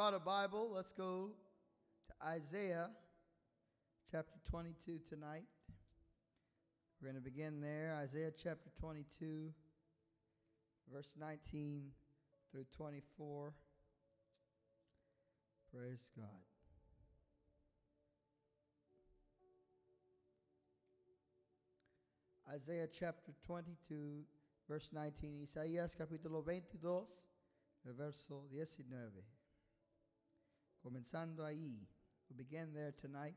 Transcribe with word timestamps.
brought 0.00 0.14
a 0.14 0.18
Bible, 0.18 0.70
let's 0.74 0.94
go 0.94 1.28
to 2.08 2.26
Isaiah 2.26 2.88
chapter 4.10 4.38
22 4.48 4.98
tonight. 5.10 5.44
We're 7.02 7.10
going 7.10 7.22
to 7.22 7.30
begin 7.30 7.60
there. 7.60 7.94
Isaiah 8.02 8.30
chapter 8.42 8.70
22, 8.80 9.52
verse 10.90 11.10
19 11.20 11.82
through 12.50 12.64
24. 12.78 13.52
Praise 15.70 16.08
God. 16.16 16.26
Isaiah 22.54 22.88
chapter 22.98 23.32
22, 23.46 24.22
verse 24.66 24.88
19. 24.94 25.46
Isaías 25.46 25.90
capítulo 25.94 26.42
22, 26.42 27.06
el 27.86 27.92
verso 27.92 28.44
19. 28.50 29.39
Comenzando 30.82 31.44
ahí. 31.44 31.86
We 32.28 32.36
begin 32.36 32.72
there 32.72 32.92
tonight. 33.00 33.34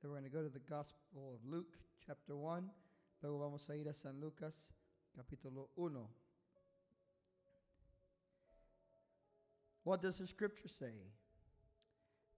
Then 0.00 0.10
we're 0.10 0.18
going 0.18 0.30
to 0.30 0.36
go 0.36 0.42
to 0.42 0.48
the 0.48 0.60
Gospel 0.60 1.34
of 1.34 1.50
Luke, 1.50 1.76
chapter 2.06 2.36
1. 2.36 2.70
Luego 3.22 3.38
vamos 3.38 3.68
a 3.68 3.74
ir 3.74 3.88
a 3.88 3.94
San 3.94 4.20
Lucas, 4.20 4.54
capítulo 5.18 5.68
1. 5.74 5.96
What 9.82 10.02
does 10.02 10.18
the 10.18 10.26
scripture 10.26 10.68
say? 10.68 10.92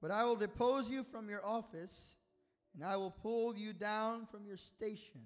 But 0.01 0.11
I 0.11 0.25
will 0.25 0.37
depose 0.37 0.89
you 0.89 1.05
from 1.05 1.29
your 1.29 1.45
office, 1.45 2.15
and 2.75 2.85
I 2.85 2.97
will 2.97 3.11
pull 3.11 3.57
you 3.57 3.73
down 3.73 4.27
from 4.31 4.47
your 4.47 4.57
station. 4.57 5.23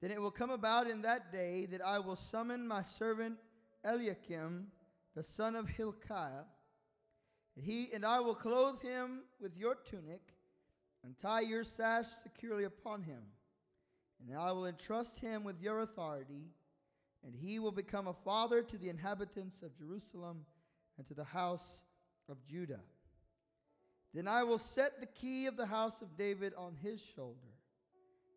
Then 0.00 0.10
it 0.10 0.20
will 0.20 0.30
come 0.30 0.50
about 0.50 0.88
in 0.88 1.02
that 1.02 1.32
day 1.32 1.66
that 1.66 1.80
I 1.80 1.98
will 1.98 2.16
summon 2.16 2.66
my 2.66 2.82
servant 2.82 3.36
Eliakim, 3.84 4.66
the 5.14 5.22
son 5.22 5.54
of 5.54 5.68
Hilkiah, 5.68 6.44
and 7.56 7.64
he 7.64 7.90
and 7.92 8.04
I 8.04 8.20
will 8.20 8.34
clothe 8.34 8.82
him 8.82 9.20
with 9.40 9.56
your 9.56 9.76
tunic, 9.76 10.22
and 11.04 11.18
tie 11.18 11.40
your 11.40 11.64
sash 11.64 12.06
securely 12.22 12.64
upon 12.64 13.02
him. 13.02 13.20
And 14.26 14.36
I 14.38 14.52
will 14.52 14.66
entrust 14.66 15.18
him 15.18 15.44
with 15.44 15.60
your 15.60 15.80
authority, 15.80 16.48
and 17.24 17.34
he 17.34 17.58
will 17.58 17.72
become 17.72 18.08
a 18.08 18.14
father 18.24 18.62
to 18.62 18.78
the 18.78 18.88
inhabitants 18.88 19.62
of 19.62 19.76
Jerusalem 19.76 20.46
and 20.96 21.06
to 21.08 21.14
the 21.14 21.24
house 21.24 21.80
of 22.28 22.38
Judah. 22.46 22.80
Then 24.14 24.28
I 24.28 24.44
will 24.44 24.58
set 24.58 25.00
the 25.00 25.06
key 25.06 25.46
of 25.46 25.56
the 25.56 25.66
house 25.66 26.00
of 26.00 26.16
David 26.16 26.54
on 26.56 26.76
his 26.82 27.02
shoulder. 27.14 27.52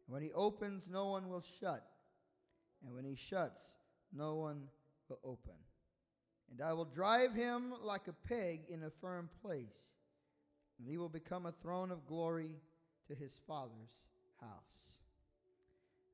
And 0.08 0.14
when 0.14 0.24
he 0.24 0.34
opens, 0.34 0.88
no 0.90 1.08
one 1.08 1.30
will 1.30 1.44
shut. 1.60 1.86
And 2.84 2.94
when 2.94 3.06
he 3.06 3.16
shuts, 3.16 3.64
no 4.12 4.36
one 4.36 4.64
will 5.08 5.20
open. 5.24 5.54
And 6.52 6.62
I 6.62 6.74
will 6.74 6.86
drive 6.86 7.34
him 7.34 7.74
like 7.84 8.08
a 8.08 8.14
peg 8.28 8.62
in 8.70 8.84
a 8.84 8.90
firm 9.02 9.30
place. 9.42 9.68
And 10.80 10.88
he 10.88 10.98
will 10.98 11.10
become 11.10 11.46
a 11.46 11.52
throne 11.52 11.92
of 11.92 12.06
glory 12.08 12.56
to 13.08 13.16
his 13.16 13.40
father's 13.48 13.92
house. 14.40 14.98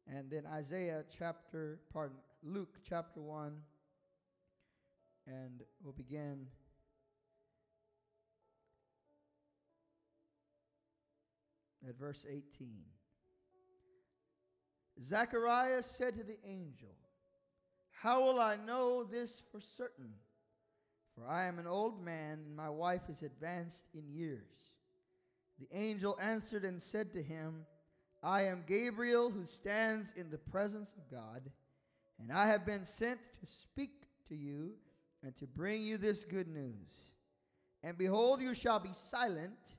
And 0.08 0.30
then 0.30 0.44
Isaiah 0.46 1.04
chapter, 1.18 1.80
pardon, 1.92 2.18
Luke 2.44 2.78
chapter 2.88 3.22
1. 3.22 3.54
And 5.28 5.62
we'll 5.82 5.94
begin 5.94 6.48
at 11.88 11.98
verse 11.98 12.26
18. 12.30 12.44
Zacharias 15.02 15.86
said 15.86 16.16
to 16.18 16.24
the 16.24 16.38
angel, 16.46 16.96
How 18.04 18.22
will 18.22 18.42
I 18.42 18.58
know 18.58 19.06
this 19.06 19.42
for 19.50 19.62
certain? 19.62 20.10
For 21.16 21.26
I 21.26 21.46
am 21.46 21.58
an 21.58 21.68
old 21.68 22.04
man, 22.04 22.40
and 22.46 22.54
my 22.54 22.70
wife 22.70 23.04
is 23.08 23.24
advanced 23.24 23.86
in 23.94 24.12
years. 24.12 24.44
The 25.58 25.70
angel 25.72 26.20
answered 26.22 26.66
and 26.66 26.84
said 26.84 27.14
to 27.14 27.24
him, 27.24 27.66
I 28.22 28.42
am 28.42 28.66
Gabriel, 28.68 29.30
who 29.30 29.46
stands 29.46 30.12
in 30.18 30.30
the 30.30 30.38
presence 30.38 30.94
of 30.98 31.10
God, 31.10 31.50
and 32.20 32.30
I 32.30 32.48
have 32.48 32.66
been 32.66 32.86
sent 32.86 33.22
to 33.40 33.46
speak 33.50 34.04
to 34.28 34.36
you 34.36 34.74
and 35.24 35.34
to 35.38 35.48
bring 35.48 35.82
you 35.82 35.98
this 35.98 36.26
good 36.26 36.50
news. 36.50 36.90
And 37.84 37.98
behold, 37.98 38.42
you 38.42 38.54
shall 38.54 38.80
be 38.80 38.92
silent 38.92 39.78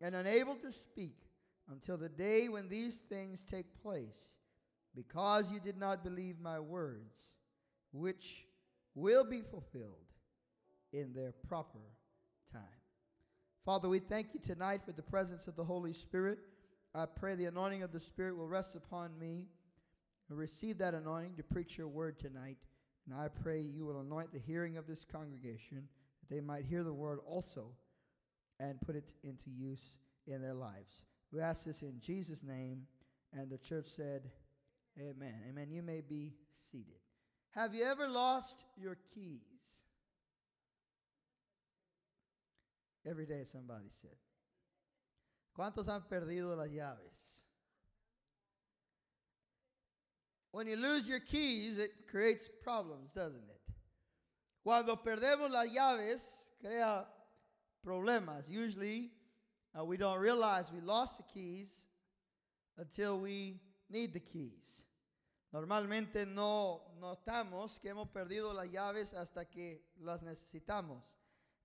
and 0.00 0.14
unable 0.14 0.54
to 0.54 0.72
speak 0.72 1.18
until 1.70 1.98
the 1.98 2.08
day 2.08 2.48
when 2.48 2.70
these 2.70 2.94
things 3.10 3.42
take 3.50 3.82
place, 3.82 4.32
because 4.96 5.52
you 5.52 5.60
did 5.60 5.76
not 5.76 6.02
believe 6.02 6.40
my 6.40 6.58
words, 6.58 7.34
which 7.92 8.46
will 8.94 9.24
be 9.24 9.42
fulfilled 9.42 10.06
in 10.92 11.12
their 11.12 11.32
proper 11.48 11.78
time. 12.52 12.62
Father, 13.64 13.88
we 13.88 13.98
thank 13.98 14.28
you 14.34 14.40
tonight 14.40 14.80
for 14.84 14.92
the 14.92 15.02
presence 15.02 15.46
of 15.46 15.56
the 15.56 15.64
Holy 15.64 15.92
Spirit. 15.92 16.38
I 16.94 17.06
pray 17.06 17.34
the 17.34 17.44
anointing 17.44 17.82
of 17.82 17.92
the 17.92 18.00
Spirit 18.00 18.36
will 18.36 18.48
rest 18.48 18.74
upon 18.74 19.16
me 19.18 19.46
and 20.28 20.38
receive 20.38 20.78
that 20.78 20.94
anointing 20.94 21.36
to 21.36 21.42
preach 21.42 21.78
your 21.78 21.88
word 21.88 22.18
tonight. 22.18 22.56
And 23.06 23.14
I 23.18 23.28
pray 23.28 23.60
you 23.60 23.84
will 23.84 24.00
anoint 24.00 24.32
the 24.32 24.38
hearing 24.38 24.76
of 24.76 24.86
this 24.86 25.04
congregation 25.04 25.88
that 26.20 26.34
they 26.34 26.40
might 26.40 26.64
hear 26.64 26.82
the 26.82 26.92
word 26.92 27.20
also 27.26 27.66
and 28.58 28.80
put 28.80 28.96
it 28.96 29.12
into 29.22 29.50
use 29.50 29.98
in 30.26 30.42
their 30.42 30.54
lives. 30.54 31.02
We 31.32 31.40
ask 31.40 31.64
this 31.64 31.82
in 31.82 32.00
Jesus' 32.00 32.42
name. 32.42 32.82
And 33.32 33.48
the 33.48 33.58
church 33.58 33.86
said, 33.94 34.22
Amen. 34.98 35.34
Amen. 35.48 35.68
You 35.70 35.82
may 35.82 36.00
be. 36.00 36.32
Have 37.52 37.74
you 37.74 37.84
ever 37.84 38.08
lost 38.08 38.56
your 38.76 38.96
keys? 39.14 39.40
Every 43.08 43.26
day, 43.26 43.44
somebody 43.50 43.90
said. 44.00 44.16
¿Cuántos 45.56 45.88
han 45.88 46.02
perdido 46.02 46.56
las 46.56 46.68
llaves? 46.68 47.10
When 50.52 50.66
you 50.66 50.76
lose 50.76 51.08
your 51.08 51.20
keys, 51.20 51.78
it 51.78 51.90
creates 52.10 52.48
problems, 52.62 53.10
doesn't 53.14 53.36
it? 53.36 53.74
Cuando 54.64 54.96
perdemos 54.96 55.50
las 55.50 55.68
llaves, 55.68 56.22
crea 56.60 57.06
problemas. 57.86 58.48
Usually, 58.48 59.10
uh, 59.78 59.84
we 59.84 59.96
don't 59.96 60.18
realize 60.18 60.70
we 60.72 60.80
lost 60.80 61.18
the 61.18 61.24
keys 61.32 61.86
until 62.78 63.18
we 63.18 63.60
need 63.88 64.12
the 64.12 64.20
keys. 64.20 64.84
Normalmente 65.52 66.26
no 66.26 66.80
notamos 67.00 67.80
que 67.80 67.88
hemos 67.88 68.08
perdido 68.08 68.54
las 68.54 68.70
llaves 68.70 69.12
hasta 69.14 69.44
que 69.44 69.82
las 69.98 70.22
necesitamos. 70.22 71.02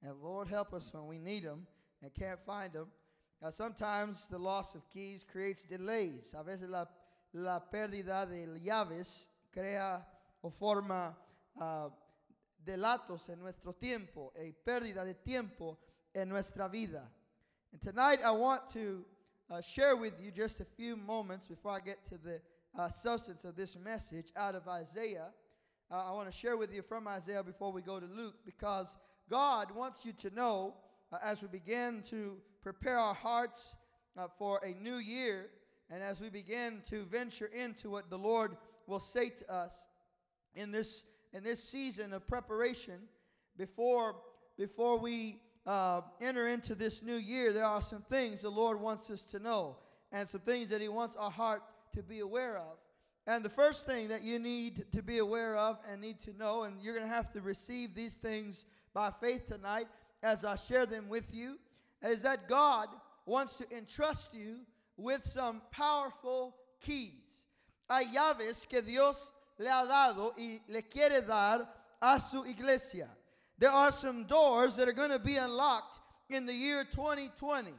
And 0.01 0.21
Lord 0.21 0.47
help 0.47 0.73
us 0.73 0.91
when 0.91 1.07
we 1.07 1.19
need 1.19 1.43
them 1.43 1.67
and 2.01 2.11
can't 2.13 2.39
find 2.45 2.73
them. 2.73 2.91
Uh, 3.41 3.51
sometimes 3.51 4.27
the 4.27 4.39
loss 4.39 4.75
of 4.75 4.89
keys 4.89 5.23
creates 5.23 5.65
delays. 5.65 6.33
A 6.33 6.43
veces 6.43 6.69
la, 6.69 6.87
la 7.33 7.59
pérdida 7.59 8.25
de 8.25 8.59
llaves 8.59 9.27
crea 9.51 10.03
o 10.41 10.49
forma 10.49 11.15
uh, 11.59 11.89
delatos 12.65 13.29
en 13.29 13.39
nuestro 13.39 13.73
tiempo, 13.73 14.33
y 14.35 14.51
pérdida 14.51 15.05
de 15.05 15.13
tiempo 15.13 15.77
en 16.13 16.29
nuestra 16.29 16.67
vida. 16.67 17.07
And 17.71 17.81
tonight 17.81 18.19
I 18.23 18.31
want 18.31 18.69
to 18.71 19.05
uh, 19.49 19.61
share 19.61 19.95
with 19.95 20.19
you 20.19 20.31
just 20.31 20.59
a 20.59 20.65
few 20.65 20.95
moments 20.95 21.47
before 21.47 21.71
I 21.71 21.79
get 21.79 21.97
to 22.09 22.17
the 22.17 22.41
uh, 22.77 22.89
substance 22.89 23.45
of 23.45 23.55
this 23.55 23.77
message 23.77 24.31
out 24.35 24.55
of 24.55 24.67
Isaiah. 24.67 25.29
Uh, 25.91 26.09
I 26.09 26.11
want 26.11 26.31
to 26.31 26.37
share 26.37 26.57
with 26.57 26.73
you 26.73 26.81
from 26.81 27.07
Isaiah 27.07 27.43
before 27.43 27.71
we 27.71 27.81
go 27.81 27.99
to 27.99 28.05
Luke 28.05 28.35
because 28.45 28.95
God 29.29 29.71
wants 29.71 30.05
you 30.05 30.13
to 30.13 30.33
know 30.33 30.75
uh, 31.11 31.17
as 31.23 31.41
we 31.41 31.47
begin 31.47 32.03
to 32.09 32.37
prepare 32.61 32.97
our 32.97 33.13
hearts 33.13 33.75
uh, 34.17 34.27
for 34.37 34.59
a 34.63 34.73
new 34.81 34.95
year 34.95 35.47
and 35.91 36.01
as 36.01 36.19
we 36.19 36.29
begin 36.29 36.81
to 36.89 37.05
venture 37.05 37.47
into 37.47 37.89
what 37.89 38.09
the 38.09 38.17
Lord 38.17 38.57
will 38.87 38.99
say 38.99 39.29
to 39.29 39.53
us 39.53 39.71
in 40.55 40.71
this 40.71 41.05
in 41.33 41.43
this 41.43 41.63
season 41.63 42.13
of 42.13 42.25
preparation 42.27 42.99
before 43.57 44.15
before 44.57 44.97
we 44.97 45.39
uh, 45.65 46.01
enter 46.21 46.47
into 46.47 46.75
this 46.75 47.01
new 47.01 47.15
year, 47.15 47.51
there 47.51 47.65
are 47.65 47.81
some 47.81 48.01
things 48.03 48.41
the 48.41 48.49
Lord 48.49 48.79
wants 48.79 49.09
us 49.09 49.23
to 49.25 49.39
know 49.39 49.77
and 50.11 50.29
some 50.29 50.41
things 50.41 50.69
that 50.69 50.81
He 50.81 50.87
wants 50.87 51.15
our 51.15 51.31
heart 51.31 51.61
to 51.95 52.03
be 52.03 52.19
aware 52.19 52.57
of. 52.57 52.77
And 53.27 53.43
the 53.43 53.49
first 53.49 53.85
thing 53.85 54.07
that 54.09 54.21
you 54.21 54.37
need 54.37 54.85
to 54.93 55.01
be 55.01 55.17
aware 55.17 55.55
of 55.55 55.79
and 55.91 55.99
need 55.99 56.21
to 56.21 56.37
know, 56.37 56.63
and 56.63 56.79
you're 56.81 56.93
going 56.93 57.07
to 57.07 57.13
have 57.13 57.31
to 57.33 57.41
receive 57.41 57.95
these 57.95 58.13
things 58.13 58.65
by 58.93 59.11
faith 59.19 59.47
tonight 59.47 59.87
as 60.21 60.45
I 60.45 60.55
share 60.55 60.85
them 60.85 61.09
with 61.09 61.25
you, 61.33 61.57
is 62.03 62.19
that 62.19 62.47
God 62.47 62.87
wants 63.25 63.57
to 63.57 63.75
entrust 63.75 64.33
you 64.33 64.57
with 64.97 65.25
some 65.25 65.61
powerful 65.71 66.55
keys. 66.85 67.11
Hay 67.89 68.05
llaves 68.13 68.67
que 68.69 68.81
Dios 68.81 69.31
le 69.57 69.69
ha 69.69 69.85
dado 69.85 70.33
y 70.37 70.61
le 70.67 70.81
quiere 70.83 71.21
dar 71.21 71.67
a 72.01 72.19
su 72.19 72.43
iglesia. 72.43 73.07
There 73.57 73.71
are 73.71 73.91
some 73.91 74.25
doors 74.25 74.75
that 74.75 74.87
are 74.87 74.93
going 74.93 75.11
to 75.11 75.19
be 75.19 75.37
unlocked 75.37 75.99
in 76.29 76.45
the 76.45 76.53
year 76.53 76.83
2020. 76.83 77.71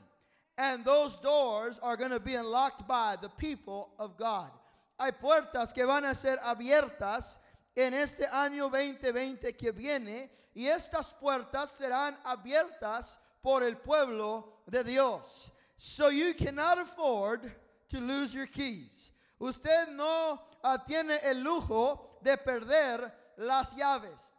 And 0.59 0.85
those 0.85 1.17
doors 1.17 1.79
are 1.83 1.97
going 1.97 2.13
to 2.13 2.21
be 2.21 2.35
unlocked 2.35 2.89
by 2.89 3.17
the 3.21 3.29
people 3.29 3.91
of 3.99 4.17
God. 4.17 4.51
Hay 4.99 5.11
puertas 5.13 5.75
que 5.75 5.87
van 5.87 6.05
a 6.05 6.15
ser 6.15 6.39
abiertas 6.39 7.37
en 7.77 7.93
este 7.93 8.25
año 8.33 8.71
2020 8.71 9.53
que 9.53 9.73
viene 9.73 10.31
y 10.55 10.67
estas 10.69 11.15
puertas 11.21 11.71
serán 11.79 12.17
abiertas 12.25 13.19
por 13.43 13.63
el 13.63 13.77
pueblo 13.77 14.45
de 14.71 14.83
Dios. 14.83 15.51
So 15.77 16.09
you 16.09 16.33
cannot 16.33 16.79
afford 16.79 17.53
to 17.91 18.01
lose 18.01 18.33
your 18.35 18.47
keys. 18.47 19.11
Usted 19.39 19.89
no 19.95 20.41
uh, 20.65 20.79
tiene 20.89 21.19
el 21.23 21.43
lujo 21.43 22.01
de 22.23 22.39
perder 22.39 23.13
las 23.37 23.71
llaves. 23.75 24.33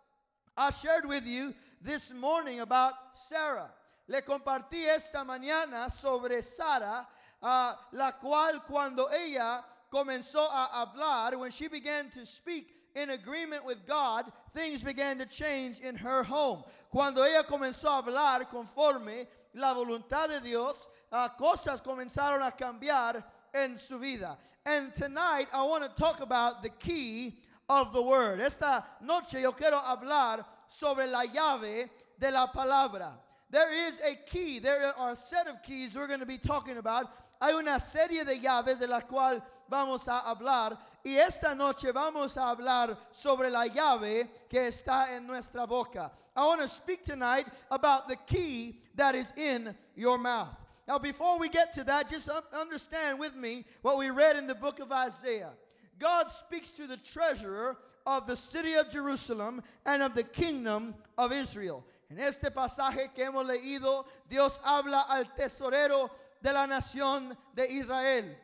I 0.57 0.71
shared 0.71 1.05
with 1.05 1.25
you 1.25 1.53
this 1.81 2.11
morning 2.11 2.61
about 2.61 2.95
Sarah. 3.29 3.69
Le 4.07 4.21
compartí 4.21 4.85
esta 4.85 5.23
mañana 5.25 5.91
sobre 5.91 6.41
Sara, 6.41 7.05
uh, 7.41 7.73
la 7.91 8.11
cual 8.13 8.63
cuando 8.65 9.09
ella 9.11 9.63
comenzó 9.91 10.47
a 10.49 10.69
hablar, 10.81 11.37
when 11.37 11.51
she 11.51 11.67
began 11.67 12.09
to 12.11 12.25
speak 12.25 12.73
in 12.95 13.09
agreement 13.09 13.65
with 13.65 13.85
God, 13.85 14.31
things 14.53 14.81
began 14.81 15.17
to 15.17 15.25
change 15.25 15.79
in 15.79 15.95
her 15.95 16.23
home. 16.23 16.63
Cuando 16.89 17.21
ella 17.23 17.43
comenzó 17.43 17.89
a 17.89 18.01
hablar 18.01 18.49
conforme 18.49 19.27
la 19.53 19.73
voluntad 19.73 20.29
de 20.29 20.39
Dios, 20.39 20.87
uh, 21.11 21.27
cosas 21.37 21.81
comenzaron 21.81 22.41
a 22.41 22.51
cambiar 22.51 23.23
en 23.53 23.77
su 23.77 23.99
vida. 23.99 24.37
And 24.65 24.93
tonight 24.95 25.47
I 25.53 25.63
want 25.63 25.83
to 25.83 25.89
talk 26.01 26.21
about 26.21 26.63
the 26.63 26.69
key 26.69 27.41
of 27.69 27.93
the 27.93 28.01
word. 28.01 28.39
Esta 28.39 28.85
noche 29.01 29.41
yo 29.41 29.51
quiero 29.51 29.79
hablar 29.79 30.45
sobre 30.67 31.07
la 31.07 31.23
llave 31.25 31.89
de 32.19 32.31
la 32.31 32.47
palabra. 32.47 33.11
There 33.49 33.71
is 33.87 34.01
a 34.01 34.15
key, 34.29 34.59
there 34.59 34.93
are 34.97 35.13
a 35.13 35.15
set 35.15 35.47
of 35.47 35.63
keys 35.63 35.95
we're 35.95 36.07
going 36.07 36.19
to 36.19 36.25
be 36.25 36.37
talking 36.37 36.77
about. 36.77 37.07
Hay 37.41 37.53
una 37.53 37.79
serie 37.79 38.25
de 38.25 38.37
llaves 38.37 38.79
de 38.79 38.87
la 38.87 39.01
cual 39.01 39.41
vamos 39.69 40.07
a 40.07 40.21
hablar 40.25 40.77
y 41.05 41.11
esta 41.17 41.55
noche 41.55 41.91
vamos 41.93 42.35
a 42.35 42.55
hablar 42.55 42.97
sobre 43.13 43.49
la 43.49 43.67
llave 43.67 44.27
que 44.49 44.59
está 44.59 45.15
en 45.15 45.25
nuestra 45.25 45.65
boca. 45.65 46.11
I 46.35 46.45
want 46.45 46.61
to 46.61 46.67
speak 46.67 47.05
tonight 47.05 47.47
about 47.71 48.09
the 48.09 48.17
key 48.27 48.81
that 48.95 49.15
is 49.15 49.31
in 49.37 49.73
your 49.95 50.17
mouth. 50.17 50.55
Now, 50.87 50.97
before 50.97 51.39
we 51.39 51.47
get 51.49 51.73
to 51.75 51.83
that, 51.85 52.09
just 52.09 52.29
understand 52.53 53.19
with 53.19 53.35
me 53.35 53.65
what 53.81 53.97
we 53.97 54.09
read 54.09 54.35
in 54.35 54.47
the 54.47 54.55
book 54.55 54.79
of 54.79 54.91
Isaiah. 54.91 55.51
God 55.99 56.31
speaks 56.31 56.69
to 56.71 56.87
the 56.87 56.97
treasurer 56.97 57.77
of 58.05 58.25
the 58.25 58.37
city 58.37 58.73
of 58.75 58.89
Jerusalem 58.89 59.61
and 59.85 60.01
of 60.01 60.15
the 60.15 60.23
kingdom 60.23 60.95
of 61.17 61.33
Israel. 61.33 61.85
En 62.09 62.19
este 62.19 62.51
pasaje 62.51 63.11
que 63.13 63.25
hemos 63.25 63.45
leído, 63.45 64.05
Dios 64.29 64.61
habla 64.63 65.01
al 65.01 65.33
tesorero 65.33 66.09
de 66.41 66.53
la 66.53 66.65
nación 66.65 67.37
de 67.53 67.67
Israel. 67.67 68.37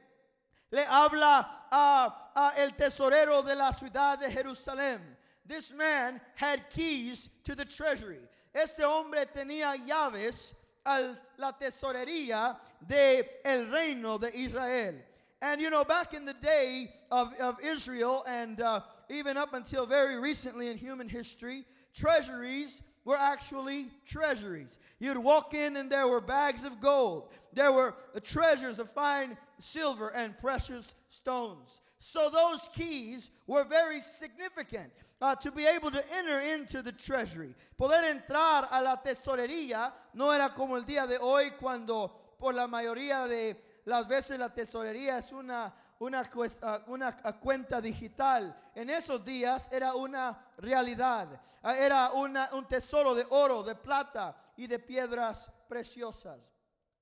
Le 0.72 0.86
habla 0.86 1.68
a, 1.72 2.32
a 2.36 2.54
el 2.58 2.76
tesorero 2.76 3.42
de 3.42 3.56
la 3.56 3.72
ciudad 3.72 4.20
de 4.20 4.30
Jerusalén. 4.30 5.00
This 5.46 5.72
man 5.74 6.20
had 6.36 6.70
keys 6.70 7.30
to 7.44 7.56
the 7.56 7.66
treasury. 7.66 8.20
Este 8.54 8.84
hombre 8.84 9.26
tenía 9.28 9.76
llaves 9.88 10.54
a 10.86 11.16
la 11.38 11.54
tesorería 11.54 12.58
de 12.86 13.24
el 13.46 13.68
reino 13.72 14.18
de 14.18 14.30
Israel. 14.34 14.96
And 15.42 15.62
you 15.62 15.70
know, 15.70 15.84
back 15.84 16.14
in 16.14 16.26
the 16.26 16.34
day 16.34 16.94
of, 17.12 17.34
of 17.40 17.60
Israel, 17.62 18.24
and 18.28 18.62
uh, 18.62 18.82
even 19.10 19.36
up 19.38 19.54
until 19.54 19.86
very 19.86 20.18
recently 20.18 20.70
in 20.70 20.78
human 20.78 21.10
history, 21.10 21.66
treasuries 21.94 22.82
were 23.06 23.18
actually 23.18 23.92
treasuries. 24.06 24.80
You'd 25.00 25.18
walk 25.18 25.54
in 25.54 25.78
and 25.78 25.92
there 25.92 26.08
were 26.08 26.22
bags 26.22 26.64
of 26.64 26.80
gold. 26.80 27.30
There 27.54 27.72
were 27.72 27.96
treasures 28.24 28.80
of 28.80 28.90
fine 28.92 29.38
silver 29.60 30.10
and 30.10 30.38
precious 30.40 30.96
stones. 31.10 31.82
So 32.00 32.30
those 32.30 32.70
keys 32.74 33.30
were 33.48 33.64
very 33.64 34.02
significant 34.02 34.92
uh, 35.22 35.36
to 35.36 35.52
be 35.52 35.66
able 35.66 35.90
to 35.92 36.04
enter 36.14 36.42
into 36.42 36.82
the 36.82 36.92
treasury. 36.92 37.56
Poder 37.78 38.04
entrar 38.04 38.68
a 38.70 38.82
la 38.82 38.98
tesorería 38.98 39.94
no 40.14 40.32
era 40.32 40.54
como 40.54 40.76
el 40.76 40.84
día 40.84 41.08
de 41.08 41.18
hoy 41.18 41.52
cuando 41.58 42.12
por 42.38 42.54
la 42.54 42.68
mayoría 42.68 43.26
de 43.26 43.56
las 43.86 44.08
veces 44.08 44.38
la 44.38 44.50
tesorería 44.50 45.20
es 45.20 45.32
una, 45.32 45.74
una, 46.00 46.24
uh, 46.36 46.78
una 46.88 47.16
uh, 47.24 47.32
cuenta 47.34 47.82
digital. 47.82 48.54
En 48.76 48.90
esos 48.90 49.24
días 49.24 49.64
era 49.72 49.96
una 49.96 50.38
realidad. 50.58 51.28
Uh, 51.64 51.70
era 51.70 52.12
una, 52.14 52.50
un 52.54 52.66
tesoro 52.66 53.14
de 53.14 53.26
oro, 53.30 53.64
de 53.64 53.76
plata 53.76 54.36
y 54.58 54.68
de 54.68 54.80
piedras 54.80 55.50
preciosas. 55.70 56.40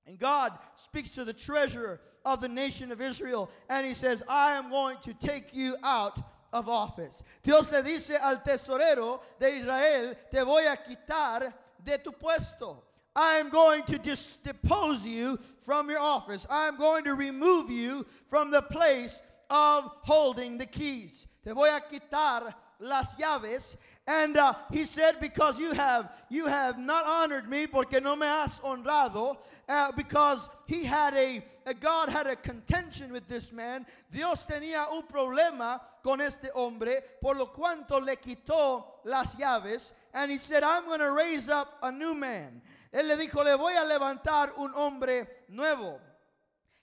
And 0.06 0.18
God 0.18 0.52
speaks 0.76 1.10
to 1.12 1.24
the 1.24 1.32
treasurer 1.32 2.00
of 2.24 2.40
the 2.40 2.48
nation 2.48 2.90
of 2.92 3.00
Israel 3.00 3.50
and 3.68 3.86
he 3.86 3.94
says, 3.94 4.22
I 4.28 4.56
am 4.56 4.70
going 4.70 4.98
to 5.02 5.14
take 5.14 5.54
you 5.54 5.76
out 5.82 6.18
of 6.52 6.68
office. 6.68 7.22
Dios 7.42 7.70
le 7.70 7.82
dice 7.82 8.18
al 8.20 8.42
tesorero 8.42 9.20
de 9.38 9.58
Israel, 9.58 10.16
te 10.30 10.38
voy 10.44 10.66
a 10.66 10.76
quitar 10.76 11.52
de 11.82 11.98
tu 11.98 12.12
puesto. 12.12 12.82
I 13.14 13.36
am 13.36 13.50
going 13.50 13.82
to 13.84 13.98
dis- 13.98 14.38
depose 14.38 15.04
you 15.04 15.38
from 15.62 15.90
your 15.90 16.00
office. 16.00 16.46
I 16.50 16.68
am 16.68 16.76
going 16.76 17.04
to 17.04 17.14
remove 17.14 17.70
you 17.70 18.06
from 18.28 18.50
the 18.50 18.62
place 18.62 19.20
of 19.50 19.90
holding 20.02 20.58
the 20.58 20.66
keys. 20.66 21.26
Te 21.44 21.50
voy 21.52 21.68
a 21.68 21.80
quitar 21.80 22.54
las 22.82 23.14
llaves. 23.18 23.76
And 24.06 24.36
uh, 24.36 24.54
he 24.72 24.84
said, 24.84 25.20
because 25.20 25.60
you 25.60 25.72
have 25.72 26.12
you 26.28 26.46
have 26.46 26.76
not 26.76 27.06
honored 27.06 27.48
me, 27.48 27.68
porque 27.68 28.00
no 28.02 28.16
me 28.16 28.26
has 28.26 28.58
honrado, 28.60 29.36
uh, 29.68 29.92
because 29.92 30.48
he 30.66 30.82
had 30.82 31.14
a, 31.14 31.44
a, 31.66 31.74
God 31.74 32.08
had 32.08 32.26
a 32.26 32.34
contention 32.34 33.12
with 33.12 33.28
this 33.28 33.52
man. 33.52 33.86
Dios 34.10 34.44
tenía 34.44 34.90
un 34.90 35.02
problema 35.02 35.80
con 36.02 36.20
este 36.20 36.48
hombre, 36.54 37.00
por 37.20 37.36
lo 37.36 37.46
cuanto 37.46 38.00
le 38.04 38.16
quitó 38.16 38.84
las 39.04 39.36
llaves. 39.36 39.92
And 40.14 40.30
he 40.30 40.38
said, 40.38 40.62
I'm 40.62 40.84
going 40.86 41.00
to 41.00 41.12
raise 41.12 41.48
up 41.48 41.78
a 41.82 41.90
new 41.90 42.14
man. 42.14 42.60
Él 42.92 43.08
le 43.08 43.16
dijo, 43.16 43.42
le 43.42 43.56
voy 43.56 43.72
a 43.74 43.84
levantar 43.84 44.50
un 44.58 44.72
hombre 44.74 45.26
nuevo. 45.48 45.98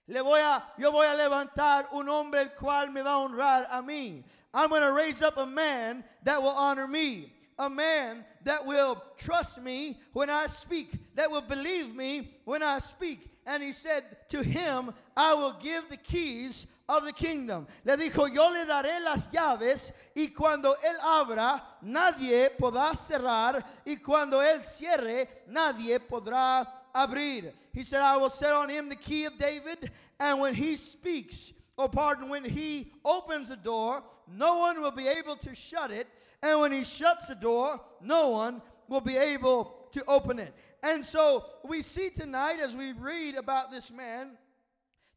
Le 0.08 0.24
voy 0.24 0.40
a, 0.40 0.64
yo 0.80 0.92
voy 0.92 1.06
a 1.06 1.16
levantar 1.16 1.86
un 1.94 2.10
hombre 2.10 2.42
el 2.42 2.50
cual 2.50 2.92
me 2.92 3.02
va 3.04 3.12
a 3.12 3.20
honrar 3.20 3.68
a 3.70 3.84
mí. 3.84 4.24
I'm 4.54 4.70
going 4.72 4.82
to 4.82 4.94
raise 4.94 5.22
up 5.22 5.38
a 5.38 5.46
man 5.46 6.04
that 6.24 6.42
will 6.42 6.50
honor 6.50 6.88
me. 6.88 7.32
A 7.60 7.70
man 7.70 8.26
that 8.46 8.66
will 8.66 9.04
trust 9.18 9.62
me 9.62 10.00
when 10.14 10.30
I 10.30 10.48
speak, 10.48 10.94
that 11.16 11.30
will 11.30 11.42
believe 11.42 11.94
me 11.94 12.32
when 12.46 12.64
I 12.64 12.80
speak. 12.80 13.30
And 13.50 13.64
he 13.64 13.72
said 13.72 14.04
to 14.30 14.44
him, 14.44 14.94
I 15.18 15.34
will 15.34 15.54
give 15.60 15.90
the 15.90 15.98
keys 15.98 16.68
of 16.88 17.04
the 17.04 17.12
kingdom. 17.12 17.66
Le 17.84 17.98
dijo, 17.98 18.32
yo 18.32 18.52
le 18.52 18.64
daré 18.66 19.04
las 19.04 19.26
llaves 19.26 19.92
y 20.16 20.28
cuando 20.36 20.76
él 20.84 20.96
abra, 21.04 21.60
nadie 21.84 22.52
podrá 22.60 22.96
cerrar 22.96 23.64
y 23.88 23.96
cuando 23.96 24.38
él 24.40 24.64
cierre, 24.64 25.28
nadie 25.50 25.98
podrá 26.00 26.68
abrir. 26.94 27.52
He 27.74 27.84
said, 27.84 28.02
I 28.02 28.18
will 28.18 28.30
set 28.30 28.54
on 28.54 28.70
him 28.70 28.88
the 28.88 28.96
key 28.96 29.26
of 29.26 29.38
David, 29.40 29.90
and 30.20 30.40
when 30.40 30.54
he 30.54 30.76
speaks, 30.76 31.52
or 31.76 31.90
pardon, 31.90 32.30
when 32.30 32.44
he 32.44 32.92
opens 33.04 33.50
the 33.50 33.56
door, 33.56 34.04
no 34.28 34.60
one 34.60 34.80
will 34.80 34.92
be 34.92 35.08
able 35.08 35.38
to 35.38 35.56
shut 35.56 35.90
it. 35.90 36.08
And 36.44 36.60
when 36.60 36.72
he 36.72 36.84
shuts 36.84 37.28
the 37.28 37.36
door, 37.36 37.82
no 38.00 38.30
one 38.30 38.62
will 38.88 39.02
be 39.02 39.18
able 39.18 39.76
to 39.92 40.04
open 40.06 40.40
it. 40.40 40.54
And 40.84 41.06
so 41.06 41.46
we 41.64 41.82
see 41.82 42.10
tonight 42.10 42.60
as 42.60 42.76
we 42.76 42.94
read 42.94 43.36
about 43.36 43.72
this 43.72 43.92
man 43.92 44.38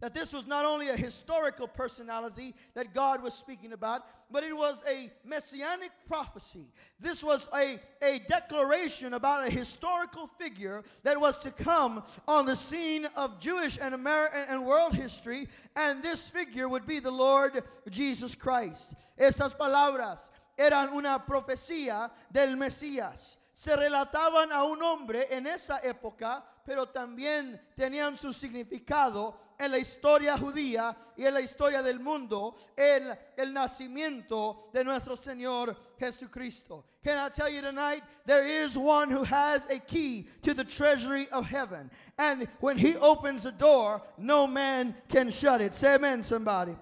that 0.02 0.14
this 0.14 0.33
was 0.33 0.49
not 0.49 0.64
only 0.64 0.88
a 0.88 0.97
historical 0.97 1.69
personality 1.69 2.57
that 2.75 2.92
God 2.92 3.23
was 3.23 3.35
speaking 3.35 3.73
about, 3.73 4.02
but 4.33 4.42
it 4.42 4.54
was 4.54 4.83
a 4.90 5.12
messianic 5.25 5.92
prophecy. 6.09 6.66
This 6.99 7.23
was 7.23 7.49
a, 7.54 7.78
a 8.02 8.19
declaration 8.28 9.14
about 9.14 9.47
a 9.47 9.50
historical 9.50 10.26
figure 10.26 10.83
that 11.04 11.21
was 11.21 11.38
to 11.45 11.52
come 11.52 12.02
on 12.26 12.47
the 12.47 12.57
scene 12.57 13.07
of 13.14 13.38
Jewish 13.38 13.78
and 13.81 13.95
American 13.95 14.40
and 14.49 14.66
world 14.66 14.92
history, 14.92 15.47
and 15.76 16.02
this 16.02 16.28
figure 16.28 16.69
would 16.69 16.85
be 16.85 16.99
the 16.99 17.12
Lord 17.12 17.62
Jesus 17.88 18.35
Christ. 18.35 18.95
Estas 19.16 19.57
palabras 19.57 20.31
eran 20.59 20.88
una 20.88 21.23
profecía 21.25 22.11
del 22.33 22.57
Mesías. 22.57 23.37
Se 23.62 23.76
relataban 23.76 24.50
a 24.50 24.64
un 24.64 24.83
hombre 24.83 25.28
en 25.31 25.47
esa 25.47 25.78
época, 25.85 26.45
pero 26.64 26.88
también 26.88 27.61
tenían 27.76 28.19
su 28.19 28.33
significado 28.33 29.38
en 29.57 29.71
la 29.71 29.78
historia 29.78 30.37
judía 30.37 30.97
y 31.16 31.25
en 31.25 31.35
la 31.35 31.40
historia 31.40 31.81
del 31.81 32.00
mundo, 32.00 32.57
en 32.76 33.16
el 33.37 33.52
nacimiento 33.54 34.69
de 34.73 34.83
nuestro 34.83 35.16
Señor 35.16 35.76
Jesucristo. 35.97 36.87
Can 37.04 37.25
I 37.25 37.31
tell 37.31 37.49
you 37.49 37.61
tonight, 37.61 38.02
there 38.26 38.45
is 38.45 38.76
one 38.76 39.09
who 39.12 39.23
has 39.23 39.64
a 39.71 39.78
key 39.78 40.28
to 40.42 40.54
the 40.54 40.64
treasury 40.64 41.28
of 41.31 41.47
heaven. 41.47 41.88
And 42.19 42.49
when 42.59 42.76
he 42.76 42.97
opens 42.97 43.45
the 43.45 43.52
door, 43.52 44.02
no 44.19 44.49
man 44.49 44.92
can 45.09 45.31
shut 45.31 45.61
it. 45.61 45.76
Say 45.76 45.95
amen, 45.95 46.25
somebody. 46.25 46.76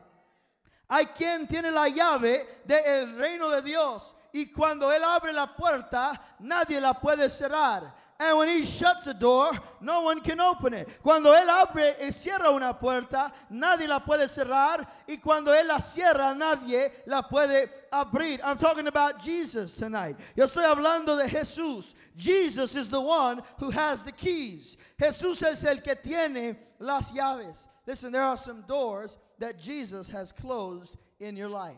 Hay 0.88 1.04
quien 1.14 1.46
tiene 1.46 1.72
la 1.72 1.88
llave 1.88 2.46
del 2.66 3.18
reino 3.18 3.50
de 3.50 3.60
Dios 3.60 4.14
y 4.32 4.46
cuando 4.46 4.92
Él 4.92 5.02
abre 5.02 5.32
la 5.32 5.54
puerta, 5.54 6.20
nadie 6.38 6.80
la 6.80 6.94
puede 6.94 7.28
cerrar. 7.28 7.94
And 8.20 8.37
when 8.37 8.49
he 8.50 8.66
shuts 8.66 9.06
a 9.06 9.14
door, 9.14 9.50
no 9.80 10.02
one 10.02 10.20
can 10.20 10.40
open 10.40 10.75
it. 10.75 10.87
Cuando 11.02 11.30
él 11.30 11.49
abre 11.49 11.94
y 12.02 12.10
cierra 12.10 12.50
una 12.50 12.75
puerta, 12.75 13.32
nadie 13.50 13.88
la 13.88 14.00
puede 14.00 14.28
cerrar. 14.28 14.87
Y 15.08 15.16
cuando 15.16 15.54
él 15.54 15.66
la 15.66 15.78
cierra, 15.78 16.34
nadie 16.34 16.92
la 17.06 17.22
puede 17.22 17.70
abrir. 17.90 18.38
I'm 18.44 18.58
talking 18.58 18.88
about 18.88 19.18
Jesus 19.18 19.75
tonight. 19.75 20.16
Yo 20.37 20.44
estoy 20.44 20.64
hablando 20.64 21.16
de 21.16 21.30
Jesús. 21.30 21.94
Jesus 22.14 22.75
is 22.75 22.90
the 22.90 23.00
one 23.00 23.40
who 23.58 23.70
has 23.70 24.02
the 24.02 24.12
keys. 24.12 24.76
Jesús 25.00 25.42
es 25.42 25.64
el 25.64 25.78
que 25.78 25.94
tiene 25.94 26.56
las 26.78 27.10
llaves. 27.12 27.68
Listen, 27.87 28.12
there 28.12 28.22
are 28.22 28.37
some 28.37 28.60
doors 28.68 29.16
that 29.38 29.58
Jesus 29.58 30.10
has 30.10 30.30
closed 30.30 30.99
in 31.20 31.38
your 31.38 31.49
life. 31.49 31.75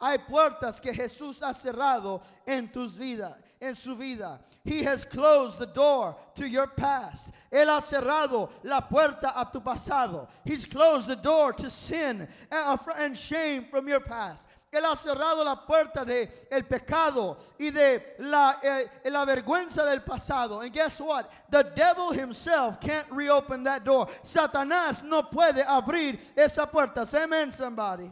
Hay 0.00 0.18
puertas 0.18 0.80
que 0.80 0.94
Jesús 0.94 1.42
ha 1.42 1.52
cerrado 1.52 2.22
en 2.46 2.72
tus 2.72 2.96
vidas, 2.96 3.36
en 3.60 3.76
su 3.76 3.94
vida. 3.94 4.40
He 4.64 4.82
has 4.82 5.04
closed 5.04 5.58
the 5.58 5.66
door 5.66 6.16
to 6.36 6.48
your 6.48 6.66
past. 6.68 7.30
Él 7.52 7.66
ha 7.66 7.80
cerrado 7.80 8.50
la 8.62 8.80
puerta 8.80 9.32
a 9.36 9.50
tu 9.52 9.60
pasado. 9.60 10.28
He's 10.44 10.64
closed 10.64 11.06
the 11.06 11.16
door 11.16 11.52
to 11.52 11.70
sin 11.70 12.26
and 12.50 13.16
shame 13.16 13.66
from 13.70 13.88
your 13.88 14.00
past. 14.00 14.44
Él 14.72 14.84
ha 14.84 14.96
cerrado 14.96 15.44
la 15.44 15.56
puerta 15.66 16.04
de 16.04 16.30
el 16.50 16.62
pecado 16.62 17.36
y 17.58 17.70
de 17.70 17.96
eh, 18.18 19.10
la 19.10 19.24
vergüenza 19.26 19.84
del 19.84 20.00
pasado. 20.00 20.60
And 20.60 20.72
guess 20.72 21.00
what? 21.00 21.30
The 21.50 21.64
devil 21.74 22.12
himself 22.12 22.80
can't 22.80 23.10
reopen 23.10 23.64
that 23.64 23.84
door. 23.84 24.06
Satanás 24.22 25.02
no 25.02 25.24
puede 25.24 25.64
abrir 25.64 26.18
esa 26.36 26.66
puerta. 26.66 27.06
Amen, 27.14 27.52
somebody. 27.52 28.10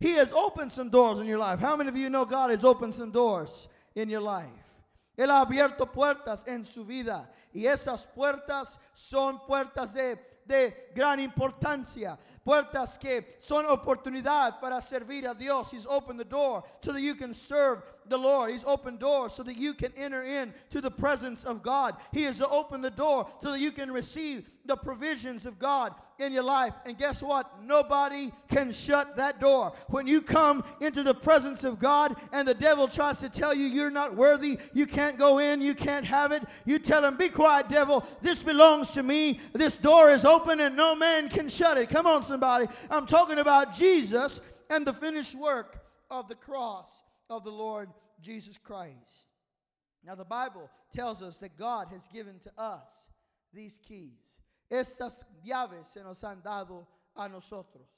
He 0.00 0.12
has 0.12 0.32
opened 0.32 0.72
some 0.72 0.88
doors 0.88 1.18
in 1.18 1.26
your 1.26 1.38
life. 1.38 1.60
How 1.60 1.76
many 1.76 1.90
of 1.90 1.96
you 1.96 2.08
know 2.08 2.24
God 2.24 2.50
has 2.50 2.64
opened 2.64 2.94
some 2.94 3.10
doors 3.10 3.68
in 3.94 4.08
your 4.08 4.22
life? 4.22 4.48
Él 5.16 5.28
ha 5.28 5.44
abierto 5.44 5.92
puertas 5.92 6.42
en 6.46 6.64
su 6.64 6.84
vida. 6.84 7.28
Y 7.54 7.66
esas 7.66 8.06
puertas 8.06 8.78
son 8.94 9.40
puertas 9.46 9.92
de, 9.92 10.18
de 10.46 10.74
gran 10.94 11.20
importancia. 11.20 12.18
Puertas 12.42 12.96
que 12.96 13.36
son 13.40 13.66
oportunidad 13.66 14.58
para 14.58 14.80
servir 14.80 15.28
a 15.28 15.34
Dios. 15.34 15.70
He's 15.70 15.84
opened 15.84 16.18
the 16.18 16.24
door 16.24 16.64
so 16.80 16.92
that 16.92 17.02
you 17.02 17.14
can 17.14 17.34
serve 17.34 17.82
the 18.10 18.18
Lord. 18.18 18.52
He's 18.52 18.64
opened 18.64 18.98
doors 18.98 19.32
so 19.32 19.42
that 19.44 19.56
you 19.56 19.72
can 19.72 19.92
enter 19.96 20.22
in 20.22 20.52
to 20.70 20.80
the 20.80 20.90
presence 20.90 21.44
of 21.44 21.62
God. 21.62 21.96
He 22.12 22.24
has 22.24 22.40
opened 22.40 22.84
the 22.84 22.90
door 22.90 23.26
so 23.42 23.52
that 23.52 23.60
you 23.60 23.70
can 23.72 23.90
receive 23.90 24.46
the 24.66 24.76
provisions 24.76 25.46
of 25.46 25.58
God 25.58 25.94
in 26.18 26.32
your 26.32 26.42
life. 26.42 26.74
And 26.84 26.98
guess 26.98 27.22
what? 27.22 27.62
Nobody 27.64 28.30
can 28.48 28.72
shut 28.72 29.16
that 29.16 29.40
door. 29.40 29.72
When 29.88 30.06
you 30.06 30.20
come 30.20 30.64
into 30.80 31.02
the 31.02 31.14
presence 31.14 31.64
of 31.64 31.78
God 31.78 32.14
and 32.32 32.46
the 32.46 32.54
devil 32.54 32.86
tries 32.86 33.16
to 33.18 33.28
tell 33.28 33.54
you 33.54 33.64
you're 33.64 33.90
not 33.90 34.14
worthy, 34.14 34.58
you 34.74 34.86
can't 34.86 35.18
go 35.18 35.38
in, 35.38 35.62
you 35.62 35.74
can't 35.74 36.04
have 36.04 36.32
it, 36.32 36.42
you 36.66 36.78
tell 36.78 37.04
him, 37.04 37.16
Be 37.16 37.28
quiet, 37.28 37.68
devil. 37.68 38.04
This 38.20 38.42
belongs 38.42 38.90
to 38.90 39.02
me. 39.02 39.40
This 39.54 39.76
door 39.76 40.10
is 40.10 40.24
open 40.24 40.60
and 40.60 40.76
no 40.76 40.94
man 40.94 41.28
can 41.28 41.48
shut 41.48 41.78
it. 41.78 41.88
Come 41.88 42.06
on, 42.06 42.22
somebody. 42.22 42.66
I'm 42.90 43.06
talking 43.06 43.38
about 43.38 43.74
Jesus 43.74 44.40
and 44.68 44.86
the 44.86 44.92
finished 44.92 45.34
work 45.34 45.78
of 46.10 46.28
the 46.28 46.34
cross 46.34 46.92
of 47.30 47.44
the 47.44 47.50
Lord 47.50 47.88
Jesus 48.20 48.58
Christ. 48.58 49.28
Now, 50.04 50.14
the 50.14 50.24
Bible 50.24 50.68
tells 50.94 51.22
us 51.22 51.38
that 51.38 51.56
God 51.56 51.88
has 51.90 52.06
given 52.08 52.38
to 52.40 52.52
us 52.58 52.84
these 53.52 53.78
keys. 53.86 54.18
Estas 54.70 55.22
llaves 55.46 55.92
se 55.92 56.00
nos 56.02 56.20
han 56.22 56.40
dado 56.44 56.86
a 57.16 57.28
nosotros. 57.28 57.88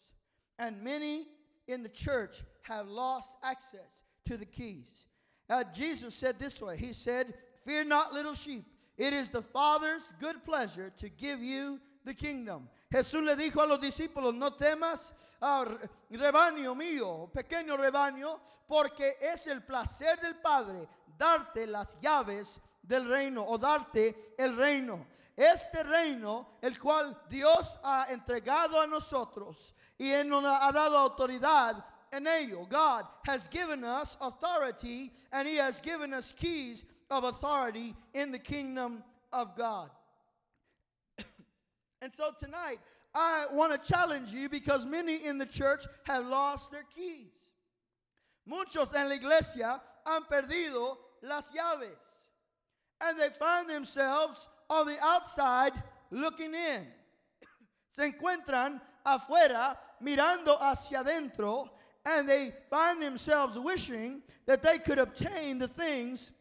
And 0.59 0.83
many 0.83 1.27
in 1.67 1.83
the 1.83 1.89
church 1.89 2.43
have 2.63 2.89
lost 2.89 3.33
access 3.43 3.81
to 4.27 4.37
the 4.37 4.47
keys. 4.47 5.07
Uh, 5.49 5.65
Jesus 5.75 6.15
said 6.15 6.39
this 6.39 6.61
way 6.61 6.77
He 6.77 6.93
said, 6.93 7.35
Fear 7.65 7.85
not, 7.85 8.13
little 8.13 8.35
sheep. 8.35 8.65
It 8.97 9.13
is 9.13 9.29
the 9.29 9.43
Father's 9.43 10.03
good 10.21 10.45
pleasure 10.45 10.93
to 10.99 11.09
give 11.09 11.43
you 11.43 11.81
the 12.05 12.15
kingdom. 12.15 12.69
Jesús 12.93 13.23
le 13.23 13.35
dijo 13.37 13.63
a 13.63 13.67
los 13.67 13.81
discípulos, 13.81 14.35
no 14.35 14.53
temas, 14.53 15.15
uh, 15.41 15.65
rebaño 16.11 16.75
mío, 16.75 17.31
pequeño 17.33 17.75
rebaño, 17.75 18.39
porque 18.69 19.17
es 19.19 19.47
el 19.47 19.63
placer 19.63 20.21
del 20.21 20.37
Padre 20.37 20.87
darte 21.17 21.67
las 21.67 21.99
llaves 22.03 22.61
del 22.83 23.09
reino 23.09 23.47
o 23.47 23.57
darte 23.57 24.35
el 24.37 24.55
reino. 24.55 25.07
Este 25.35 25.83
reino, 25.83 26.59
el 26.61 26.79
cual 26.79 27.19
Dios 27.31 27.81
ha 27.83 28.09
entregado 28.11 28.79
a 28.79 28.87
nosotros 28.87 29.75
y 29.97 30.11
Él 30.11 30.29
nos 30.29 30.45
ha 30.45 30.71
dado 30.71 30.99
autoridad 30.99 31.83
en 32.11 32.27
ello. 32.27 32.67
God 32.67 33.07
has 33.25 33.49
given 33.49 33.85
us 33.85 34.19
authority 34.21 35.11
and 35.33 35.49
He 35.49 35.57
has 35.57 35.81
given 35.81 36.13
us 36.13 36.35
keys 36.35 36.85
of 37.09 37.25
authority 37.25 37.97
in 38.13 38.33
the 38.33 38.39
kingdom 38.39 39.03
of 39.33 39.57
God. 39.57 39.91
And 42.03 42.13
so 42.17 42.31
tonight, 42.41 42.79
I 43.15 43.47
want 43.53 43.73
to 43.73 43.93
challenge 43.93 44.33
you 44.33 44.49
because 44.49 44.85
many 44.85 45.25
in 45.25 45.39
the 45.39 45.47
church 45.47 45.85
have 46.05 46.27
lost 46.27 46.73
their 46.73 46.85
keys. 46.95 47.31
Muchos 48.45 48.93
en 48.95 49.09
la 49.09 49.15
iglesia 49.15 49.81
han 50.05 50.23
perdido 50.31 50.97
las 51.23 51.45
llaves. 51.55 51.95
And 53.01 53.19
they 53.19 53.29
find 53.29 53.71
themselves 53.71 54.49
on 54.69 54.87
the 54.87 54.97
outside 55.01 55.73
looking 56.11 56.55
in. 56.55 56.87
Se 57.97 58.11
encuentran 58.11 58.81
afuera 59.07 59.77
mirando 60.03 60.59
hacia 60.61 61.05
adentro 61.05 61.71
and 62.05 62.29
they 62.29 62.53
find 62.69 63.01
themselves 63.01 63.57
wishing 63.57 64.23
that 64.47 64.63
they 64.63 64.79
could 64.79 64.99
obtain 64.99 65.59
the 65.59 65.69
things 65.69 66.33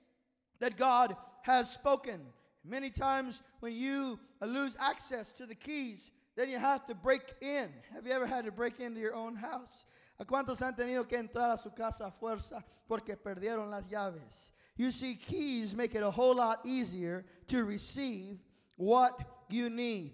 that 0.60 0.76
God 0.76 1.16
has 1.44 1.72
spoken. 1.72 2.20
Many 2.64 2.90
times 2.90 3.42
when 3.60 3.74
you 3.74 4.20
uh, 4.42 4.46
lose 4.46 4.76
access 4.80 5.32
to 5.34 5.46
the 5.46 5.56
keys, 5.56 6.12
then 6.36 6.50
you 6.50 6.60
have 6.60 6.86
to 6.88 6.96
break 6.96 7.22
in. 7.42 7.70
Have 7.94 8.06
you 8.06 8.14
ever 8.14 8.26
had 8.26 8.46
to 8.46 8.52
break 8.52 8.80
into 8.80 9.00
your 9.00 9.16
own 9.16 9.36
house? 9.36 9.86
¿A 10.20 10.26
cuántos 10.26 10.62
han 10.62 10.76
tenido 10.76 11.08
que 11.08 11.18
entrar 11.18 11.54
a 11.54 11.58
su 11.58 11.72
casa 11.72 12.06
a 12.06 12.12
fuerza 12.12 12.64
porque 12.88 13.16
perdieron 13.18 13.70
las 13.70 13.88
llaves? 13.88 14.52
You 14.78 14.92
see, 14.92 15.16
keys 15.16 15.76
make 15.76 15.96
it 15.96 16.04
a 16.04 16.12
whole 16.12 16.36
lot 16.36 16.62
easier 16.64 17.26
to 17.48 17.64
receive 17.66 18.38
what 18.78 19.20
you 19.50 19.70
need. 19.70 20.14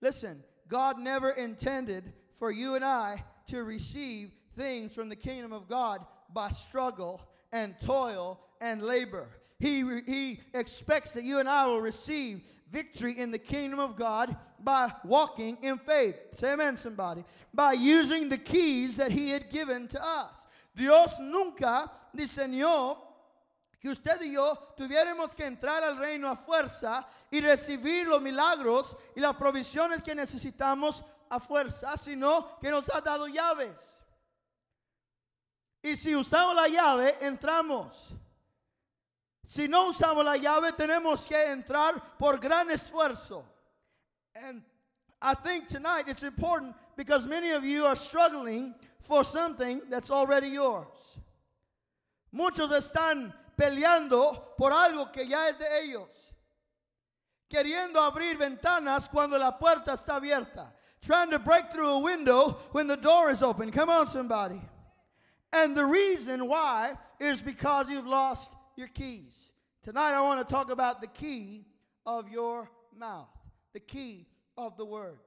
Listen, 0.00 0.42
God 0.68 0.98
never 0.98 1.30
intended 1.30 2.12
for 2.38 2.50
you 2.50 2.74
and 2.74 2.84
I 2.84 3.22
to 3.48 3.62
receive 3.62 4.32
things 4.56 4.94
from 4.94 5.08
the 5.08 5.16
kingdom 5.16 5.52
of 5.52 5.68
God 5.68 6.04
by 6.32 6.50
struggle 6.50 7.20
and 7.52 7.74
toil 7.80 8.40
and 8.60 8.82
labor. 8.82 9.28
He, 9.58 9.84
he 10.06 10.40
expects 10.52 11.10
that 11.10 11.24
you 11.24 11.38
and 11.38 11.48
I 11.48 11.66
will 11.66 11.80
receive 11.80 12.42
victory 12.70 13.18
in 13.18 13.30
the 13.30 13.38
kingdom 13.38 13.78
of 13.78 13.96
God 13.96 14.36
by 14.58 14.92
walking 15.04 15.58
in 15.62 15.78
faith. 15.78 16.16
Say 16.34 16.52
amen, 16.52 16.76
somebody. 16.76 17.24
By 17.52 17.74
using 17.74 18.28
the 18.28 18.38
keys 18.38 18.96
that 18.96 19.12
He 19.12 19.30
had 19.30 19.50
given 19.50 19.86
to 19.88 20.04
us. 20.04 20.32
Dios 20.74 21.20
nunca 21.20 21.90
diseñó 22.16 22.96
que 23.80 23.90
usted 23.90 24.20
y 24.22 24.32
yo 24.32 24.56
tuviéramos 24.76 25.36
que 25.36 25.44
entrar 25.44 25.82
al 25.84 25.98
reino 25.98 26.28
a 26.28 26.36
fuerza 26.36 27.06
y 27.30 27.40
recibir 27.40 28.06
los 28.06 28.20
milagros 28.20 28.96
y 29.14 29.20
las 29.20 29.36
provisiones 29.36 30.02
que 30.02 30.14
necesitamos 30.14 31.04
a 31.28 31.38
fuerza, 31.38 31.96
sino 31.96 32.58
que 32.60 32.70
nos 32.70 32.88
ha 32.88 33.00
dado 33.00 33.28
llaves. 33.28 33.76
Y 35.82 35.96
si 35.96 36.16
usamos 36.16 36.56
la 36.56 36.66
llave, 36.66 37.18
entramos. 37.20 38.14
Si 39.46 39.68
no 39.68 39.88
usamos 39.90 40.24
la 40.24 40.36
llave, 40.36 40.72
tenemos 40.72 41.26
que 41.26 41.36
entrar 41.36 42.18
por 42.18 42.38
gran 42.38 42.70
esfuerzo. 42.70 43.44
And 44.34 44.62
I 45.20 45.34
think 45.34 45.68
tonight 45.68 46.08
it's 46.08 46.22
important 46.22 46.74
because 46.96 47.26
many 47.26 47.50
of 47.50 47.64
you 47.64 47.84
are 47.84 47.96
struggling 47.96 48.74
for 49.00 49.24
something 49.24 49.82
that's 49.90 50.10
already 50.10 50.48
yours. 50.48 51.18
Muchos 52.32 52.70
están 52.70 53.32
peleando 53.56 54.56
por 54.56 54.72
algo 54.72 55.12
que 55.12 55.26
ya 55.26 55.48
es 55.48 55.58
de 55.58 55.66
ellos. 55.82 56.08
Queriendo 57.48 57.96
abrir 57.96 58.36
ventanas 58.36 59.08
cuando 59.08 59.38
la 59.38 59.52
puerta 59.52 59.92
está 59.92 60.16
abierta. 60.20 60.72
Trying 61.00 61.30
to 61.30 61.38
break 61.38 61.70
through 61.70 61.90
a 61.90 61.98
window 61.98 62.56
when 62.72 62.86
the 62.86 62.96
door 62.96 63.30
is 63.30 63.42
open. 63.42 63.70
Come 63.70 63.90
on, 63.90 64.08
somebody. 64.08 64.60
And 65.52 65.76
the 65.76 65.84
reason 65.84 66.48
why 66.48 66.96
is 67.20 67.42
because 67.42 67.90
you've 67.90 68.06
lost 68.06 68.53
your 68.76 68.88
keys. 68.88 69.50
Tonight 69.82 70.12
I 70.12 70.20
want 70.20 70.46
to 70.46 70.52
talk 70.52 70.70
about 70.70 71.00
the 71.00 71.06
key 71.06 71.64
of 72.06 72.28
your 72.30 72.70
mouth, 72.96 73.28
the 73.72 73.80
key 73.80 74.26
of 74.56 74.76
the 74.76 74.84
word. 74.84 75.18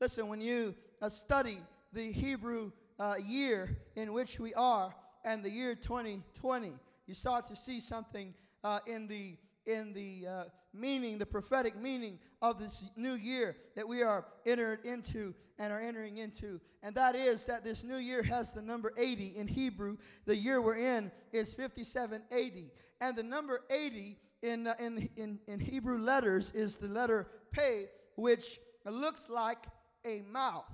Listen, 0.00 0.28
when 0.28 0.40
you 0.40 0.74
uh, 1.02 1.08
study 1.08 1.58
the 1.92 2.12
Hebrew 2.12 2.70
uh, 2.98 3.14
year 3.24 3.76
in 3.96 4.12
which 4.12 4.38
we 4.38 4.54
are 4.54 4.94
and 5.24 5.42
the 5.42 5.50
year 5.50 5.74
2020, 5.74 6.72
you 7.06 7.14
start 7.14 7.48
to 7.48 7.56
see 7.56 7.80
something 7.80 8.34
uh, 8.62 8.80
in 8.86 9.06
the 9.06 9.36
in 9.66 9.92
the 9.92 10.26
uh, 10.26 10.44
meaning, 10.72 11.18
the 11.18 11.26
prophetic 11.26 11.80
meaning 11.80 12.18
of 12.42 12.58
this 12.58 12.84
new 12.96 13.14
year 13.14 13.56
that 13.74 13.86
we 13.86 14.02
are 14.02 14.26
entered 14.44 14.84
into 14.84 15.34
and 15.58 15.72
are 15.72 15.80
entering 15.80 16.18
into. 16.18 16.60
And 16.82 16.94
that 16.94 17.16
is 17.16 17.44
that 17.46 17.64
this 17.64 17.82
new 17.82 17.96
year 17.96 18.22
has 18.22 18.52
the 18.52 18.62
number 18.62 18.92
80 18.96 19.36
in 19.36 19.48
Hebrew. 19.48 19.96
The 20.26 20.36
year 20.36 20.60
we're 20.60 20.76
in 20.76 21.10
is 21.32 21.54
5780. 21.54 22.70
And 23.00 23.16
the 23.16 23.22
number 23.22 23.60
80 23.70 24.16
in, 24.42 24.66
uh, 24.66 24.74
in, 24.78 25.08
in, 25.16 25.38
in 25.46 25.60
Hebrew 25.60 25.98
letters 25.98 26.52
is 26.54 26.76
the 26.76 26.88
letter 26.88 27.28
Pei, 27.52 27.86
which 28.16 28.60
looks 28.84 29.28
like 29.28 29.66
a 30.04 30.22
mouth. 30.30 30.70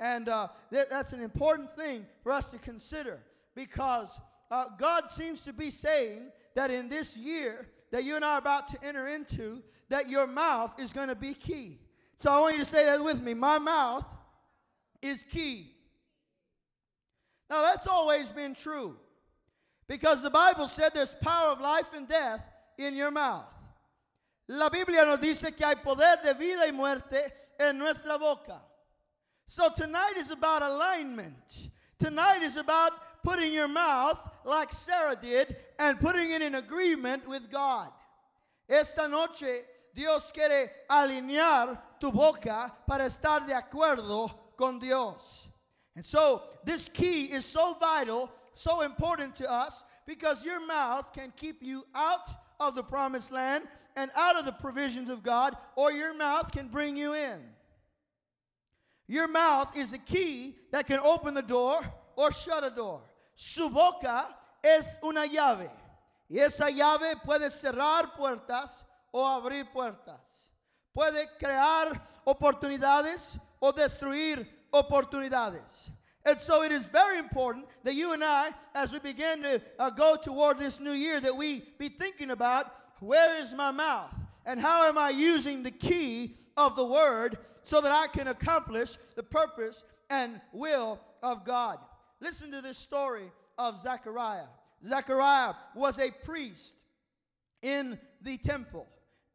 And 0.00 0.28
uh, 0.28 0.48
that, 0.70 0.90
that's 0.90 1.12
an 1.12 1.20
important 1.20 1.74
thing 1.76 2.06
for 2.22 2.32
us 2.32 2.46
to 2.48 2.58
consider 2.58 3.20
because 3.54 4.20
uh, 4.50 4.66
God 4.78 5.04
seems 5.10 5.42
to 5.44 5.52
be 5.52 5.70
saying 5.70 6.30
that 6.54 6.70
in 6.70 6.88
this 6.88 7.16
year 7.16 7.68
that 7.92 8.04
you 8.04 8.16
and 8.16 8.24
I 8.24 8.34
are 8.34 8.38
about 8.38 8.66
to 8.68 8.84
enter 8.84 9.06
into, 9.06 9.62
that 9.88 10.08
your 10.08 10.26
mouth 10.26 10.72
is 10.80 10.92
going 10.92 11.08
to 11.08 11.14
be 11.14 11.34
key. 11.34 11.78
So 12.16 12.32
I 12.32 12.40
want 12.40 12.54
you 12.54 12.64
to 12.64 12.68
say 12.68 12.84
that 12.86 13.04
with 13.04 13.22
me. 13.22 13.34
My 13.34 13.58
mouth 13.58 14.04
is 15.00 15.24
key. 15.30 15.74
Now, 17.48 17.62
that's 17.62 17.86
always 17.86 18.30
been 18.30 18.54
true 18.54 18.96
because 19.86 20.22
the 20.22 20.30
Bible 20.30 20.68
said 20.68 20.92
there's 20.94 21.14
power 21.20 21.50
of 21.50 21.60
life 21.60 21.90
and 21.94 22.08
death 22.08 22.44
in 22.78 22.96
your 22.96 23.10
mouth. 23.10 23.52
La 24.48 24.70
Biblia 24.70 25.04
nos 25.04 25.18
dice 25.18 25.54
que 25.54 25.66
hay 25.66 25.74
poder 25.74 26.16
de 26.24 26.34
vida 26.34 26.62
y 26.66 26.72
muerte 26.72 27.30
en 27.60 27.78
nuestra 27.78 28.18
boca. 28.18 28.60
So 29.46 29.68
tonight 29.76 30.14
is 30.16 30.30
about 30.30 30.62
alignment. 30.62 31.70
Tonight 31.98 32.42
is 32.42 32.56
about 32.56 32.92
putting 33.22 33.52
your 33.52 33.68
mouth 33.68 34.18
like 34.44 34.72
Sarah 34.72 35.16
did 35.20 35.56
and 35.78 36.00
putting 36.00 36.30
it 36.30 36.42
in 36.42 36.56
agreement 36.56 37.26
with 37.28 37.50
God. 37.50 37.88
Esta 38.68 39.08
noche 39.08 39.64
Dios 39.94 40.32
quiere 40.32 40.70
alinear 40.90 41.78
tu 42.00 42.10
boca 42.10 42.72
para 42.86 43.04
estar 43.04 43.46
de 43.46 43.54
acuerdo 43.54 44.30
con 44.56 44.78
Dios. 44.78 45.48
And 45.96 46.04
so 46.04 46.44
this 46.64 46.88
key 46.88 47.24
is 47.24 47.44
so 47.44 47.76
vital, 47.78 48.30
so 48.54 48.80
important 48.80 49.36
to 49.36 49.50
us 49.50 49.84
because 50.06 50.44
your 50.44 50.64
mouth 50.66 51.12
can 51.12 51.32
keep 51.36 51.62
you 51.62 51.84
out 51.94 52.30
of 52.58 52.74
the 52.74 52.82
promised 52.82 53.30
land 53.30 53.64
and 53.96 54.10
out 54.16 54.36
of 54.36 54.46
the 54.46 54.52
provisions 54.52 55.10
of 55.10 55.22
God, 55.22 55.54
or 55.76 55.92
your 55.92 56.14
mouth 56.14 56.50
can 56.50 56.68
bring 56.68 56.96
you 56.96 57.12
in. 57.12 57.40
Your 59.06 59.28
mouth 59.28 59.76
is 59.76 59.92
a 59.92 59.98
key 59.98 60.56
that 60.70 60.86
can 60.86 60.98
open 61.00 61.34
the 61.34 61.42
door 61.42 61.80
or 62.16 62.32
shut 62.32 62.64
a 62.64 62.70
door. 62.70 63.02
Su 63.42 63.68
boca 63.68 64.38
es 64.62 64.98
una 65.02 65.26
llave. 65.26 65.68
Y 66.28 66.38
esa 66.38 66.70
llave 66.70 67.16
puede 67.16 67.50
cerrar 67.50 68.14
puertas 68.14 68.84
o 69.10 69.26
abrir 69.26 69.68
puertas. 69.72 70.20
Puede 70.94 71.28
crear 71.38 72.00
oportunidades 72.24 73.40
o 73.58 73.72
destruir 73.72 74.46
oportunidades. 74.70 75.90
And 76.24 76.40
so 76.40 76.62
it 76.62 76.70
is 76.70 76.86
very 76.86 77.18
important 77.18 77.66
that 77.82 77.94
you 77.94 78.12
and 78.12 78.22
I, 78.22 78.54
as 78.76 78.92
we 78.92 79.00
begin 79.00 79.42
to 79.42 79.60
uh, 79.76 79.90
go 79.90 80.14
toward 80.14 80.60
this 80.60 80.78
new 80.78 80.92
year, 80.92 81.20
that 81.20 81.36
we 81.36 81.64
be 81.78 81.88
thinking 81.88 82.30
about 82.30 82.72
where 83.00 83.42
is 83.42 83.52
my 83.52 83.72
mouth 83.72 84.14
and 84.46 84.60
how 84.60 84.88
am 84.88 84.96
I 84.96 85.10
using 85.10 85.64
the 85.64 85.72
key 85.72 86.36
of 86.56 86.76
the 86.76 86.86
word 86.86 87.38
so 87.64 87.80
that 87.80 87.90
I 87.90 88.06
can 88.06 88.28
accomplish 88.28 88.96
the 89.16 89.24
purpose 89.24 89.82
and 90.10 90.40
will 90.52 91.00
of 91.24 91.44
God. 91.44 91.80
Listen 92.22 92.52
to 92.52 92.60
this 92.60 92.78
story 92.78 93.32
of 93.58 93.82
Zechariah. 93.82 94.46
Zechariah 94.86 95.54
was 95.74 95.98
a 95.98 96.12
priest 96.12 96.76
in 97.62 97.98
the 98.22 98.38
temple. 98.38 98.86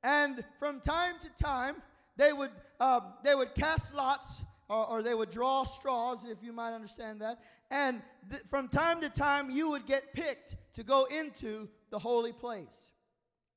And 0.04 0.42
from 0.58 0.80
time 0.80 1.16
to 1.22 1.44
time, 1.44 1.76
they 2.16 2.32
would, 2.32 2.52
um, 2.80 3.04
they 3.26 3.36
would 3.36 3.54
cast 3.56 3.94
lots 3.94 4.46
or, 4.70 4.86
or, 4.86 5.04
they 5.04 5.14
would 5.14 5.30
draw 5.30 5.66
straws, 5.66 6.20
if 6.30 6.38
you 6.42 6.54
might 6.54 6.74
understand 6.74 7.22
that. 7.22 7.40
And 7.72 8.02
th- 8.30 8.44
from 8.50 8.70
time 8.70 9.02
to 9.02 9.10
time, 9.10 9.50
you 9.50 9.70
would 9.70 9.86
get 9.86 10.14
picked 10.14 10.56
to 10.76 10.84
go 10.84 11.06
into 11.06 11.70
the 11.90 12.00
holy 12.00 12.34
place. 12.34 12.92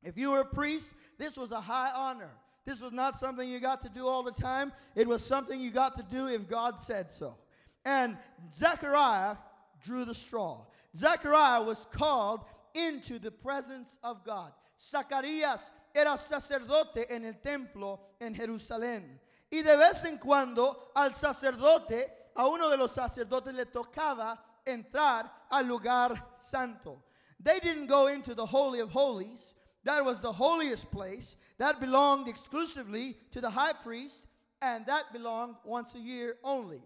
If 0.03 0.17
you 0.17 0.31
were 0.31 0.41
a 0.41 0.45
priest, 0.45 0.93
this 1.19 1.37
was 1.37 1.53
a 1.53 1.61
high 1.61 1.91
honor. 1.95 2.31
This 2.65 2.81
was 2.81 2.93
not 2.93 3.19
something 3.19 3.49
you 3.49 3.59
got 3.59 3.83
to 3.85 3.91
do 3.91 4.07
all 4.07 4.23
the 4.23 4.33
time. 4.33 4.73
It 4.95 5.07
was 5.07 5.25
something 5.25 5.61
you 5.61 5.71
got 5.71 5.97
to 5.99 6.05
do 6.05 6.27
if 6.29 6.49
God 6.49 6.83
said 6.83 7.13
so. 7.13 7.37
And 7.85 8.17
Zechariah 8.55 9.37
drew 9.83 10.05
the 10.05 10.15
straw. 10.15 10.65
Zechariah 10.97 11.63
was 11.63 11.87
called 11.93 12.45
into 12.75 13.19
the 13.19 13.31
presence 13.31 13.99
of 14.03 14.25
God. 14.25 14.53
Zacarías 14.79 15.61
era 15.95 16.17
sacerdote 16.17 17.07
en 17.11 17.25
el 17.25 17.35
templo 17.35 18.01
en 18.21 18.35
Jerusalén. 18.35 19.19
Y 19.51 19.63
de 19.63 19.77
vez 19.77 20.05
en 20.05 20.19
cuando 20.19 20.91
al 20.95 21.11
sacerdote, 21.15 22.07
a 22.37 22.47
uno 22.49 22.71
de 22.71 22.77
los 22.77 22.93
sacerdotes 22.95 23.55
le 23.55 23.67
tocaba 23.67 24.39
entrar 24.67 25.31
al 25.51 25.67
lugar 25.67 26.23
santo. 26.41 27.03
They 27.43 27.59
didn't 27.61 27.87
go 27.87 28.07
into 28.07 28.35
the 28.35 28.47
Holy 28.47 28.81
of 28.81 28.91
Holies. 28.91 29.55
That 29.85 30.05
was 30.05 30.21
the 30.21 30.33
holiest 30.33 30.91
place. 30.91 31.37
That 31.59 31.81
belonged 31.81 32.29
exclusively 32.29 33.17
to 33.33 33.41
the 33.41 33.51
high 33.51 33.73
priest, 33.73 34.25
and 34.63 34.85
that 34.87 35.13
belonged 35.13 35.57
once 35.65 35.95
a 35.95 35.99
year 35.99 36.37
only. 36.45 36.83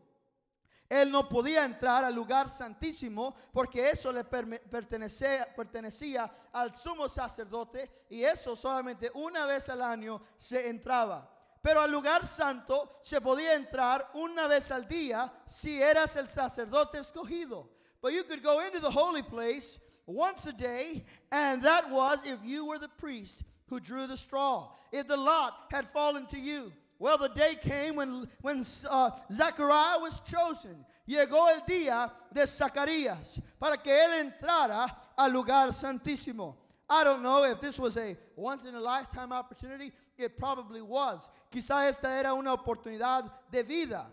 Él 0.89 1.11
no 1.11 1.29
podía 1.29 1.65
entrar 1.65 2.05
al 2.05 2.15
lugar 2.15 2.49
santísimo 2.49 3.35
porque 3.53 3.91
eso 3.91 4.13
le 4.13 4.25
pertenecía, 4.25 5.47
pertenecía 5.55 6.31
al 6.53 6.75
sumo 6.77 7.09
sacerdote 7.09 8.07
y 8.11 8.23
eso 8.23 8.55
solamente 8.55 9.11
una 9.15 9.47
vez 9.47 9.69
al 9.69 9.83
año 9.83 10.21
se 10.37 10.69
entraba. 10.69 11.31
Pero 11.63 11.81
al 11.81 11.91
lugar 11.91 12.27
santo 12.27 13.01
se 13.03 13.23
podía 13.23 13.55
entrar 13.55 14.11
una 14.13 14.47
vez 14.47 14.71
al 14.71 14.87
día 14.87 15.33
si 15.47 15.81
eras 15.81 16.15
el 16.17 16.29
sacerdote 16.29 16.99
escogido. 16.99 17.71
But 18.03 18.13
you 18.13 18.23
could 18.25 18.43
go 18.43 18.61
into 18.61 18.81
the 18.81 18.91
holy 18.91 19.23
place 19.23 19.81
once 20.05 20.47
a 20.47 20.53
day, 20.53 21.07
and 21.33 21.63
that 21.63 21.91
was 21.91 22.27
if 22.27 22.45
you 22.45 22.67
were 22.67 22.79
the 22.79 22.91
priest 22.99 23.43
who 23.69 23.81
drew 23.81 24.07
the 24.07 24.19
straw. 24.19 24.75
If 24.93 25.07
the 25.07 25.17
lot 25.17 25.55
had 25.71 25.89
fallen 25.89 26.27
to 26.27 26.39
you, 26.39 26.71
well, 26.99 27.19
the 27.19 27.29
day 27.29 27.57
came 27.61 27.97
when, 27.97 28.29
when 28.41 28.65
uh, 28.89 29.11
Zechariah 29.33 29.99
was 30.01 30.21
chosen. 30.21 30.85
Llegó 31.09 31.49
el 31.53 31.61
día 31.67 32.11
de 32.33 32.43
Zacarías 32.47 33.41
para 33.61 33.77
que 33.77 33.93
él 33.93 34.33
entrara 34.33 34.91
al 35.17 35.31
lugar 35.33 35.69
santísimo. 35.73 36.55
I 36.89 37.05
don't 37.05 37.23
know 37.23 37.45
if 37.45 37.61
this 37.61 37.79
was 37.79 37.97
a 37.97 38.17
once 38.37 38.65
in 38.65 38.75
a 38.75 38.81
lifetime 38.81 39.33
opportunity. 39.33 39.93
It 40.17 40.39
probably 40.39 40.81
was. 40.81 41.29
Quizá 41.53 41.89
esta 41.89 42.09
era 42.09 42.35
una 42.35 42.57
oportunidad 42.57 43.31
de 43.51 43.63
vida 43.65 44.07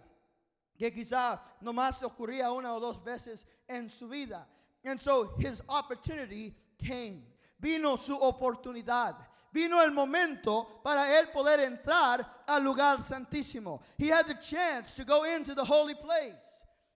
que 0.78 0.92
quizá 0.92 1.40
nomás 1.64 2.02
ocurría 2.02 2.52
una 2.52 2.74
o 2.74 2.80
dos 2.80 2.98
veces 3.04 3.46
en 3.70 3.88
su 3.88 4.08
vida. 4.08 4.46
And 4.84 5.00
so 5.00 5.34
his 5.38 5.62
opportunity 5.70 6.56
came. 6.84 7.24
Vino 7.60 7.96
su 7.98 8.18
oportunidad. 8.18 9.16
Vino 9.54 9.82
el 9.82 9.92
momento 9.92 10.82
para 10.84 11.20
él 11.20 11.32
poder 11.34 11.60
entrar 11.60 12.26
al 12.48 12.64
lugar 12.64 13.00
santísimo. 13.04 13.82
He 13.98 14.08
had 14.08 14.28
the 14.28 14.36
chance 14.36 14.94
to 14.94 15.04
go 15.04 15.24
into 15.26 15.54
the 15.54 15.66
holy 15.66 15.96
place. 15.96 16.34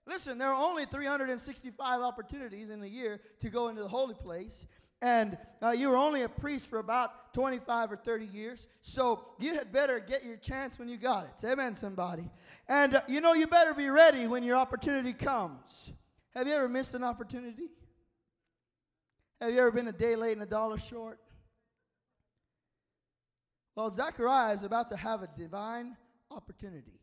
Listen, 0.06 0.38
there 0.38 0.48
are 0.48 0.68
only 0.68 0.86
365 0.86 2.00
opportunities 2.00 2.70
in 2.70 2.82
a 2.82 2.86
year 2.86 3.20
to 3.40 3.50
go 3.50 3.68
into 3.68 3.82
the 3.82 3.88
holy 3.88 4.14
place. 4.14 4.66
And 5.02 5.36
uh, 5.62 5.70
you 5.70 5.90
were 5.90 5.96
only 5.96 6.22
a 6.22 6.28
priest 6.28 6.66
for 6.66 6.78
about 6.78 7.34
25 7.34 7.92
or 7.92 7.96
30 7.96 8.26
years. 8.26 8.66
So 8.82 9.24
you 9.38 9.54
had 9.54 9.72
better 9.72 10.00
get 10.00 10.24
your 10.24 10.36
chance 10.36 10.78
when 10.78 10.88
you 10.88 10.96
got 10.96 11.24
it. 11.24 11.46
Amen, 11.46 11.76
somebody. 11.76 12.30
And 12.68 12.94
uh, 12.94 13.02
you 13.06 13.20
know, 13.20 13.34
you 13.34 13.46
better 13.46 13.74
be 13.74 13.88
ready 13.88 14.26
when 14.26 14.42
your 14.42 14.56
opportunity 14.56 15.12
comes. 15.12 15.92
Have 16.34 16.46
you 16.46 16.54
ever 16.54 16.68
missed 16.68 16.94
an 16.94 17.04
opportunity? 17.04 17.68
Have 19.40 19.52
you 19.52 19.58
ever 19.58 19.70
been 19.70 19.88
a 19.88 19.92
day 19.92 20.16
late 20.16 20.32
and 20.32 20.42
a 20.42 20.46
dollar 20.46 20.78
short? 20.78 21.18
Well, 23.76 23.92
Zechariah 23.92 24.54
is 24.54 24.62
about 24.62 24.90
to 24.90 24.96
have 24.96 25.22
a 25.22 25.28
divine 25.38 25.96
opportunity. 26.30 26.98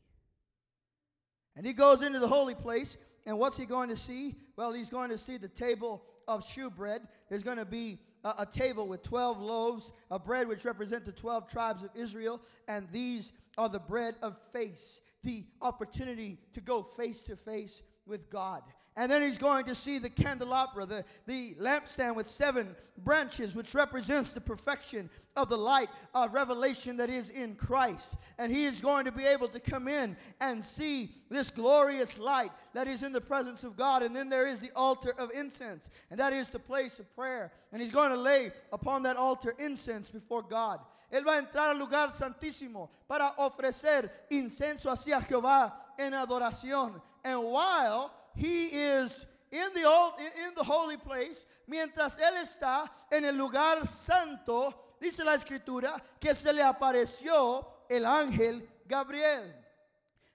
And 1.56 1.66
he 1.66 1.72
goes 1.72 2.02
into 2.02 2.18
the 2.18 2.28
holy 2.28 2.56
place, 2.56 2.98
and 3.28 3.38
what's 3.38 3.58
he 3.58 3.66
going 3.68 3.90
to 3.90 3.96
see? 3.96 4.36
Well, 4.56 4.74
he's 4.74 4.90
going 4.90 5.12
to 5.12 5.18
see 5.20 5.38
the 5.38 5.48
table 5.48 6.04
of 6.28 6.44
shewbread. 6.44 7.08
There's 7.30 7.44
going 7.44 7.60
to 7.60 7.66
be 7.66 8.00
a, 8.24 8.34
a 8.40 8.46
table 8.48 8.88
with 8.88 9.04
12 9.04 9.40
loaves 9.40 9.94
of 10.10 10.26
bread, 10.26 10.48
which 10.48 10.66
represent 10.66 11.06
the 11.06 11.12
12 11.12 11.48
tribes 11.48 11.84
of 11.84 11.92
Israel, 11.94 12.42
and 12.68 12.88
these 12.92 13.34
are 13.58 13.70
the 13.70 13.80
bread 13.80 14.16
of 14.24 14.36
face, 14.52 15.02
the 15.24 15.46
opportunity 15.62 16.40
to 16.54 16.62
go 16.62 16.82
face 16.82 17.22
to 17.22 17.36
face 17.36 17.84
with 18.08 18.32
God. 18.32 18.64
And 18.96 19.12
then 19.12 19.24
he's 19.24 19.40
going 19.40 19.66
to 19.66 19.74
see 19.74 19.98
the 19.98 20.10
candelabra, 20.10 20.86
the, 20.86 21.04
the 21.26 21.56
lampstand 21.56 22.16
with 22.16 22.30
seven 22.30 22.76
branches, 23.00 23.56
which 23.56 23.74
represents 23.74 24.32
the 24.32 24.42
perfection 24.42 25.10
of 25.36 25.50
the 25.50 25.58
light 25.58 25.90
of 26.14 26.32
revelation 26.32 26.96
that 26.98 27.10
is 27.10 27.32
in 27.32 27.56
Christ. 27.56 28.16
And 28.38 28.52
he 28.52 28.66
is 28.66 28.82
going 28.82 29.06
to 29.06 29.12
be 29.12 29.26
able 29.26 29.48
to 29.48 29.60
come 29.60 29.88
in 29.88 30.16
and 30.42 30.64
see 30.64 31.16
this 31.30 31.50
glorious 31.50 32.20
light 32.20 32.52
that 32.74 32.88
is 32.88 33.02
in 33.02 33.12
the 33.12 33.22
presence 33.22 33.64
of 33.64 33.76
God. 33.76 34.04
And 34.04 34.16
then 34.16 34.30
there 34.30 34.46
is 34.46 34.60
the 34.60 34.72
altar 34.76 35.16
of 35.18 35.32
incense, 35.32 35.90
and 36.12 36.20
that 36.20 36.34
is 36.34 36.50
the 36.50 36.60
place 36.60 37.00
of 37.00 37.16
prayer. 37.16 37.52
And 37.72 37.82
he's 37.82 37.92
going 37.92 38.12
to 38.12 38.18
lay 38.18 38.52
upon 38.72 39.02
that 39.04 39.18
altar 39.18 39.56
incense 39.58 40.12
before 40.12 40.44
God. 40.44 40.80
Él 41.12 41.24
va 41.24 41.34
a 41.34 41.42
entrar 41.42 41.70
al 41.70 41.78
lugar 41.78 42.12
santísimo 42.14 42.90
para 43.08 43.34
ofrecer 43.38 44.10
incenso 44.30 44.90
hacia 44.92 45.22
Jehová 45.22 45.74
en 45.98 46.14
adoración. 46.14 47.02
And 47.24 47.44
while 47.44 48.14
he 48.36 48.66
is 48.68 49.26
in 49.52 49.68
the, 49.76 49.84
old, 49.84 50.14
in 50.20 50.54
the 50.56 50.64
holy 50.64 50.98
place, 50.98 51.46
mientras 51.70 52.18
él 52.18 52.42
está 52.42 52.90
en 53.12 53.24
el 53.24 53.36
lugar 53.36 53.86
santo, 53.88 54.74
dice 55.00 55.20
la 55.20 55.38
escritura 55.38 56.02
que 56.20 56.34
se 56.34 56.52
le 56.52 56.62
apareció 56.62 57.66
el 57.90 58.04
ángel 58.04 58.64
Gabriel. 58.88 59.44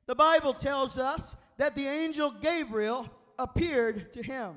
The 0.06 0.14
Bible 0.14 0.54
tells 0.54 0.96
us 0.96 1.36
that 1.58 1.74
the 1.74 1.86
angel 1.86 2.30
Gabriel 2.30 3.08
appeared 3.38 4.12
to 4.14 4.22
him. 4.22 4.54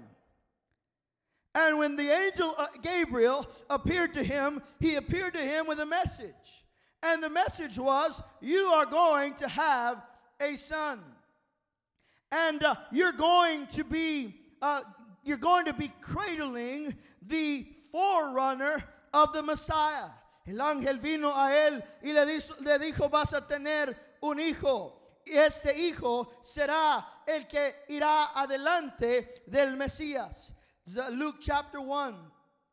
And 1.53 1.77
when 1.77 1.95
the 1.97 2.09
angel 2.09 2.55
uh, 2.57 2.67
Gabriel 2.81 3.45
appeared 3.69 4.13
to 4.13 4.23
him, 4.23 4.61
he 4.79 4.95
appeared 4.95 5.33
to 5.33 5.41
him 5.41 5.67
with 5.67 5.79
a 5.79 5.85
message. 5.85 6.63
And 7.03 7.21
the 7.21 7.29
message 7.29 7.77
was, 7.77 8.21
You 8.39 8.67
are 8.67 8.85
going 8.85 9.33
to 9.35 9.47
have 9.47 10.01
a 10.39 10.55
son. 10.55 11.01
And 12.31 12.63
uh, 12.63 12.75
you're 12.91 13.11
going 13.11 13.67
to 13.67 13.83
be 13.83 14.35
uh, 14.61 14.81
you're 15.23 15.37
going 15.37 15.65
to 15.65 15.73
be 15.73 15.91
cradling 16.01 16.95
the 17.27 17.67
forerunner 17.91 18.83
of 19.13 19.33
the 19.33 19.43
Messiah. 19.43 20.09
El 20.47 20.55
ángel 20.55 20.99
vino 20.99 21.29
a 21.29 21.51
él 21.51 21.83
y 22.03 22.11
le 22.13 22.25
dijo, 22.25 22.53
le 22.61 22.79
dijo, 22.79 23.09
vas 23.09 23.33
a 23.33 23.41
tener 23.41 23.95
un 24.21 24.39
hijo. 24.39 24.93
Y 25.25 25.33
este 25.37 25.77
hijo 25.77 26.33
será 26.41 27.05
el 27.27 27.45
que 27.47 27.75
irá 27.89 28.31
adelante 28.35 29.43
del 29.47 29.75
Mesías. 29.75 30.51
Luke 31.11 31.37
chapter 31.39 31.79
1 31.79 32.15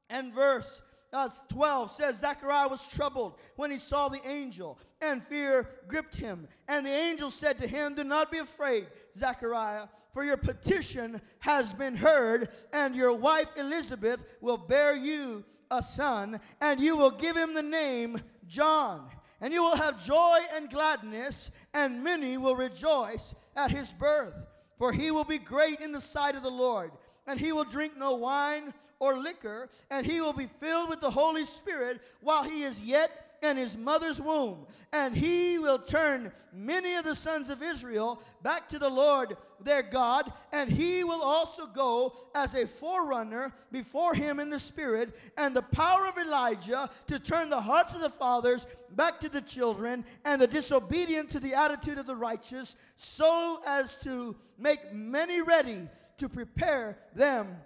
and 0.09 0.33
verse 0.33 0.83
uh, 1.13 1.29
12 1.49 1.91
says 1.91 2.19
Zechariah 2.19 2.69
was 2.69 2.87
troubled 2.87 3.39
when 3.57 3.71
he 3.71 3.79
saw 3.79 4.09
the 4.09 4.27
angel, 4.29 4.79
and 5.01 5.23
fear 5.25 5.69
gripped 5.87 6.17
him. 6.17 6.47
And 6.69 6.85
the 6.85 6.91
angel 6.91 7.31
said 7.31 7.59
to 7.59 7.67
him, 7.67 7.95
Do 7.95 8.05
not 8.05 8.31
be 8.31 8.39
afraid, 8.39 8.87
Zechariah, 9.17 9.89
for 10.13 10.25
your 10.25 10.37
petition 10.37 11.21
has 11.41 11.73
been 11.73 11.97
heard, 11.97 12.51
and 12.73 12.95
your 12.95 13.15
wife 13.15 13.49
Elizabeth 13.57 14.21
will 14.41 14.59
bear 14.59 14.95
you 14.95 15.45
a 15.71 15.83
son, 15.83 16.41
and 16.61 16.81
you 16.81 16.97
will 16.97 17.11
give 17.11 17.37
him 17.37 17.55
the 17.55 17.63
name 17.63 18.21
John. 18.47 19.09
And 19.41 19.53
you 19.53 19.63
will 19.63 19.77
have 19.77 20.05
joy 20.05 20.39
and 20.55 20.69
gladness, 20.69 21.51
and 21.73 22.03
many 22.03 22.37
will 22.39 22.57
rejoice 22.57 23.35
at 23.57 23.71
his 23.71 23.93
birth. 23.93 24.35
For 24.79 24.93
he 24.93 25.11
will 25.11 25.25
be 25.25 25.39
great 25.39 25.81
in 25.81 25.93
the 25.93 26.01
sight 26.01 26.37
of 26.37 26.43
the 26.43 26.51
Lord, 26.51 26.91
and 27.29 27.39
he 27.39 27.53
will 27.53 27.65
drink 27.65 27.97
no 27.97 28.15
wine 28.15 28.75
or 28.99 29.19
liquor, 29.19 29.69
and 29.91 30.05
he 30.05 30.21
will 30.21 30.33
be 30.33 30.49
filled 30.59 30.89
with 30.89 31.01
the 31.01 31.11
Holy 31.11 31.45
Spirit 31.45 32.01
while 32.21 32.43
he 32.43 32.65
is 32.65 32.81
yet 32.81 33.27
in 33.43 33.57
his 33.57 33.77
mother's 33.77 34.21
womb. 34.21 34.67
And 34.93 35.15
he 35.15 35.59
will 35.59 35.79
turn 35.79 36.33
many 36.53 36.95
of 36.95 37.05
the 37.05 37.15
sons 37.15 37.51
of 37.51 37.63
Israel 37.63 38.21
back 38.43 38.69
to 38.71 38.79
the 38.79 38.89
Lord 38.89 39.37
their 39.61 39.83
God, 39.83 40.33
and 40.53 40.71
he 40.71 41.05
will 41.05 41.23
also 41.23 41.67
go 41.67 42.17
as 42.35 42.55
a 42.55 42.67
forerunner 42.67 43.53
before 43.71 44.15
him 44.15 44.41
in 44.41 44.51
the 44.51 44.59
Spirit 44.59 45.17
and 45.37 45.55
the 45.55 45.63
power 45.63 46.07
of 46.07 46.19
Elijah 46.19 46.89
to 47.07 47.19
turn 47.21 47.51
the 47.51 47.61
hearts 47.61 47.95
of 47.95 48.01
the 48.01 48.09
fathers 48.09 48.67
back 48.97 49.21
to 49.21 49.29
the 49.29 49.43
children 49.43 50.05
and 50.25 50.41
the 50.41 50.47
disobedient 50.47 51.31
to 51.31 51.41
the 51.41 51.55
attitude 51.55 51.99
of 51.99 52.07
the 52.07 52.17
righteous, 52.17 52.75
so 52.97 53.61
as 53.67 53.97
to 53.99 54.35
make 54.59 54.93
many 54.93 55.43
ready 55.43 55.89
to 56.19 56.29
prepare 56.29 56.99
them 57.15 57.57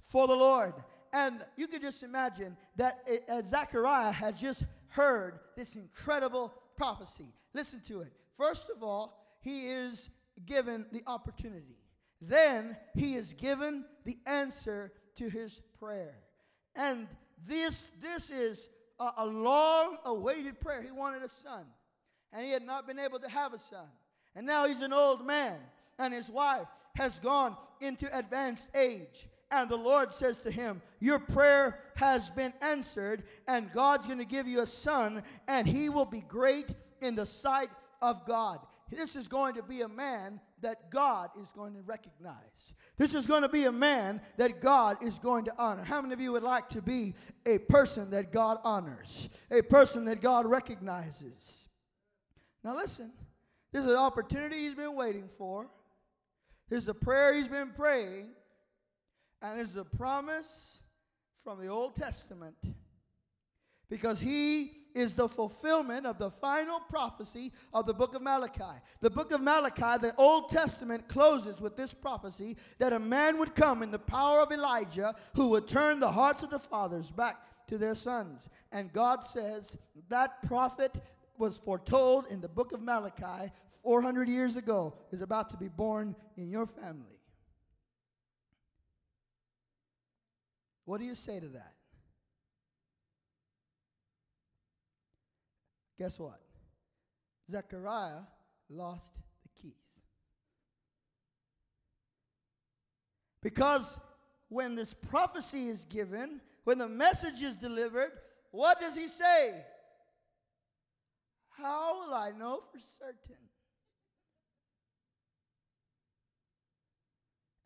for 0.00 0.26
the 0.26 0.34
Lord. 0.34 0.74
And 1.12 1.44
you 1.56 1.66
can 1.66 1.80
just 1.80 2.02
imagine 2.02 2.56
that 2.76 3.00
it, 3.06 3.24
uh, 3.28 3.42
Zechariah 3.42 4.12
has 4.12 4.40
just 4.40 4.64
heard 4.88 5.40
this 5.56 5.74
incredible 5.74 6.54
prophecy. 6.76 7.32
Listen 7.52 7.80
to 7.86 8.00
it. 8.00 8.12
First 8.36 8.70
of 8.70 8.82
all, 8.82 9.36
he 9.40 9.66
is 9.66 10.08
given 10.46 10.86
the 10.92 11.02
opportunity. 11.06 11.76
Then 12.20 12.76
he 12.94 13.14
is 13.14 13.34
given 13.34 13.84
the 14.04 14.18
answer 14.26 14.92
to 15.16 15.28
his 15.28 15.60
prayer. 15.78 16.14
And 16.76 17.08
this, 17.46 17.90
this 18.00 18.30
is 18.30 18.68
a, 18.98 19.10
a 19.18 19.26
long 19.26 19.96
awaited 20.04 20.60
prayer. 20.60 20.82
He 20.82 20.90
wanted 20.90 21.22
a 21.22 21.28
son, 21.28 21.64
and 22.32 22.44
he 22.44 22.52
had 22.52 22.64
not 22.64 22.86
been 22.86 22.98
able 22.98 23.18
to 23.18 23.28
have 23.28 23.54
a 23.54 23.58
son. 23.58 23.86
And 24.36 24.46
now 24.46 24.66
he's 24.66 24.82
an 24.82 24.92
old 24.92 25.26
man, 25.26 25.56
and 26.00 26.12
his 26.12 26.28
wife 26.28 26.66
has 26.96 27.20
gone 27.20 27.56
into 27.80 28.08
advanced 28.18 28.68
age. 28.74 29.28
And 29.52 29.68
the 29.68 29.76
Lord 29.76 30.12
says 30.12 30.40
to 30.40 30.50
him, 30.50 30.80
Your 31.00 31.18
prayer 31.18 31.80
has 31.96 32.30
been 32.30 32.52
answered, 32.60 33.24
and 33.46 33.72
God's 33.72 34.06
going 34.06 34.18
to 34.18 34.24
give 34.24 34.48
you 34.48 34.60
a 34.60 34.66
son, 34.66 35.22
and 35.46 35.66
he 35.66 35.88
will 35.88 36.04
be 36.04 36.22
great 36.22 36.70
in 37.00 37.14
the 37.14 37.26
sight 37.26 37.70
of 38.00 38.26
God. 38.26 38.60
This 38.90 39.14
is 39.14 39.28
going 39.28 39.54
to 39.54 39.62
be 39.62 39.82
a 39.82 39.88
man 39.88 40.40
that 40.62 40.90
God 40.90 41.30
is 41.40 41.48
going 41.54 41.74
to 41.74 41.82
recognize. 41.82 42.74
This 42.96 43.14
is 43.14 43.26
going 43.26 43.42
to 43.42 43.48
be 43.48 43.64
a 43.64 43.72
man 43.72 44.20
that 44.36 44.60
God 44.60 45.02
is 45.02 45.18
going 45.18 45.44
to 45.44 45.54
honor. 45.58 45.84
How 45.84 46.00
many 46.00 46.12
of 46.12 46.20
you 46.20 46.32
would 46.32 46.42
like 46.42 46.68
to 46.70 46.82
be 46.82 47.14
a 47.46 47.58
person 47.58 48.10
that 48.10 48.32
God 48.32 48.58
honors, 48.64 49.30
a 49.50 49.62
person 49.62 50.04
that 50.06 50.20
God 50.20 50.46
recognizes? 50.46 51.68
Now, 52.62 52.76
listen, 52.76 53.12
this 53.72 53.84
is 53.84 53.90
an 53.90 53.96
opportunity 53.96 54.58
he's 54.58 54.74
been 54.74 54.94
waiting 54.94 55.28
for. 55.38 55.68
Is 56.70 56.84
the 56.84 56.94
prayer 56.94 57.34
he's 57.34 57.48
been 57.48 57.70
praying. 57.70 58.28
And 59.42 59.60
it's 59.60 59.76
a 59.76 59.84
promise 59.84 60.82
from 61.42 61.60
the 61.60 61.68
Old 61.68 61.96
Testament 61.96 62.54
because 63.88 64.20
he 64.20 64.72
is 64.94 65.14
the 65.14 65.28
fulfillment 65.28 66.06
of 66.06 66.18
the 66.18 66.30
final 66.30 66.80
prophecy 66.80 67.52
of 67.72 67.86
the 67.86 67.94
book 67.94 68.14
of 68.14 68.22
Malachi. 68.22 68.78
The 69.00 69.10
book 69.10 69.32
of 69.32 69.40
Malachi, 69.40 69.98
the 70.00 70.14
Old 70.16 70.50
Testament, 70.50 71.08
closes 71.08 71.60
with 71.60 71.76
this 71.76 71.94
prophecy 71.94 72.56
that 72.78 72.92
a 72.92 72.98
man 72.98 73.38
would 73.38 73.54
come 73.54 73.82
in 73.82 73.90
the 73.90 73.98
power 73.98 74.40
of 74.40 74.52
Elijah 74.52 75.14
who 75.34 75.48
would 75.48 75.66
turn 75.66 76.00
the 76.00 76.10
hearts 76.10 76.42
of 76.42 76.50
the 76.50 76.58
fathers 76.58 77.10
back 77.10 77.36
to 77.68 77.78
their 77.78 77.94
sons. 77.94 78.48
And 78.72 78.92
God 78.92 79.24
says 79.24 79.76
that 80.08 80.42
prophet 80.46 80.94
was 81.38 81.56
foretold 81.56 82.26
in 82.30 82.40
the 82.40 82.48
book 82.48 82.72
of 82.72 82.82
Malachi 82.82 83.50
400 83.82 84.28
years 84.28 84.56
ago 84.56 84.94
is 85.12 85.22
about 85.22 85.50
to 85.50 85.56
be 85.56 85.68
born 85.68 86.14
in 86.36 86.50
your 86.50 86.66
family. 86.66 87.20
What 90.84 90.98
do 90.98 91.06
you 91.06 91.14
say 91.14 91.40
to 91.40 91.48
that? 91.48 91.74
Guess 95.98 96.18
what? 96.18 96.40
Zechariah 97.50 98.22
lost 98.68 99.12
the 99.42 99.62
keys. 99.62 99.72
Because 103.42 103.98
when 104.48 104.74
this 104.74 104.94
prophecy 104.94 105.68
is 105.68 105.84
given, 105.84 106.40
when 106.64 106.78
the 106.78 106.88
message 106.88 107.42
is 107.42 107.54
delivered, 107.54 108.12
what 108.50 108.80
does 108.80 108.94
he 108.94 109.08
say? 109.08 109.62
How 111.50 112.00
will 112.00 112.14
I 112.14 112.30
know 112.30 112.62
for 112.72 112.80
certain? 112.98 113.36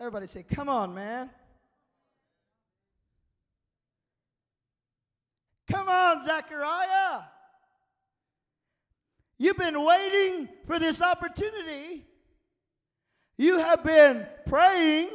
Everybody 0.01 0.27
say, 0.27 0.43
Come 0.43 0.69
on, 0.69 0.95
man. 0.95 1.31
Come 5.71 5.89
on, 5.89 6.25
Zechariah. 6.25 7.23
You've 9.39 9.57
been 9.57 9.83
waiting 9.83 10.49
for 10.67 10.79
this 10.79 11.03
opportunity. 11.03 12.07
You 13.37 13.59
have 13.59 13.83
been 13.83 14.27
praying 14.47 15.09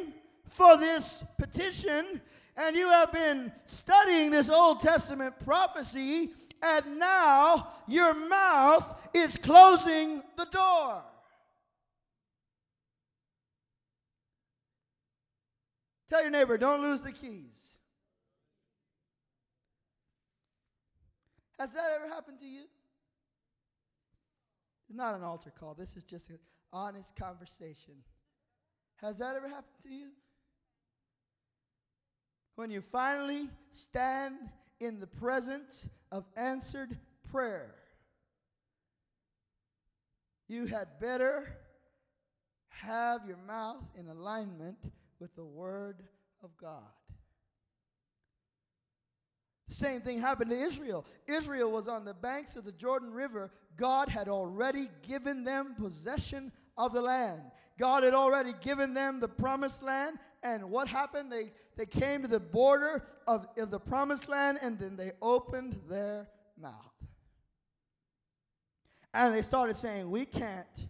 for 0.50 0.76
this 0.78 1.24
petition, 1.38 2.22
and 2.58 2.76
you 2.76 2.90
have 2.90 3.14
been 3.14 3.52
studying 3.66 4.32
this 4.32 4.50
Old 4.50 4.82
Testament 4.82 5.34
prophecy, 5.46 6.32
and 6.62 7.00
now 7.00 7.70
your 7.88 8.14
mouth 8.14 9.00
is 9.14 9.38
closing 9.38 10.22
the 10.36 10.46
door. 10.46 11.04
Tell 16.10 16.22
your 16.22 16.32
neighbor, 16.32 16.58
don't 16.58 16.82
lose 16.82 17.02
the 17.02 17.12
keys. 17.12 17.74
Has 21.60 21.72
that 21.74 21.92
ever 21.96 22.08
happened 22.08 22.40
to 22.40 22.48
you? 22.48 22.64
It's 24.88 24.98
not 24.98 25.14
an 25.14 25.24
altar 25.24 25.52
call. 25.58 25.76
This 25.76 25.96
is 25.96 26.04
just 26.04 26.30
an 26.30 26.40
honest 26.74 27.16
conversation. 27.16 27.94
Has 28.98 29.18
that 29.18 29.36
ever 29.36 29.48
happened 29.48 29.76
to 29.84 29.90
you? 29.90 30.08
When 32.56 32.72
you 32.72 32.82
finally 32.82 33.50
stand 33.72 34.36
in 34.80 35.00
the 35.00 35.08
presence 35.08 35.88
of 36.12 36.26
answered 36.36 36.98
prayer, 37.32 37.76
you 40.48 40.66
had 40.66 40.88
better 41.00 41.56
have 42.70 43.26
your 43.28 43.38
mouth 43.46 43.84
in 43.98 44.08
alignment 44.08 44.78
with 45.20 45.36
the 45.36 45.46
Word 45.46 46.04
of 46.44 46.56
God. 46.58 46.84
Same 49.68 50.02
thing 50.02 50.20
happened 50.20 50.50
to 50.50 50.58
Israel. 50.58 51.06
Israel 51.28 51.72
was 51.72 51.88
on 51.88 52.04
the 52.04 52.14
banks 52.14 52.56
of 52.56 52.66
the 52.66 52.72
Jordan 52.72 53.12
River. 53.12 53.52
God 53.78 54.10
had 54.10 54.28
already 54.28 54.90
given 55.08 55.44
them 55.44 55.76
possession 55.78 56.52
of 56.76 56.92
the 56.92 57.02
land. 57.02 57.42
God 57.78 58.04
had 58.04 58.16
already 58.16 58.54
given 58.62 58.94
them 58.94 59.20
the 59.20 59.28
promised 59.28 59.84
land, 59.84 60.18
And 60.42 60.70
what 60.72 60.88
happened? 60.88 61.32
They, 61.32 61.52
they 61.78 61.86
came 61.86 62.24
to 62.24 62.28
the 62.28 62.40
border 62.40 63.06
of, 63.28 63.48
of 63.58 63.70
the 63.70 63.80
promised 63.80 64.28
land 64.28 64.58
and 64.62 64.80
then 64.80 64.96
they 64.96 65.12
opened 65.22 65.80
their 65.88 66.28
mouth. 66.60 66.74
And 69.14 69.34
they 69.34 69.44
started 69.44 69.78
saying, 69.78 70.10
We 70.10 70.26
can't. 70.26 70.88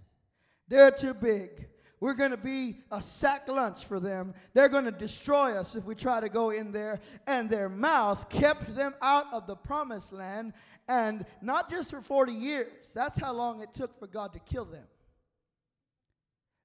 They're 0.67 0.91
too 0.91 1.13
big. 1.13 1.67
We're 2.01 2.13
going 2.13 2.31
to 2.31 2.37
be 2.37 2.77
a 2.91 3.01
sack 3.01 3.47
lunch 3.49 3.85
for 3.85 3.99
them. 3.99 4.33
They're 4.53 4.69
going 4.69 4.85
to 4.85 4.91
destroy 4.91 5.57
us 5.57 5.75
if 5.75 5.83
we 5.83 5.95
try 5.95 6.21
to 6.21 6.29
go 6.29 6.51
in 6.51 6.71
there. 6.71 7.01
And 7.27 7.49
their 7.49 7.67
mouth 7.67 8.29
kept 8.29 8.73
them 8.75 8.93
out 9.01 9.25
of 9.33 9.47
the 9.47 9.55
promised 9.55 10.13
land. 10.13 10.53
And 10.87 11.25
not 11.41 11.69
just 11.69 11.89
for 11.89 12.01
40 12.01 12.31
years, 12.31 12.71
that's 12.93 13.19
how 13.19 13.33
long 13.33 13.61
it 13.61 13.73
took 13.73 13.99
for 13.99 14.07
God 14.07 14.33
to 14.33 14.39
kill 14.39 14.65
them. 14.65 14.85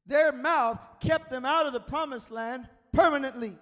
Their 0.06 0.32
mouth 0.32 0.78
kept 1.00 1.30
them 1.30 1.44
out 1.44 1.66
of 1.66 1.72
the 1.72 1.80
promised 1.80 2.30
land 2.30 2.68
permanently. 2.92 3.56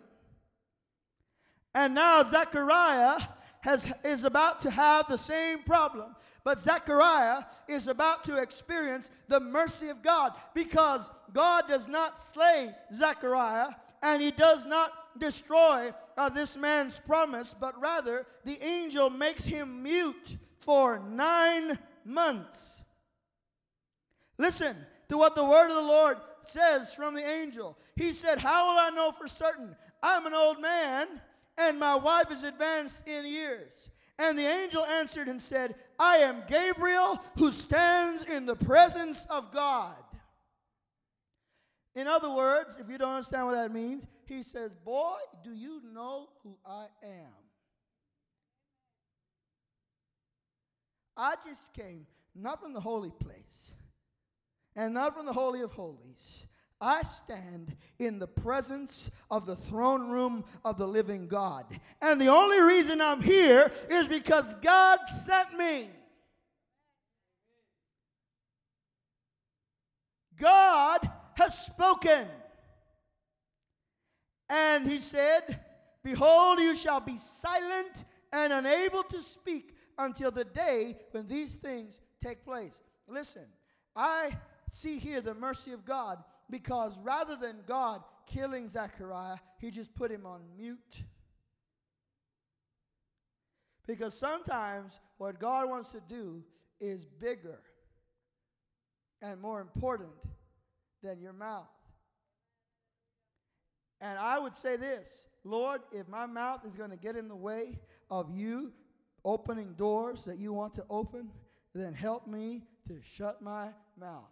And 1.74 1.94
now 1.94 2.22
Zechariah 2.28 3.22
has, 3.60 3.90
is 4.04 4.24
about 4.24 4.60
to 4.62 4.70
have 4.70 5.08
the 5.08 5.16
same 5.16 5.62
problem. 5.62 6.14
But 6.44 6.60
Zechariah 6.60 7.44
is 7.68 7.86
about 7.86 8.24
to 8.24 8.36
experience 8.36 9.10
the 9.28 9.40
mercy 9.40 9.88
of 9.88 10.02
God 10.02 10.32
because 10.54 11.08
God 11.32 11.68
does 11.68 11.86
not 11.86 12.20
slay 12.20 12.74
Zechariah 12.94 13.70
and 14.02 14.20
he 14.20 14.32
does 14.32 14.66
not 14.66 15.18
destroy 15.18 15.92
uh, 16.16 16.28
this 16.28 16.56
man's 16.56 17.00
promise, 17.06 17.54
but 17.58 17.80
rather 17.80 18.26
the 18.44 18.60
angel 18.64 19.08
makes 19.08 19.44
him 19.44 19.82
mute 19.82 20.36
for 20.60 20.98
nine 20.98 21.78
months. 22.04 22.82
Listen 24.38 24.76
to 25.08 25.16
what 25.16 25.36
the 25.36 25.44
word 25.44 25.68
of 25.68 25.76
the 25.76 25.82
Lord 25.82 26.18
says 26.44 26.92
from 26.92 27.14
the 27.14 27.28
angel. 27.28 27.78
He 27.96 28.12
said, 28.12 28.38
How 28.38 28.70
will 28.70 28.80
I 28.80 28.90
know 28.90 29.12
for 29.12 29.28
certain? 29.28 29.76
I'm 30.02 30.26
an 30.26 30.34
old 30.34 30.60
man, 30.60 31.06
and 31.56 31.78
my 31.78 31.94
wife 31.94 32.32
is 32.32 32.42
advanced 32.42 33.06
in 33.06 33.24
years. 33.24 33.90
And 34.22 34.38
the 34.38 34.46
angel 34.46 34.84
answered 34.84 35.26
and 35.26 35.42
said, 35.42 35.74
I 35.98 36.18
am 36.18 36.44
Gabriel 36.48 37.20
who 37.36 37.50
stands 37.50 38.22
in 38.22 38.46
the 38.46 38.54
presence 38.54 39.26
of 39.28 39.50
God. 39.50 39.96
In 41.96 42.06
other 42.06 42.30
words, 42.30 42.76
if 42.78 42.88
you 42.88 42.98
don't 42.98 43.10
understand 43.10 43.46
what 43.46 43.56
that 43.56 43.72
means, 43.72 44.06
he 44.26 44.44
says, 44.44 44.70
Boy, 44.84 45.16
do 45.42 45.52
you 45.52 45.82
know 45.92 46.28
who 46.44 46.56
I 46.64 46.86
am? 47.02 47.32
I 51.16 51.34
just 51.44 51.72
came 51.72 52.06
not 52.32 52.62
from 52.62 52.74
the 52.74 52.80
holy 52.80 53.10
place 53.10 53.74
and 54.76 54.94
not 54.94 55.14
from 55.14 55.26
the 55.26 55.32
Holy 55.32 55.62
of 55.62 55.72
Holies. 55.72 56.46
I 56.82 57.02
stand 57.02 57.76
in 58.00 58.18
the 58.18 58.26
presence 58.26 59.08
of 59.30 59.46
the 59.46 59.54
throne 59.54 60.10
room 60.10 60.44
of 60.64 60.78
the 60.78 60.86
living 60.86 61.28
God. 61.28 61.64
And 62.02 62.20
the 62.20 62.26
only 62.26 62.60
reason 62.60 63.00
I'm 63.00 63.22
here 63.22 63.70
is 63.88 64.08
because 64.08 64.52
God 64.56 64.98
sent 65.24 65.56
me. 65.56 65.88
God 70.40 71.08
has 71.34 71.56
spoken. 71.56 72.26
And 74.48 74.90
he 74.90 74.98
said, 74.98 75.60
Behold, 76.02 76.58
you 76.58 76.74
shall 76.74 77.00
be 77.00 77.16
silent 77.40 78.04
and 78.32 78.52
unable 78.52 79.04
to 79.04 79.22
speak 79.22 79.76
until 79.98 80.32
the 80.32 80.44
day 80.44 80.96
when 81.12 81.28
these 81.28 81.54
things 81.54 82.00
take 82.20 82.44
place. 82.44 82.82
Listen, 83.06 83.44
I 83.94 84.36
see 84.72 84.98
here 84.98 85.20
the 85.20 85.34
mercy 85.34 85.72
of 85.72 85.84
God 85.84 86.18
because 86.50 86.98
rather 87.02 87.36
than 87.36 87.56
God 87.66 88.02
killing 88.26 88.68
Zechariah, 88.68 89.36
he 89.58 89.70
just 89.70 89.94
put 89.94 90.10
him 90.10 90.26
on 90.26 90.40
mute. 90.56 91.02
Because 93.86 94.16
sometimes 94.16 95.00
what 95.18 95.38
God 95.38 95.68
wants 95.68 95.90
to 95.90 96.00
do 96.08 96.42
is 96.80 97.04
bigger 97.04 97.60
and 99.20 99.40
more 99.40 99.60
important 99.60 100.12
than 101.02 101.20
your 101.20 101.32
mouth. 101.32 101.68
And 104.00 104.18
I 104.18 104.38
would 104.38 104.56
say 104.56 104.76
this 104.76 105.26
Lord, 105.44 105.80
if 105.92 106.08
my 106.08 106.26
mouth 106.26 106.64
is 106.66 106.74
going 106.74 106.90
to 106.90 106.96
get 106.96 107.16
in 107.16 107.28
the 107.28 107.36
way 107.36 107.78
of 108.10 108.30
you 108.30 108.72
opening 109.24 109.74
doors 109.74 110.24
that 110.24 110.38
you 110.38 110.52
want 110.52 110.74
to 110.74 110.84
open, 110.90 111.30
then 111.74 111.94
help 111.94 112.26
me 112.26 112.62
to 112.88 112.98
shut 113.02 113.42
my 113.42 113.68
mouth 113.98 114.30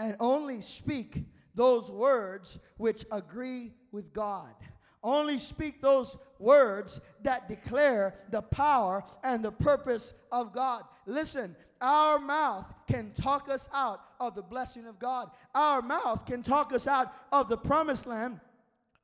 and 0.00 0.16
only 0.18 0.62
speak 0.62 1.24
those 1.54 1.90
words 1.90 2.58
which 2.78 3.04
agree 3.12 3.70
with 3.92 4.12
God. 4.14 4.54
Only 5.02 5.38
speak 5.38 5.82
those 5.82 6.16
words 6.38 7.00
that 7.22 7.48
declare 7.48 8.14
the 8.30 8.40
power 8.40 9.04
and 9.22 9.44
the 9.44 9.52
purpose 9.52 10.14
of 10.32 10.54
God. 10.54 10.84
Listen, 11.04 11.54
our 11.82 12.18
mouth 12.18 12.64
can 12.86 13.12
talk 13.12 13.50
us 13.50 13.68
out 13.74 14.00
of 14.18 14.34
the 14.34 14.42
blessing 14.42 14.86
of 14.86 14.98
God. 14.98 15.30
Our 15.54 15.82
mouth 15.82 16.24
can 16.24 16.42
talk 16.42 16.72
us 16.72 16.86
out 16.86 17.12
of 17.30 17.48
the 17.48 17.58
promised 17.58 18.06
land. 18.06 18.40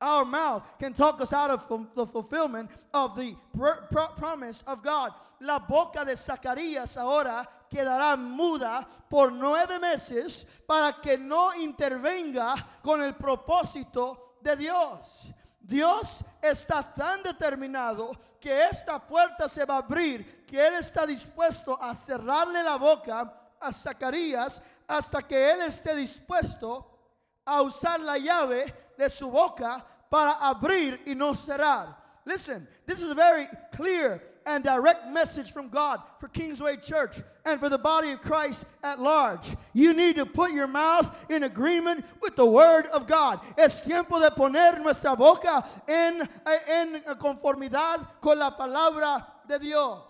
Our 0.00 0.24
mouth 0.24 0.62
can 0.78 0.92
talk 0.94 1.20
us 1.20 1.32
out 1.32 1.50
of 1.50 1.88
the 1.94 2.06
fulfillment 2.06 2.70
of 2.92 3.16
the 3.16 3.34
pr- 3.56 3.82
pr- 3.90 4.12
promise 4.18 4.62
of 4.66 4.82
God. 4.82 5.12
La 5.40 5.58
boca 5.58 6.04
de 6.04 6.12
Zacarías 6.12 6.96
ahora 6.98 7.46
quedará 7.68 8.16
muda 8.16 8.86
por 9.08 9.32
nueve 9.32 9.78
meses 9.78 10.46
para 10.66 11.00
que 11.00 11.16
no 11.18 11.54
intervenga 11.54 12.54
con 12.82 13.02
el 13.02 13.14
propósito 13.14 14.36
de 14.40 14.56
Dios. 14.56 15.32
Dios 15.60 16.24
está 16.40 16.94
tan 16.94 17.22
determinado 17.22 18.12
que 18.40 18.64
esta 18.66 19.04
puerta 19.04 19.48
se 19.48 19.64
va 19.64 19.74
a 19.74 19.78
abrir, 19.78 20.46
que 20.46 20.64
Él 20.64 20.74
está 20.74 21.04
dispuesto 21.04 21.80
a 21.80 21.94
cerrarle 21.94 22.62
la 22.62 22.76
boca 22.76 23.32
a 23.60 23.72
Zacarías 23.72 24.62
hasta 24.86 25.22
que 25.22 25.50
Él 25.50 25.62
esté 25.62 25.96
dispuesto 25.96 26.96
a 27.44 27.62
usar 27.62 27.98
la 28.00 28.18
llave 28.18 28.92
de 28.96 29.10
su 29.10 29.30
boca 29.30 29.84
para 30.08 30.32
abrir 30.32 31.02
y 31.06 31.14
no 31.14 31.34
cerrar. 31.34 31.96
Listen, 32.24 32.68
this 32.86 33.00
is 33.00 33.14
very 33.14 33.48
clear 33.72 34.20
and 34.46 34.62
direct 34.64 35.08
message 35.10 35.52
from 35.52 35.68
God 35.68 36.00
for 36.20 36.28
Kingsway 36.28 36.76
Church 36.76 37.16
and 37.44 37.58
for 37.58 37.68
the 37.68 37.78
body 37.78 38.12
of 38.12 38.20
Christ 38.20 38.64
at 38.82 39.00
large. 39.00 39.46
You 39.74 39.92
need 39.92 40.16
to 40.16 40.24
put 40.24 40.52
your 40.52 40.68
mouth 40.68 41.14
in 41.28 41.42
agreement 41.42 42.04
with 42.22 42.36
the 42.36 42.46
Word 42.46 42.86
of 42.86 43.06
God. 43.06 43.40
Es 43.58 43.82
tiempo 43.82 44.20
de 44.20 44.30
poner 44.30 44.80
nuestra 44.80 45.16
boca 45.16 45.66
en, 45.88 46.28
en 46.68 47.00
conformidad 47.18 48.06
con 48.20 48.38
la 48.38 48.50
palabra 48.52 49.26
de 49.48 49.58
Dios. 49.58 50.02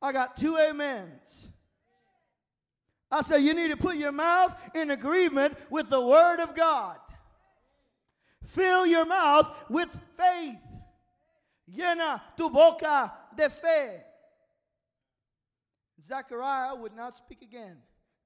I 0.00 0.12
got 0.12 0.36
two 0.36 0.56
amens. 0.56 1.50
I 3.10 3.22
said, 3.22 3.38
you 3.38 3.54
need 3.54 3.70
to 3.70 3.76
put 3.76 3.96
your 3.96 4.12
mouth 4.12 4.54
in 4.74 4.90
agreement 4.90 5.56
with 5.70 5.88
the 5.90 6.00
Word 6.00 6.40
of 6.40 6.54
God. 6.54 6.96
Fill 8.46 8.86
your 8.86 9.06
mouth 9.06 9.54
with 9.68 9.88
faith. 10.16 10.58
Llena 11.70 12.20
tu 12.36 12.50
boca 12.50 13.12
de 13.36 13.48
fe. 13.50 14.02
Zechariah 16.02 16.74
would 16.76 16.94
not 16.94 17.16
speak 17.16 17.42
again 17.42 17.76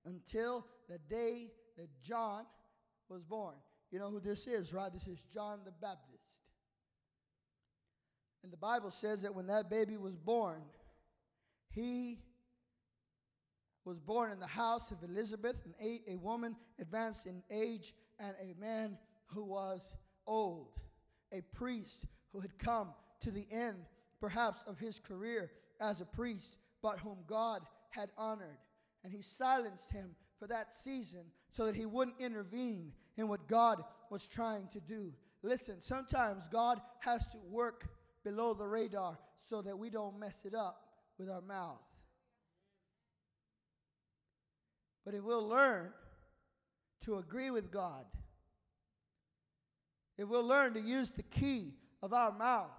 until 0.04 0.66
the 0.88 0.98
day 0.98 1.50
that 1.76 1.88
John 2.02 2.44
was 3.08 3.22
born. 3.22 3.54
You 3.90 3.98
know 3.98 4.10
who 4.10 4.20
this 4.20 4.46
is, 4.46 4.72
right? 4.72 4.92
This 4.92 5.06
is 5.06 5.18
John 5.32 5.60
the 5.64 5.72
Baptist. 5.72 6.22
And 8.42 8.52
the 8.52 8.56
Bible 8.56 8.90
says 8.90 9.22
that 9.22 9.34
when 9.34 9.46
that 9.46 9.70
baby 9.70 9.96
was 9.96 10.16
born, 10.16 10.62
he 11.70 12.18
was 13.84 13.98
born 13.98 14.30
in 14.30 14.38
the 14.38 14.46
house 14.46 14.90
of 14.90 15.02
Elizabeth, 15.02 15.56
a, 15.80 16.00
a 16.08 16.16
woman 16.16 16.56
advanced 16.80 17.26
in 17.26 17.42
age, 17.50 17.94
and 18.18 18.34
a 18.40 18.58
man 18.60 18.98
who 19.26 19.44
was 19.44 19.94
old, 20.26 20.80
a 21.32 21.40
priest 21.54 22.04
who 22.32 22.40
had 22.40 22.58
come 22.58 22.90
to 23.22 23.30
the 23.30 23.46
end, 23.50 23.78
perhaps, 24.20 24.62
of 24.66 24.78
his 24.78 24.98
career 24.98 25.50
as 25.80 26.00
a 26.00 26.06
priest, 26.06 26.56
but 26.82 26.98
whom 26.98 27.18
God 27.26 27.62
had 27.90 28.10
honored. 28.16 28.58
And 29.04 29.12
he 29.12 29.22
silenced 29.22 29.90
him 29.90 30.14
for 30.38 30.46
that 30.48 30.76
season 30.84 31.24
so 31.50 31.66
that 31.66 31.76
he 31.76 31.86
wouldn't 31.86 32.20
intervene 32.20 32.92
in 33.16 33.28
what 33.28 33.48
God 33.48 33.82
was 34.10 34.26
trying 34.26 34.68
to 34.72 34.80
do. 34.80 35.12
Listen, 35.42 35.80
sometimes 35.80 36.48
God 36.48 36.80
has 37.00 37.26
to 37.28 37.38
work 37.50 37.88
below 38.24 38.54
the 38.54 38.66
radar 38.66 39.18
so 39.40 39.62
that 39.62 39.78
we 39.78 39.90
don't 39.90 40.18
mess 40.18 40.36
it 40.44 40.54
up 40.54 40.80
with 41.18 41.28
our 41.28 41.40
mouth. 41.40 41.80
But 45.04 45.14
if 45.14 45.22
we'll 45.22 45.46
learn 45.46 45.92
to 47.04 47.16
agree 47.16 47.50
with 47.50 47.72
God, 47.72 48.04
if 50.16 50.28
we'll 50.28 50.46
learn 50.46 50.74
to 50.74 50.80
use 50.80 51.10
the 51.10 51.24
key 51.24 51.74
of 52.02 52.12
our 52.12 52.32
mouth, 52.32 52.70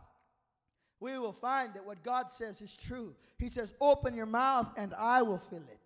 we 1.03 1.19
will 1.19 1.33
find 1.33 1.73
that 1.73 1.85
what 1.85 2.01
God 2.01 2.27
says 2.31 2.61
is 2.61 2.73
true. 2.77 3.13
He 3.37 3.49
says, 3.49 3.73
Open 3.81 4.15
your 4.15 4.25
mouth 4.25 4.69
and 4.77 4.93
I 4.97 5.21
will 5.21 5.37
fill 5.37 5.57
it. 5.57 5.79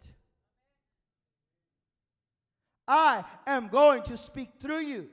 I 2.88 3.25
am 3.47 3.67
going 3.67 4.03
to 4.03 4.15
speak 4.15 4.49
through 4.62 4.82
you. 4.82 5.08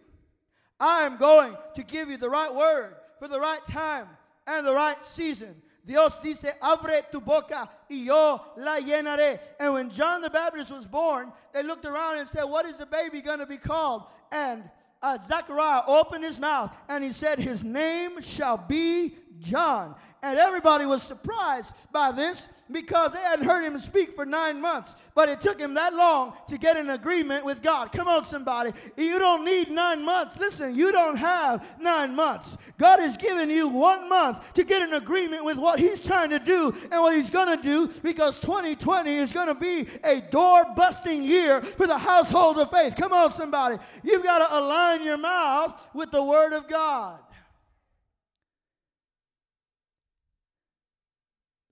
I 0.79 1.07
am 1.07 1.17
going 1.17 1.57
to 1.77 1.83
give 1.83 2.11
you 2.11 2.19
the 2.19 2.29
right 2.29 2.55
word 2.55 2.95
for 3.19 3.29
the 3.29 3.41
right 3.41 3.65
time 3.67 4.07
and 4.47 4.67
the 4.67 4.75
right 4.75 5.03
season. 5.07 5.55
Dios 5.87 6.13
dice, 6.23 6.53
abre 6.63 7.11
tu 7.11 7.23
boca 7.23 7.69
y 7.89 7.97
yo 7.97 8.43
la 8.59 8.79
llenaré. 8.81 9.39
And 9.59 9.73
when 9.73 9.89
John 9.89 10.21
the 10.21 10.29
Baptist 10.29 10.71
was 10.71 10.87
born, 10.87 11.33
they 11.55 11.63
looked 11.63 11.87
around 11.87 12.19
and 12.19 12.29
said, 12.29 12.45
What 12.45 12.67
is 12.67 12.77
the 12.77 12.87
baby 12.87 13.23
going 13.23 13.39
to 13.39 13.47
be 13.47 13.59
called? 13.59 14.03
And 14.31 14.65
uh, 15.03 15.19
Zechariah 15.19 15.83
opened 15.87 16.25
his 16.25 16.41
mouth 16.41 16.75
and 16.91 17.03
he 17.03 17.13
said, 17.13 17.39
His 17.39 17.65
name 17.65 18.21
shall 18.21 18.59
be 18.59 19.17
John. 19.41 19.95
And 20.23 20.39
everybody 20.39 20.87
was 20.87 21.03
surprised 21.03 21.75
by 21.93 22.11
this 22.11 22.49
because 22.71 23.13
they 23.13 23.19
hadn't 23.19 23.45
heard 23.45 23.63
him 23.63 23.79
speak 23.79 24.15
for 24.15 24.25
nine 24.25 24.59
months. 24.59 24.95
But 25.15 25.29
it 25.29 25.43
took 25.43 25.61
him 25.61 25.75
that 25.75 25.93
long 25.93 26.33
to 26.49 26.57
get 26.57 26.79
an 26.79 26.89
agreement 26.91 27.45
with 27.45 27.63
God. 27.63 27.93
Come 27.93 28.09
on, 28.09 28.25
somebody. 28.25 28.73
You 28.97 29.19
don't 29.19 29.45
need 29.45 29.71
nine 29.71 30.03
months. 30.03 30.39
Listen, 30.39 30.75
you 30.75 30.93
don't 30.93 31.17
have 31.17 31.77
nine 31.79 32.17
months. 32.17 32.57
God 32.79 33.01
has 33.01 33.19
given 33.19 33.51
you 33.51 33.69
one 33.69 34.09
month 34.09 34.55
to 34.55 34.65
get 34.65 34.81
an 34.81 34.95
agreement 34.95 35.45
with 35.45 35.59
what 35.59 35.79
He's 35.79 36.03
trying 36.03 36.31
to 36.31 36.39
do 36.39 36.73
and 36.91 37.03
what 37.03 37.15
He's 37.15 37.29
going 37.29 37.55
to 37.55 37.63
do 37.63 37.89
because 38.03 38.41
2020 38.41 39.15
is 39.15 39.31
going 39.31 39.49
to 39.49 39.55
be 39.55 39.87
a 40.05 40.23
door 40.23 40.65
busting 40.75 41.23
year 41.23 41.61
for 41.61 41.87
the 41.87 41.99
household 41.99 42.59
of 42.59 42.71
faith. 42.71 42.97
Come 42.97 43.13
on, 43.13 43.31
somebody. 43.31 43.77
You've 44.03 44.25
got 44.25 44.39
to 44.39 44.59
align 44.59 45.05
your 45.05 45.19
mouth 45.19 45.79
with 45.93 46.11
the 46.11 46.25
Word 46.25 46.55
of 46.55 46.67
God. 46.67 47.19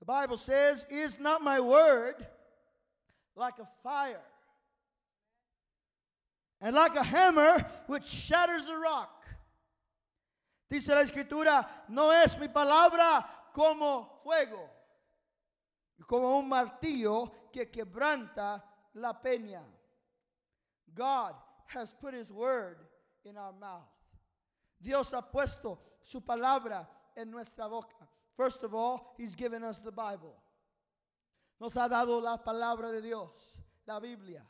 The 0.03 0.07
Bible 0.07 0.37
says, 0.37 0.85
Is 0.91 1.21
not 1.21 1.43
my 1.43 1.61
word 1.61 2.17
like 3.37 3.61
a 3.61 3.69
fire 3.85 4.19
and 6.61 6.75
like 6.75 6.97
a 6.97 7.05
hammer 7.05 7.65
which 7.87 8.05
shatters 8.05 8.67
a 8.67 8.77
rock? 8.79 9.25
Dice 10.69 10.89
la 10.89 11.05
escritura, 11.05 11.65
no 11.89 12.11
es 12.11 12.37
mi 12.41 12.49
palabra 12.49 13.25
como 13.55 14.09
fuego, 14.25 14.69
como 16.05 16.37
un 16.37 16.49
martillo 16.49 17.31
que 17.53 17.67
quebranta 17.67 18.61
la 18.95 19.13
peña. 19.13 19.63
God 20.93 21.37
has 21.67 21.93
put 22.01 22.13
his 22.13 22.29
word 22.29 22.79
in 23.25 23.37
our 23.37 23.53
mouth. 23.53 23.87
Dios 24.83 25.13
ha 25.13 25.23
puesto 25.23 25.79
su 26.03 26.23
palabra 26.23 26.89
en 27.17 27.31
nuestra 27.31 27.69
boca. 27.69 28.09
First 28.37 28.63
of 28.63 28.75
all, 28.75 29.15
He's 29.17 29.35
given 29.35 29.63
us 29.63 29.79
the 29.79 29.93
Bible. 29.93 30.35
Nos 31.61 31.75
ha 31.75 31.89
dado 31.89 32.19
la 32.21 32.39
palabra 32.39 32.93
de 32.93 33.01
Dios, 33.01 33.31
la 33.87 34.01
Biblia. 34.01 34.43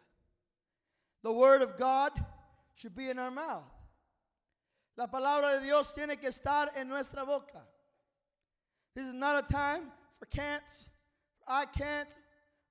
The 1.23 1.33
Word 1.33 1.63
of 1.63 1.77
God 1.77 2.13
should 2.75 2.97
be 2.97 3.11
in 3.11 3.19
our 3.19 3.31
mouth. 3.31 3.71
La 4.97 5.07
palabra 5.07 5.59
de 5.59 5.65
Dios 5.65 5.93
tiene 5.93 6.17
que 6.17 6.29
estar 6.29 6.69
en 6.77 6.89
nuestra 6.89 7.25
boca. 7.25 7.63
This 8.95 9.07
is 9.07 9.15
not 9.15 9.45
a 9.45 9.53
time 9.53 9.85
for 10.19 10.27
can'ts, 10.27 10.89
I 11.47 11.65
can't, 11.65 12.09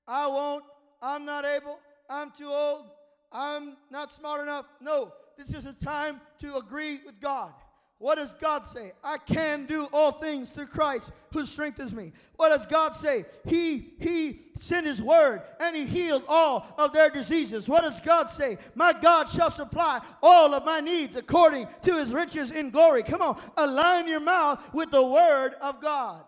I 0.07 0.27
won't, 0.27 0.63
I'm 1.01 1.25
not 1.25 1.45
able, 1.45 1.79
I'm 2.09 2.31
too 2.31 2.47
old, 2.47 2.85
I'm 3.31 3.77
not 3.89 4.13
smart 4.13 4.41
enough. 4.41 4.65
No, 4.79 5.13
this 5.37 5.53
is 5.53 5.65
a 5.65 5.73
time 5.73 6.21
to 6.39 6.57
agree 6.57 6.99
with 7.05 7.19
God. 7.19 7.53
What 8.01 8.15
does 8.17 8.33
God 8.33 8.65
say? 8.65 8.93
I 9.03 9.19
can 9.19 9.67
do 9.67 9.87
all 9.93 10.13
things 10.13 10.49
through 10.49 10.65
Christ 10.65 11.11
who 11.31 11.45
strengthens 11.45 11.93
me. 11.93 12.13
What 12.35 12.49
does 12.49 12.65
God 12.65 12.95
say? 12.95 13.25
He 13.45 13.93
he 13.99 14.39
sent 14.57 14.87
his 14.87 15.03
word 15.03 15.43
and 15.59 15.75
he 15.75 15.85
healed 15.85 16.23
all 16.27 16.73
of 16.79 16.93
their 16.93 17.11
diseases. 17.11 17.69
What 17.69 17.83
does 17.83 18.01
God 18.01 18.31
say? 18.31 18.57
My 18.73 18.91
God 18.91 19.29
shall 19.29 19.51
supply 19.51 20.01
all 20.23 20.55
of 20.55 20.65
my 20.65 20.79
needs 20.79 21.15
according 21.15 21.67
to 21.83 21.93
his 21.93 22.11
riches 22.11 22.51
in 22.51 22.71
glory. 22.71 23.03
Come 23.03 23.21
on, 23.21 23.39
align 23.55 24.07
your 24.07 24.19
mouth 24.19 24.73
with 24.73 24.89
the 24.89 25.05
word 25.05 25.53
of 25.61 25.79
God. 25.79 26.23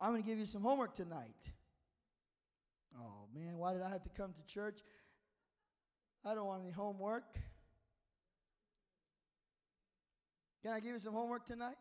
I'm 0.00 0.10
going 0.10 0.22
to 0.24 0.28
give 0.28 0.40
you 0.40 0.46
some 0.46 0.62
homework 0.62 0.96
tonight. 0.96 1.30
Oh 2.98 3.28
man, 3.32 3.56
why 3.56 3.72
did 3.72 3.82
I 3.82 3.88
have 3.88 4.02
to 4.02 4.10
come 4.16 4.32
to 4.32 4.52
church? 4.52 4.80
I 6.24 6.34
don't 6.34 6.46
want 6.46 6.62
any 6.64 6.72
homework. 6.72 7.38
Can 10.64 10.72
I 10.72 10.80
give 10.80 10.92
you 10.92 10.98
some 10.98 11.12
homework 11.12 11.44
tonight? 11.44 11.76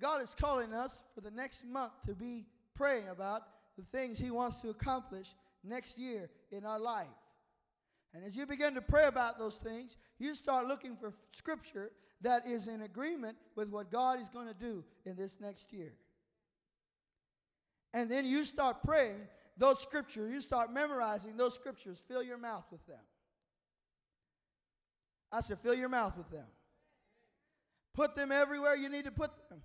God 0.00 0.22
is 0.22 0.34
calling 0.34 0.72
us 0.72 1.02
for 1.14 1.20
the 1.20 1.30
next 1.30 1.66
month 1.66 1.92
to 2.06 2.14
be 2.14 2.46
praying 2.74 3.08
about 3.08 3.42
the 3.76 3.84
things 3.96 4.18
He 4.18 4.30
wants 4.30 4.62
to 4.62 4.70
accomplish 4.70 5.34
next 5.62 5.98
year 5.98 6.30
in 6.50 6.64
our 6.64 6.78
life. 6.78 7.06
And 8.14 8.24
as 8.24 8.34
you 8.34 8.46
begin 8.46 8.72
to 8.72 8.80
pray 8.80 9.04
about 9.04 9.38
those 9.38 9.56
things, 9.56 9.98
you 10.18 10.34
start 10.34 10.66
looking 10.66 10.96
for 10.96 11.12
scripture 11.32 11.90
that 12.22 12.46
is 12.46 12.68
in 12.68 12.80
agreement 12.80 13.36
with 13.54 13.68
what 13.68 13.92
God 13.92 14.18
is 14.18 14.30
going 14.30 14.48
to 14.48 14.54
do 14.54 14.82
in 15.04 15.14
this 15.14 15.36
next 15.38 15.74
year. 15.74 15.92
And 17.92 18.10
then 18.10 18.24
you 18.24 18.44
start 18.44 18.82
praying 18.82 19.20
those 19.58 19.78
scriptures, 19.80 20.32
you 20.32 20.40
start 20.40 20.72
memorizing 20.72 21.36
those 21.36 21.54
scriptures, 21.54 22.02
fill 22.08 22.22
your 22.22 22.38
mouth 22.38 22.64
with 22.70 22.86
them. 22.86 23.00
I 25.32 25.40
said, 25.40 25.58
fill 25.60 25.74
your 25.74 25.88
mouth 25.88 26.16
with 26.16 26.30
them. 26.30 26.46
Put 27.94 28.14
them 28.14 28.30
everywhere 28.30 28.76
you 28.76 28.88
need 28.88 29.04
to 29.06 29.10
put 29.10 29.30
them. 29.48 29.62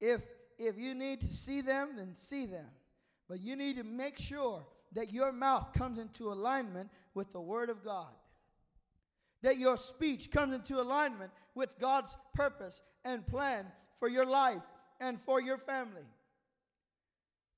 If 0.00 0.22
if 0.58 0.78
you 0.78 0.94
need 0.94 1.20
to 1.20 1.34
see 1.34 1.60
them, 1.60 1.90
then 1.96 2.14
see 2.14 2.46
them. 2.46 2.66
But 3.28 3.40
you 3.40 3.56
need 3.56 3.76
to 3.76 3.84
make 3.84 4.18
sure 4.18 4.64
that 4.92 5.12
your 5.12 5.32
mouth 5.32 5.72
comes 5.72 5.98
into 5.98 6.32
alignment 6.32 6.90
with 7.14 7.32
the 7.32 7.40
Word 7.40 7.70
of 7.70 7.84
God. 7.84 8.12
That 9.42 9.58
your 9.58 9.76
speech 9.76 10.30
comes 10.30 10.54
into 10.54 10.80
alignment 10.80 11.30
with 11.54 11.70
God's 11.78 12.16
purpose 12.34 12.82
and 13.04 13.26
plan 13.26 13.66
for 13.98 14.08
your 14.08 14.26
life 14.26 14.62
and 15.00 15.20
for 15.20 15.40
your 15.40 15.58
family. 15.58 16.06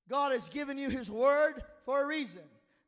God 0.09 0.31
has 0.31 0.49
given 0.49 0.77
you 0.77 0.89
His 0.89 1.11
Word 1.11 1.63
for 1.85 2.03
a 2.03 2.07
reason. 2.07 2.43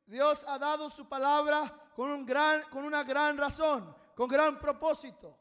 Dios 0.10 0.44
ha 0.48 0.58
dado 0.58 0.90
su 0.90 1.04
palabra 1.04 1.72
con, 1.96 2.10
un 2.10 2.26
gran, 2.26 2.62
con 2.72 2.84
una 2.86 3.04
gran 3.04 3.38
razón 3.38 3.84
con 4.20 4.28
gran 4.28 4.58
propósito. 4.58 5.34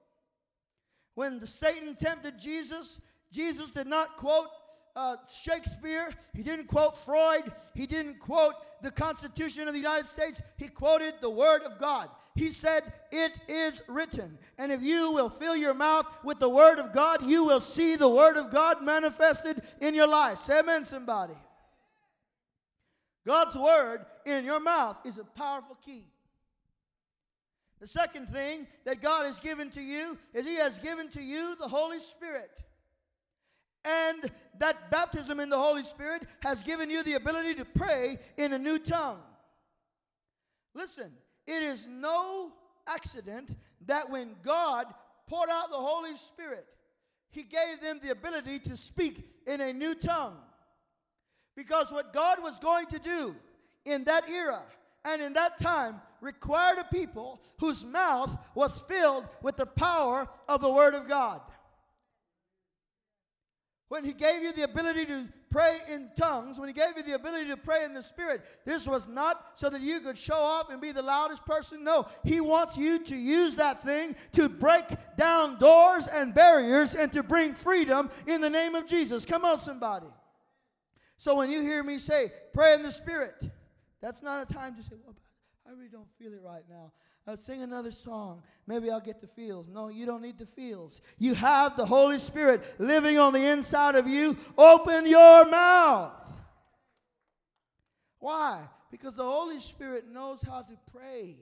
When 1.17 1.45
Satan 1.45 1.97
tempted 1.97 2.39
Jesus, 2.39 3.01
Jesus 3.33 3.71
did 3.73 3.89
not 3.89 4.17
quote 4.17 4.47
uh, 4.95 5.17
Shakespeare, 5.43 6.11
he 6.33 6.45
didn't 6.45 6.69
quote 6.69 6.97
Freud, 6.97 7.53
he 7.75 7.87
didn't 7.87 8.21
quote 8.21 8.55
the 8.81 8.93
Constitution 8.93 9.67
of 9.67 9.75
the 9.75 9.81
United 9.81 10.07
States, 10.07 10.41
he 10.57 10.69
quoted 10.69 11.15
the 11.21 11.29
Word 11.29 11.63
of 11.63 11.81
God. 11.81 12.09
He 12.37 12.53
said, 12.53 12.85
It 13.11 13.33
is 13.49 13.83
written. 13.89 14.39
And 14.59 14.71
if 14.71 14.81
you 14.81 15.11
will 15.11 15.29
fill 15.29 15.57
your 15.57 15.75
mouth 15.75 16.07
with 16.23 16.39
the 16.39 16.49
Word 16.49 16.79
of 16.79 16.93
God, 16.93 17.27
you 17.27 17.43
will 17.43 17.61
see 17.61 17.97
the 17.97 18.09
Word 18.09 18.37
of 18.37 18.53
God 18.53 18.85
manifested 18.85 19.63
in 19.81 19.93
your 19.93 20.07
life. 20.07 20.41
Say 20.43 20.61
amen, 20.61 20.85
somebody. 20.85 21.35
God's 23.27 23.57
Word 23.57 24.07
in 24.25 24.45
your 24.45 24.61
mouth 24.61 24.99
is 25.05 25.19
a 25.19 25.25
powerful 25.25 25.77
key. 25.85 26.07
The 27.81 27.87
second 27.87 28.29
thing 28.29 28.67
that 28.85 29.01
God 29.01 29.25
has 29.27 29.39
given 29.39 29.71
to 29.71 29.81
you 29.81 30.19
is 30.35 30.45
He 30.47 30.57
has 30.57 30.79
given 30.79 31.09
to 31.11 31.23
you 31.23 31.55
the 31.57 31.69
Holy 31.69 32.01
Spirit. 32.01 32.51
And 33.85 34.31
that 34.59 34.91
baptism 34.91 35.39
in 35.39 35.49
the 35.49 35.59
Holy 35.59 35.85
Spirit 35.85 36.25
has 36.43 36.63
given 36.63 36.91
you 36.91 37.03
the 37.03 37.15
ability 37.15 37.55
to 37.55 37.65
pray 37.65 38.19
in 38.37 38.53
a 38.53 38.59
new 38.59 38.79
tongue. 38.79 39.21
Listen, 40.75 41.13
it 41.47 41.63
is 41.63 41.87
no 41.89 42.53
accident 42.87 43.57
that 43.87 44.11
when 44.11 44.35
God 44.43 44.87
poured 45.29 45.49
out 45.51 45.71
the 45.71 45.77
Holy 45.77 46.17
Spirit, 46.17 46.67
He 47.31 47.45
gave 47.45 47.81
them 47.81 48.01
the 48.03 48.11
ability 48.11 48.59
to 48.61 48.77
speak 48.77 49.25
in 49.47 49.61
a 49.61 49.73
new 49.73 49.95
tongue. 49.95 50.37
Because 51.57 51.93
what 51.93 52.13
God 52.13 52.43
was 52.43 52.59
going 52.59 52.87
to 52.87 52.99
do 52.99 53.35
in 53.85 54.05
that 54.05 54.29
era 54.29 54.63
and 55.05 55.23
in 55.23 55.33
that 55.35 55.59
time 55.59 56.01
required 56.21 56.79
a 56.79 56.85
people 56.85 57.41
whose 57.59 57.85
mouth 57.85 58.31
was 58.55 58.81
filled 58.89 59.25
with 59.43 59.57
the 59.57 59.67
power 59.67 60.29
of 60.49 60.61
the 60.61 60.73
Word 60.73 60.95
of 60.95 61.09
God. 61.09 61.41
When 63.89 64.05
He 64.05 64.13
gave 64.13 64.43
you 64.43 64.53
the 64.53 64.65
ability 64.65 65.07
to 65.07 65.29
pray 65.51 65.79
in 65.91 66.11
tongues, 66.15 66.59
when 66.59 66.69
He 66.69 66.75
gave 66.75 66.97
you 66.97 67.03
the 67.03 67.15
ability 67.15 67.49
to 67.49 67.57
pray 67.57 67.85
in 67.85 67.95
the 67.95 68.03
Spirit, 68.03 68.43
this 68.67 68.87
was 68.87 69.09
not 69.09 69.53
so 69.55 69.71
that 69.71 69.81
you 69.81 70.01
could 70.01 70.19
show 70.19 70.35
off 70.35 70.71
and 70.71 70.81
be 70.81 70.93
the 70.93 71.03
loudest 71.03 71.47
person. 71.47 71.85
No, 71.85 72.07
He 72.23 72.41
wants 72.41 72.77
you 72.77 72.99
to 73.05 73.17
use 73.17 73.55
that 73.55 73.83
thing 73.83 74.15
to 74.33 74.49
break 74.49 74.85
down 75.17 75.59
doors 75.59 76.07
and 76.07 76.35
barriers 76.35 76.95
and 76.95 77.11
to 77.15 77.23
bring 77.23 77.55
freedom 77.55 78.11
in 78.27 78.43
the 78.43 78.51
name 78.51 78.75
of 78.75 78.87
Jesus. 78.87 79.25
Come 79.25 79.45
on, 79.45 79.61
somebody. 79.61 80.09
So 81.17 81.35
when 81.35 81.51
you 81.51 81.63
hear 81.63 81.83
me 81.83 81.99
say, 81.99 82.31
pray 82.53 82.75
in 82.75 82.83
the 82.83 82.93
Spirit, 82.93 83.35
that's 84.01 84.23
not 84.23 84.49
a 84.49 84.53
time 84.53 84.77
to 84.77 84.83
say, 84.83 84.97
well, 85.05 85.17
I 85.67 85.73
really 85.73 85.89
don't 85.89 86.09
feel 86.19 86.33
it 86.33 86.41
right 86.43 86.65
now. 86.69 86.93
I'll 87.27 87.37
sing 87.37 87.61
another 87.63 87.91
song. 87.91 88.43
Maybe 88.67 88.91
I'll 88.91 89.01
get 89.01 89.21
the 89.21 89.27
feels. 89.27 89.69
No, 89.69 89.89
you 89.89 90.07
don't 90.07 90.23
need 90.23 90.39
the 90.39 90.47
feels. 90.47 91.03
You 91.19 91.35
have 91.35 91.77
the 91.77 91.85
Holy 91.85 92.19
Spirit 92.19 92.65
living 92.79 93.19
on 93.19 93.35
the 93.35 93.45
inside 93.45 93.97
of 93.97 94.09
you. 94.09 94.37
Open 94.57 95.07
your 95.07 95.47
mouth. 95.47 96.13
Why? 98.19 98.63
Because 98.91 99.15
the 99.15 99.25
Holy 99.25 99.61
Spirit 99.61 100.11
knows 100.11 100.41
how 100.43 100.63
to 100.63 100.79
pray. 100.91 101.37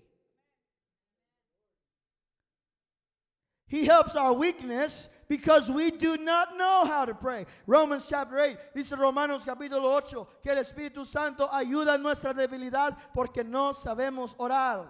He 3.68 3.84
helps 3.84 4.16
our 4.16 4.32
weakness 4.32 5.08
because 5.28 5.70
we 5.70 5.90
do 5.90 6.16
not 6.16 6.56
know 6.56 6.84
how 6.84 7.04
to 7.04 7.14
pray. 7.14 7.46
Romans 7.66 8.06
chapter 8.08 8.38
8, 8.38 8.56
dice 8.74 8.92
Romanos 8.92 9.44
capítulo 9.44 9.96
8, 9.96 10.26
que 10.42 10.52
el 10.52 10.58
Espíritu 10.62 11.04
Santo 11.04 11.46
ayuda 11.48 11.98
nuestra 11.98 12.32
debilidad 12.32 12.96
porque 13.14 13.44
no 13.44 13.72
sabemos 13.72 14.34
orar. 14.38 14.86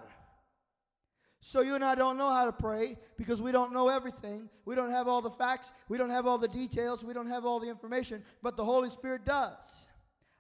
So 1.41 1.61
you 1.61 1.74
and 1.74 1.84
I 1.84 1.95
don't 1.95 2.18
know 2.18 2.30
how 2.30 2.47
to 2.47 2.53
pray 2.53 2.99
because 3.16 3.41
we 3.41 3.53
don't 3.53 3.72
know 3.72 3.89
everything. 3.89 4.49
We 4.64 4.74
don't 4.74 4.91
have 4.91 5.07
all 5.07 5.22
the 5.22 5.30
facts. 5.30 5.72
We 5.89 5.97
don't 5.97 6.11
have 6.11 6.26
all 6.26 6.39
the 6.39 6.49
details. 6.49 7.05
We 7.05 7.14
don't 7.14 7.28
have 7.28 7.45
all 7.45 7.61
the 7.61 7.68
information. 7.68 8.24
But 8.43 8.57
the 8.57 8.64
Holy 8.64 8.91
Spirit 8.91 9.24
does. 9.24 9.87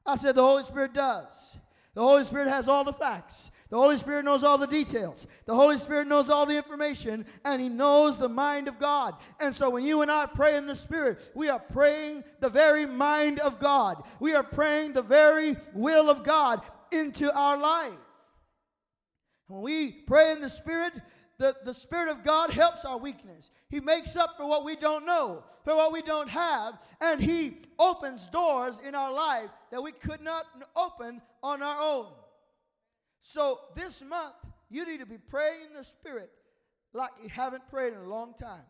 I 0.04 0.16
said 0.16 0.34
the 0.34 0.42
Holy 0.42 0.64
Spirit 0.64 0.94
does. 0.94 1.58
The 1.94 2.02
Holy 2.02 2.24
Spirit 2.24 2.48
has 2.48 2.66
all 2.66 2.82
the 2.82 2.92
facts. 2.92 3.50
The 3.68 3.76
Holy 3.76 3.98
Spirit 3.98 4.24
knows 4.24 4.44
all 4.44 4.58
the 4.58 4.66
details. 4.66 5.26
The 5.44 5.54
Holy 5.54 5.76
Spirit 5.78 6.06
knows 6.06 6.30
all 6.30 6.46
the 6.46 6.56
information, 6.56 7.26
and 7.44 7.60
He 7.60 7.68
knows 7.68 8.16
the 8.16 8.28
mind 8.28 8.68
of 8.68 8.78
God. 8.78 9.16
And 9.40 9.54
so 9.54 9.70
when 9.70 9.84
you 9.84 10.02
and 10.02 10.10
I 10.10 10.26
pray 10.26 10.56
in 10.56 10.66
the 10.66 10.74
Spirit, 10.76 11.18
we 11.34 11.48
are 11.48 11.58
praying 11.58 12.22
the 12.40 12.48
very 12.48 12.86
mind 12.86 13.40
of 13.40 13.58
God. 13.58 14.04
We 14.20 14.34
are 14.34 14.44
praying 14.44 14.92
the 14.92 15.02
very 15.02 15.56
will 15.74 16.08
of 16.08 16.22
God 16.22 16.62
into 16.92 17.34
our 17.36 17.58
life. 17.58 17.98
When 19.48 19.62
we 19.62 19.90
pray 19.90 20.30
in 20.30 20.40
the 20.40 20.50
Spirit, 20.50 20.92
the, 21.38 21.56
the 21.64 21.74
Spirit 21.74 22.08
of 22.08 22.22
God 22.22 22.50
helps 22.50 22.84
our 22.84 22.98
weakness. 22.98 23.50
He 23.68 23.80
makes 23.80 24.14
up 24.14 24.36
for 24.36 24.46
what 24.46 24.64
we 24.64 24.76
don't 24.76 25.04
know, 25.04 25.42
for 25.64 25.74
what 25.74 25.92
we 25.92 26.02
don't 26.02 26.28
have, 26.28 26.78
and 27.00 27.20
He 27.20 27.58
opens 27.80 28.28
doors 28.30 28.78
in 28.86 28.94
our 28.94 29.12
life 29.12 29.50
that 29.72 29.82
we 29.82 29.90
could 29.90 30.20
not 30.20 30.46
open 30.76 31.20
on 31.42 31.62
our 31.62 31.80
own. 31.80 32.12
So 33.22 33.60
this 33.74 34.02
month, 34.02 34.34
you 34.70 34.84
need 34.84 35.00
to 35.00 35.06
be 35.06 35.18
praying 35.18 35.60
in 35.70 35.76
the 35.76 35.84
Spirit 35.84 36.30
like 36.92 37.10
you 37.22 37.28
haven't 37.28 37.68
prayed 37.68 37.92
in 37.92 37.98
a 37.98 38.08
long 38.08 38.34
time. 38.34 38.64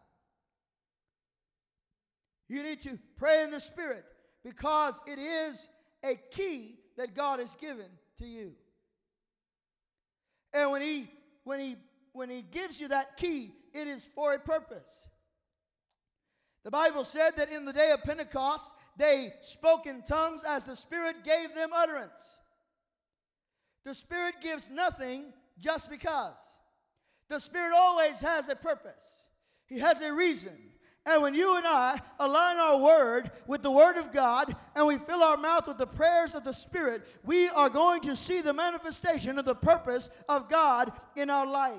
You 2.49 2.63
need 2.63 2.83
to 2.83 2.99
pray 3.17 3.43
in 3.43 3.51
the 3.51 3.61
Spirit 3.61 4.05
because 4.45 4.95
it 5.07 5.19
is 5.19 5.69
a 6.05 6.19
key 6.33 6.79
that 6.97 7.15
God 7.15 7.41
has 7.41 7.55
given 7.57 7.87
to 8.19 8.27
you. 8.27 8.53
And 10.53 10.71
when 10.71 10.83
he 10.83 11.09
when 11.45 11.61
he 11.61 11.77
when 12.13 12.31
he 12.31 12.43
gives 12.43 12.81
you 12.81 12.89
that 12.89 13.17
key, 13.17 13.53
it 13.75 13.87
is 13.87 14.09
for 14.15 14.33
a 14.33 14.39
purpose. 14.39 14.87
The 16.65 16.71
Bible 16.71 17.05
said 17.05 17.37
that 17.37 17.51
in 17.51 17.65
the 17.65 17.73
day 17.73 17.93
of 17.93 18.03
Pentecost, 18.03 18.73
they 18.97 19.35
spoke 19.43 19.87
in 19.87 20.03
tongues 20.03 20.43
as 20.47 20.65
the 20.65 20.75
Spirit 20.75 21.23
gave 21.25 21.55
them 21.55 21.71
utterance. 21.75 22.36
The 23.87 23.95
Spirit 23.95 24.35
gives 24.43 24.69
nothing 24.69 25.33
just 25.61 25.89
because. 25.89 26.35
The 27.29 27.39
Spirit 27.39 27.73
always 27.73 28.19
has 28.19 28.49
a 28.49 28.57
purpose, 28.57 28.93
He 29.69 29.79
has 29.79 30.03
a 30.03 30.13
reason. 30.13 30.53
And 31.09 31.23
when 31.23 31.35
you 31.35 31.57
and 31.57 31.65
I 31.65 32.01
align 32.19 32.57
our 32.57 32.79
word 32.79 33.31
with 33.47 33.63
the 33.63 33.71
word 33.71 33.97
of 33.97 34.13
God 34.13 34.57
and 34.75 34.89
we 34.89 34.99
fill 34.99 35.23
our 35.23 35.37
mouth 35.37 35.69
with 35.69 35.79
the 35.79 35.87
prayers 35.87 36.35
of 36.35 36.43
the 36.43 36.53
Spirit, 36.53 37.07
we 37.25 37.49
are 37.51 37.71
going 37.71 38.01
to 38.03 38.17
see 38.17 38.41
the 38.41 38.53
manifestation 38.53 39.39
of 39.39 39.45
the 39.45 39.55
purpose 39.55 40.11
of 40.29 40.51
God 40.51 40.91
in 41.15 41.31
our 41.31 41.47
life. 41.47 41.79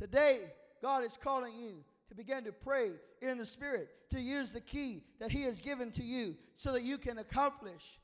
Today, 0.00 0.42
God 0.80 1.02
is 1.02 1.18
calling 1.20 1.58
you 1.58 1.82
to 2.08 2.14
begin 2.14 2.44
to 2.44 2.52
pray 2.52 2.92
in 3.20 3.36
the 3.36 3.44
Spirit, 3.44 3.88
to 4.12 4.20
use 4.20 4.52
the 4.52 4.60
key 4.60 5.02
that 5.18 5.32
He 5.32 5.42
has 5.42 5.60
given 5.60 5.90
to 5.90 6.04
you 6.04 6.36
so 6.56 6.70
that 6.70 6.84
you 6.84 6.98
can 6.98 7.18
accomplish 7.18 7.98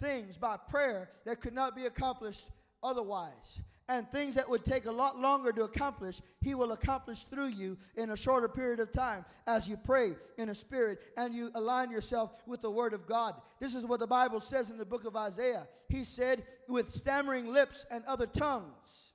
things 0.00 0.36
by 0.36 0.56
prayer 0.56 1.10
that 1.24 1.40
could 1.40 1.54
not 1.54 1.76
be 1.76 1.86
accomplished 1.86 2.50
otherwise. 2.82 3.60
And 3.88 4.08
things 4.08 4.36
that 4.36 4.48
would 4.48 4.64
take 4.64 4.86
a 4.86 4.92
lot 4.92 5.18
longer 5.18 5.50
to 5.50 5.64
accomplish, 5.64 6.20
He 6.40 6.54
will 6.54 6.70
accomplish 6.70 7.24
through 7.24 7.48
you 7.48 7.76
in 7.96 8.10
a 8.10 8.16
shorter 8.16 8.48
period 8.48 8.78
of 8.78 8.92
time 8.92 9.24
as 9.48 9.68
you 9.68 9.76
pray 9.76 10.12
in 10.38 10.48
a 10.48 10.54
spirit 10.54 11.00
and 11.16 11.34
you 11.34 11.50
align 11.56 11.90
yourself 11.90 12.30
with 12.46 12.62
the 12.62 12.70
Word 12.70 12.92
of 12.92 13.06
God. 13.06 13.34
This 13.58 13.74
is 13.74 13.84
what 13.84 13.98
the 13.98 14.06
Bible 14.06 14.40
says 14.40 14.70
in 14.70 14.78
the 14.78 14.84
book 14.84 15.04
of 15.06 15.16
Isaiah. 15.16 15.66
He 15.88 16.04
said, 16.04 16.44
With 16.68 16.92
stammering 16.92 17.48
lips 17.52 17.84
and 17.90 18.04
other 18.04 18.26
tongues, 18.26 19.12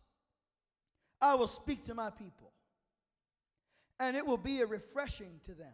I 1.22 1.36
will 1.36 1.48
speak 1.48 1.86
to 1.86 1.96
my 1.96 2.10
people, 2.10 2.52
and 4.02 4.18
it 4.18 4.26
will 4.26 4.38
be 4.38 4.60
a 4.60 4.66
refreshing 4.66 5.40
to 5.46 5.54
them. 5.54 5.74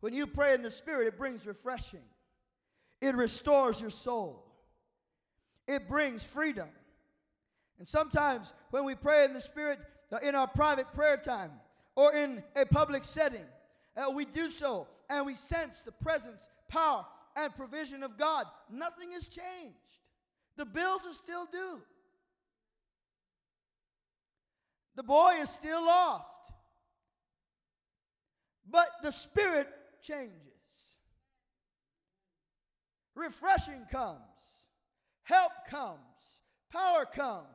When 0.00 0.12
you 0.12 0.26
pray 0.26 0.52
in 0.52 0.62
the 0.62 0.70
Spirit, 0.70 1.08
it 1.08 1.18
brings 1.18 1.46
refreshing. 1.46 2.04
It 3.00 3.14
restores 3.14 3.80
your 3.80 3.90
soul. 3.90 4.44
It 5.66 5.88
brings 5.88 6.24
freedom. 6.24 6.68
And 7.78 7.86
sometimes 7.86 8.52
when 8.70 8.84
we 8.84 8.94
pray 8.94 9.24
in 9.24 9.34
the 9.34 9.40
Spirit, 9.40 9.78
uh, 10.10 10.18
in 10.22 10.34
our 10.34 10.48
private 10.48 10.92
prayer 10.94 11.16
time, 11.16 11.52
or 11.94 12.14
in 12.14 12.42
a 12.56 12.64
public 12.64 13.04
setting, 13.04 13.44
uh, 13.96 14.10
we 14.10 14.24
do 14.24 14.48
so 14.48 14.88
and 15.10 15.26
we 15.26 15.34
sense 15.34 15.82
the 15.82 15.92
presence, 15.92 16.48
power, 16.68 17.04
and 17.36 17.54
provision 17.54 18.02
of 18.02 18.16
God. 18.16 18.46
Nothing 18.70 19.12
has 19.12 19.28
changed. 19.28 19.76
The 20.56 20.64
bills 20.64 21.02
are 21.06 21.14
still 21.14 21.46
due. 21.50 21.80
The 24.96 25.02
boy 25.04 25.36
is 25.40 25.50
still 25.50 25.84
lost. 25.84 26.24
But 28.68 28.88
the 29.02 29.12
Spirit 29.12 29.68
changes 30.02 30.47
refreshing 33.18 33.84
comes, 33.90 34.18
help 35.24 35.52
comes, 35.68 35.98
power 36.72 37.04
comes, 37.04 37.46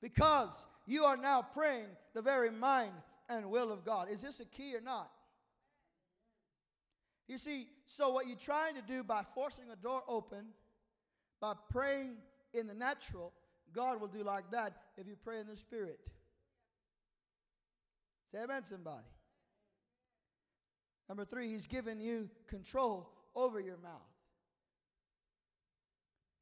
because 0.00 0.66
you 0.86 1.04
are 1.04 1.16
now 1.16 1.42
praying 1.54 1.86
the 2.14 2.22
very 2.22 2.50
mind 2.50 2.92
and 3.28 3.50
will 3.50 3.72
of 3.72 3.84
God. 3.84 4.08
Is 4.10 4.20
this 4.20 4.40
a 4.40 4.44
key 4.44 4.74
or 4.74 4.80
not? 4.80 5.10
You 7.28 7.38
see, 7.38 7.68
so 7.86 8.10
what 8.10 8.26
you're 8.26 8.36
trying 8.36 8.74
to 8.74 8.82
do 8.82 9.02
by 9.02 9.22
forcing 9.34 9.64
a 9.72 9.76
door 9.76 10.02
open, 10.06 10.46
by 11.40 11.54
praying 11.70 12.16
in 12.52 12.66
the 12.66 12.74
natural, 12.74 13.32
God 13.72 14.00
will 14.00 14.08
do 14.08 14.22
like 14.22 14.50
that 14.50 14.74
if 14.98 15.06
you 15.06 15.16
pray 15.24 15.40
in 15.40 15.46
the 15.46 15.56
spirit. 15.56 15.98
Say 18.32 18.42
amen, 18.42 18.64
somebody. 18.64 19.06
Number 21.08 21.24
three, 21.24 21.48
he's 21.48 21.66
given 21.66 22.00
you 22.00 22.28
control 22.48 23.08
over 23.34 23.60
your 23.60 23.78
mouth. 23.78 24.11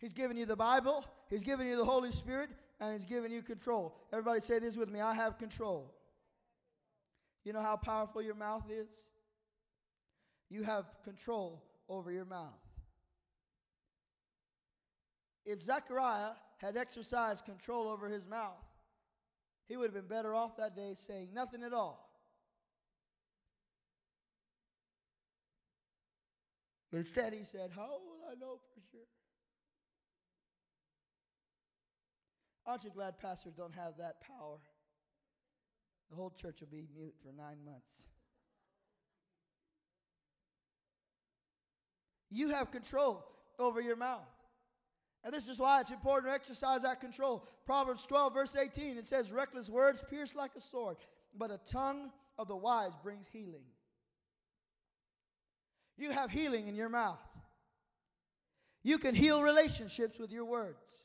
He's 0.00 0.12
given 0.14 0.36
you 0.36 0.46
the 0.46 0.56
Bible, 0.56 1.04
He's 1.28 1.44
given 1.44 1.66
you 1.66 1.76
the 1.76 1.84
Holy 1.84 2.10
Spirit, 2.10 2.50
and 2.80 2.92
He's 2.92 3.04
given 3.04 3.30
you 3.30 3.42
control. 3.42 3.94
Everybody 4.12 4.40
say 4.40 4.58
this 4.58 4.76
with 4.76 4.90
me 4.90 5.00
I 5.00 5.14
have 5.14 5.38
control. 5.38 5.94
You 7.44 7.52
know 7.52 7.60
how 7.60 7.76
powerful 7.76 8.22
your 8.22 8.34
mouth 8.34 8.64
is? 8.70 8.88
You 10.48 10.62
have 10.62 10.86
control 11.04 11.62
over 11.88 12.10
your 12.10 12.24
mouth. 12.24 12.58
If 15.44 15.62
Zechariah 15.62 16.32
had 16.58 16.76
exercised 16.76 17.44
control 17.44 17.88
over 17.88 18.08
his 18.08 18.26
mouth, 18.26 18.64
he 19.68 19.76
would 19.76 19.86
have 19.86 19.94
been 19.94 20.16
better 20.16 20.34
off 20.34 20.56
that 20.56 20.74
day 20.74 20.94
saying 21.06 21.28
nothing 21.32 21.62
at 21.62 21.72
all. 21.72 22.10
Instead, 26.92 27.32
he 27.32 27.44
said, 27.44 27.70
How 27.74 27.88
will 27.88 28.28
I 28.30 28.34
know 28.34 28.58
for 28.74 28.80
sure? 28.90 29.06
Aren't 32.70 32.84
you 32.84 32.90
glad 32.90 33.18
pastors 33.18 33.54
don't 33.54 33.74
have 33.74 33.96
that 33.98 34.20
power? 34.20 34.58
The 36.08 36.14
whole 36.14 36.30
church 36.30 36.60
will 36.60 36.68
be 36.68 36.86
mute 36.94 37.16
for 37.20 37.32
nine 37.32 37.56
months. 37.64 38.06
You 42.30 42.50
have 42.50 42.70
control 42.70 43.24
over 43.58 43.80
your 43.80 43.96
mouth. 43.96 44.20
And 45.24 45.34
this 45.34 45.48
is 45.48 45.58
why 45.58 45.80
it's 45.80 45.90
important 45.90 46.30
to 46.30 46.34
exercise 46.36 46.82
that 46.82 47.00
control. 47.00 47.44
Proverbs 47.66 48.06
12, 48.06 48.34
verse 48.34 48.54
18, 48.54 48.98
it 48.98 49.06
says, 49.08 49.32
Reckless 49.32 49.68
words 49.68 50.04
pierce 50.08 50.36
like 50.36 50.52
a 50.56 50.60
sword, 50.60 50.96
but 51.36 51.50
a 51.50 51.58
tongue 51.66 52.12
of 52.38 52.46
the 52.46 52.54
wise 52.54 52.92
brings 53.02 53.26
healing. 53.32 53.66
You 55.98 56.12
have 56.12 56.30
healing 56.30 56.68
in 56.68 56.76
your 56.76 56.88
mouth. 56.88 57.18
You 58.84 58.98
can 58.98 59.16
heal 59.16 59.42
relationships 59.42 60.20
with 60.20 60.30
your 60.30 60.44
words. 60.44 61.00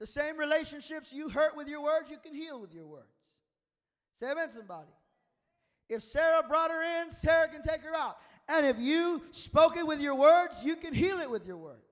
The 0.00 0.06
same 0.06 0.38
relationships 0.38 1.12
you 1.12 1.28
hurt 1.28 1.54
with 1.56 1.68
your 1.68 1.82
words, 1.82 2.10
you 2.10 2.16
can 2.16 2.34
heal 2.34 2.58
with 2.58 2.72
your 2.72 2.86
words. 2.86 3.04
Say 4.18 4.30
amen, 4.30 4.50
somebody. 4.50 4.88
If 5.90 6.02
Sarah 6.02 6.42
brought 6.48 6.70
her 6.70 7.02
in, 7.02 7.12
Sarah 7.12 7.48
can 7.48 7.62
take 7.62 7.82
her 7.82 7.94
out. 7.94 8.16
And 8.48 8.64
if 8.64 8.80
you 8.80 9.22
spoke 9.32 9.76
it 9.76 9.86
with 9.86 10.00
your 10.00 10.14
words, 10.14 10.64
you 10.64 10.76
can 10.76 10.94
heal 10.94 11.20
it 11.20 11.30
with 11.30 11.46
your 11.46 11.58
words. 11.58 11.84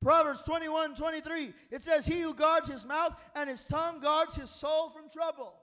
Proverbs 0.00 0.42
21 0.42 0.94
23, 0.94 1.52
it 1.72 1.82
says, 1.82 2.06
He 2.06 2.20
who 2.20 2.32
guards 2.32 2.68
his 2.68 2.86
mouth 2.86 3.20
and 3.34 3.50
his 3.50 3.64
tongue 3.64 3.98
guards 3.98 4.36
his 4.36 4.48
soul 4.48 4.90
from 4.90 5.10
trouble. 5.10 5.54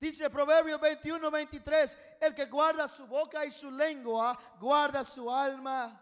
Dice 0.00 0.28
Proverbio 0.28 0.78
21 0.78 1.20
23, 1.20 1.96
El 2.22 2.32
que 2.32 2.46
guarda 2.46 2.88
su 2.88 3.06
boca 3.06 3.44
y 3.44 3.50
su 3.50 3.70
lengua, 3.70 4.38
guarda 4.60 5.04
su 5.04 5.28
alma 5.28 5.98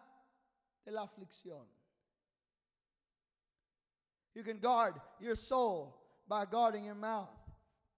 de 0.85 0.93
la 0.93 1.03
aflicción. 1.03 1.67
You 4.35 4.43
can 4.43 4.59
guard 4.59 4.95
your 5.21 5.37
soul 5.37 5.97
by 6.29 6.45
guarding 6.47 6.85
your 6.85 6.95
mouth. 6.95 7.29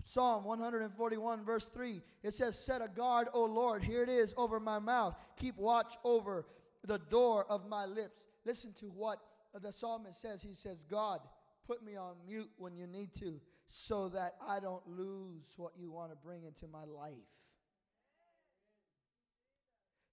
Psalm 0.05 0.45
141, 0.45 1.45
verse 1.45 1.66
3, 1.72 2.03
it 2.22 2.35
says, 2.35 2.59
Set 2.59 2.83
a 2.83 2.89
guard, 2.89 3.28
O 3.33 3.45
Lord, 3.45 3.83
here 3.83 4.03
it 4.03 4.09
is, 4.09 4.35
over 4.37 4.59
my 4.59 4.78
mouth. 4.78 5.14
Keep 5.37 5.57
watch 5.57 5.95
over 6.03 6.47
the 6.85 6.99
door 6.99 7.47
of 7.49 7.68
my 7.68 7.85
lips. 7.85 8.18
Listen 8.45 8.72
to 8.80 8.87
what 8.87 9.18
the 9.61 9.72
psalmist 9.72 10.20
says. 10.20 10.43
He 10.43 10.55
says, 10.55 10.78
God, 10.91 11.20
put 11.66 11.85
me 11.85 11.97
on 11.97 12.16
mute 12.26 12.51
when 12.57 12.74
you 12.74 12.87
need 12.87 13.14
to 13.20 13.41
so 13.68 14.09
that 14.11 14.35
I 14.47 14.61
don't 14.61 14.87
lose 14.87 15.55
what 15.57 15.72
you 15.78 15.91
want 15.91 16.11
to 16.11 16.16
bring 16.16 16.43
into 16.45 16.66
my 16.66 16.85
life. 16.85 17.12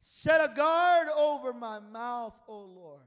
Set 0.02 0.40
a 0.40 0.54
guard 0.54 1.08
over 1.18 1.52
my 1.52 1.80
mouth, 1.80 2.34
O 2.48 2.62
Lord. 2.62 3.02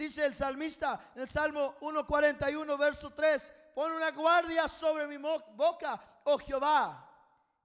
Dice 0.00 0.24
el 0.24 0.34
salmista 0.34 1.12
en 1.14 1.20
el 1.20 1.28
Salmo 1.28 1.74
141, 1.78 2.78
verso 2.78 3.12
3, 3.12 3.52
pon 3.74 3.92
una 3.92 4.10
guardia 4.12 4.66
sobre 4.66 5.06
mi 5.06 5.18
boca, 5.18 6.22
oh 6.24 6.38
Jehová, 6.38 7.06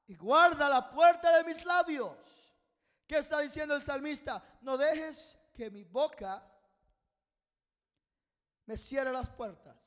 y 0.05 0.15
guarda 0.15 0.67
la 0.67 0.91
puerta 0.91 1.37
de 1.37 1.45
mis 1.45 1.63
labios. 1.63 2.17
¿Qué 3.07 3.19
está 3.19 3.39
diciendo 3.39 3.73
el 3.73 3.83
salmista? 3.83 4.43
No 4.59 4.75
dejes 4.75 5.39
que 5.53 5.71
mi 5.71 5.85
boca 5.85 6.45
me 8.65 8.75
cierre 8.75 9.13
las 9.13 9.29
puertas. 9.29 9.77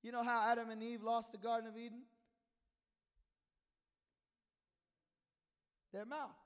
You 0.00 0.12
know 0.12 0.22
how 0.22 0.50
Adam 0.50 0.70
and 0.70 0.82
Eve 0.82 1.02
lost 1.02 1.32
the 1.32 1.38
Garden 1.38 1.68
of 1.68 1.76
Eden? 1.76 2.06
Their 5.92 6.06
mouth. 6.06 6.45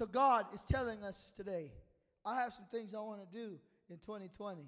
So 0.00 0.06
God 0.06 0.46
is 0.54 0.62
telling 0.62 1.04
us 1.04 1.30
today, 1.36 1.70
I 2.24 2.40
have 2.40 2.54
some 2.54 2.64
things 2.72 2.94
I 2.94 3.00
want 3.00 3.20
to 3.20 3.38
do 3.38 3.58
in 3.90 3.98
2020. 3.98 4.62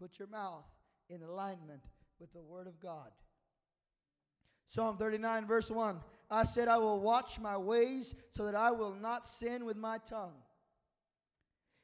Put 0.00 0.18
your 0.18 0.28
mouth 0.28 0.64
in 1.10 1.22
alignment 1.22 1.82
with 2.18 2.32
the 2.32 2.40
Word 2.40 2.66
of 2.66 2.80
God. 2.80 3.10
Psalm 4.70 4.96
39, 4.96 5.46
verse 5.46 5.70
1 5.70 6.00
I 6.30 6.44
said, 6.44 6.66
I 6.66 6.78
will 6.78 6.98
watch 6.98 7.38
my 7.38 7.58
ways 7.58 8.14
so 8.34 8.46
that 8.46 8.54
I 8.54 8.70
will 8.70 8.94
not 8.94 9.28
sin 9.28 9.66
with 9.66 9.76
my 9.76 9.98
tongue. 10.08 10.40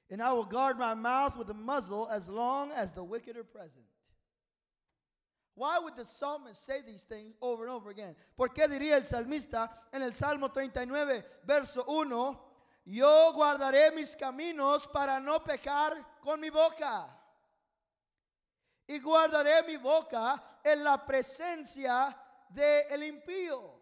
And 0.09 0.23
I 0.23 0.33
will 0.33 0.47
guard 0.47 0.79
my 0.79 0.95
mouth 0.95 1.37
with 1.37 1.51
a 1.51 1.55
muzzle 1.55 2.09
as 2.11 2.31
long 2.31 2.73
as 2.73 2.93
the 2.93 3.05
wicked 3.05 3.37
are 3.37 3.45
present. 3.45 3.85
Why 5.57 5.79
would 5.79 5.97
the 5.97 6.05
psalmist 6.05 6.67
say 6.67 6.83
these 6.83 7.01
things 7.03 7.35
over 7.41 7.65
and 7.65 7.73
over 7.73 7.89
again? 7.89 8.15
¿Por 8.37 8.51
qué 8.51 8.69
diría 8.69 8.97
el 8.97 9.07
salmista 9.07 9.71
en 9.91 10.03
el 10.03 10.13
Salmo 10.13 10.51
39, 10.51 11.25
verso 11.47 11.83
1, 11.89 12.39
yo 12.85 13.33
guardaré 13.33 13.91
mis 13.95 14.15
caminos 14.15 14.87
para 14.93 15.19
no 15.19 15.39
pecar 15.39 15.97
con 16.23 16.41
mi 16.43 16.51
boca? 16.51 17.09
Y 18.87 19.01
guardaré 19.01 19.67
mi 19.67 19.79
boca 19.79 20.43
en 20.63 20.85
la 20.85 20.99
presencia 20.99 22.15
del 22.51 22.83
el 22.91 23.03
impío. 23.03 23.73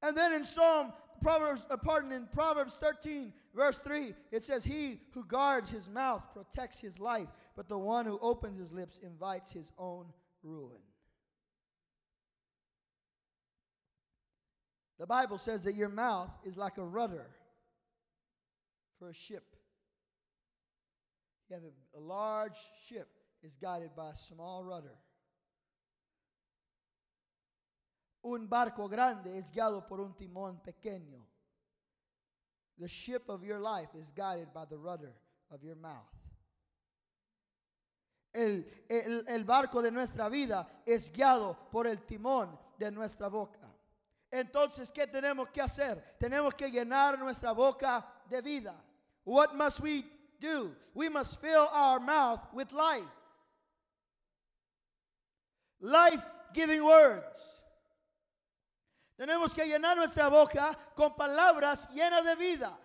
And 0.00 0.16
then 0.16 0.32
in 0.32 0.44
Psalm 0.44 0.94
Proverbs, 1.22 1.66
uh, 1.70 1.76
pardon, 1.76 2.12
in 2.12 2.26
Proverbs 2.26 2.76
13, 2.80 3.32
verse 3.54 3.78
3, 3.78 4.14
it 4.30 4.44
says, 4.44 4.64
He 4.64 5.00
who 5.12 5.24
guards 5.24 5.70
his 5.70 5.88
mouth 5.88 6.22
protects 6.34 6.80
his 6.80 6.98
life, 6.98 7.28
but 7.56 7.68
the 7.68 7.78
one 7.78 8.06
who 8.06 8.18
opens 8.20 8.58
his 8.58 8.72
lips 8.72 8.98
invites 9.02 9.52
his 9.52 9.70
own 9.78 10.06
ruin. 10.42 10.80
The 14.98 15.06
Bible 15.06 15.38
says 15.38 15.62
that 15.64 15.74
your 15.74 15.88
mouth 15.88 16.30
is 16.44 16.56
like 16.56 16.78
a 16.78 16.84
rudder 16.84 17.26
for 18.98 19.08
a 19.08 19.14
ship. 19.14 19.56
You 21.48 21.54
have 21.54 21.64
a, 21.64 21.98
a 21.98 22.00
large 22.00 22.56
ship 22.88 23.08
is 23.42 23.54
guided 23.60 23.90
by 23.96 24.10
a 24.10 24.16
small 24.16 24.62
rudder. 24.62 24.94
Un 28.22 28.48
barco 28.48 28.88
grande 28.88 29.38
es 29.38 29.50
guiado 29.50 29.86
por 29.86 30.00
un 30.00 30.14
timón 30.14 30.60
pequeño. 30.62 31.26
The 32.78 32.88
ship 32.88 33.28
of 33.28 33.42
your 33.42 33.58
life 33.58 33.94
is 33.94 34.10
guided 34.14 34.52
by 34.52 34.64
the 34.66 34.76
rudder 34.76 35.12
of 35.50 35.62
your 35.62 35.76
mouth. 35.76 36.08
El, 38.32 38.64
el, 38.88 39.24
el, 39.28 39.44
barco 39.44 39.82
de 39.82 39.90
nuestra 39.90 40.28
vida 40.30 40.66
es 40.86 41.10
guiado 41.12 41.54
por 41.70 41.86
el 41.86 41.98
timón 42.06 42.58
de 42.78 42.90
nuestra 42.90 43.28
boca. 43.28 43.68
Entonces, 44.30 44.90
¿qué 44.90 45.06
tenemos 45.06 45.50
que 45.50 45.60
hacer? 45.60 46.16
Tenemos 46.18 46.54
que 46.54 46.70
llenar 46.70 47.18
nuestra 47.18 47.52
boca 47.52 48.06
de 48.30 48.40
vida. 48.40 48.74
What 49.24 49.54
must 49.54 49.80
we 49.80 50.04
do? 50.40 50.74
We 50.94 51.10
must 51.10 51.40
fill 51.40 51.68
our 51.72 52.00
mouth 52.00 52.40
with 52.54 52.72
life. 52.72 53.04
Life 55.80 56.24
giving 56.54 56.82
words. 56.82 57.61
Tenemos 59.16 59.54
que 59.54 59.66
llenar 59.66 59.96
nuestra 59.96 60.28
boca 60.28 60.76
con 60.94 61.14
palabras 61.14 61.88
llenas 61.90 62.24
de 62.24 62.34
vida. 62.36 62.78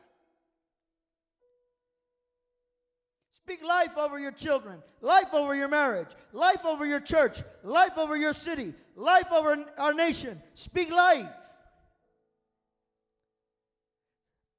Speak 3.32 3.64
life 3.64 3.98
over 3.98 4.20
your 4.20 4.34
children, 4.34 4.84
life 5.00 5.34
over 5.34 5.56
your 5.56 5.70
marriage, 5.70 6.10
life 6.34 6.66
over 6.66 6.86
your 6.86 7.00
church, 7.00 7.42
life 7.64 7.98
over 7.98 8.18
your 8.18 8.34
city, 8.34 8.74
life 8.96 9.32
over 9.32 9.66
our 9.78 9.94
nation. 9.94 10.42
Speak 10.54 10.92
life. 10.92 11.30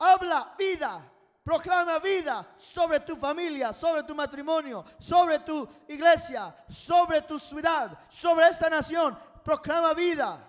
Habla 0.01 0.53
vida, 0.59 1.03
proclama 1.45 2.01
vida 2.03 2.47
sobre 2.57 2.99
tu 3.01 3.15
familia, 3.15 3.75
sobre 3.75 4.07
tu 4.07 4.15
matrimonio, 4.15 4.85
sobre 4.99 5.39
tu 5.45 5.69
iglesia, 5.87 6.55
sobre 6.71 7.21
tu 7.21 7.39
ciudad, 7.39 7.95
sobre 8.09 8.45
esta 8.45 8.71
nación. 8.71 9.15
Proclama 9.45 9.95
vida. 9.95 10.48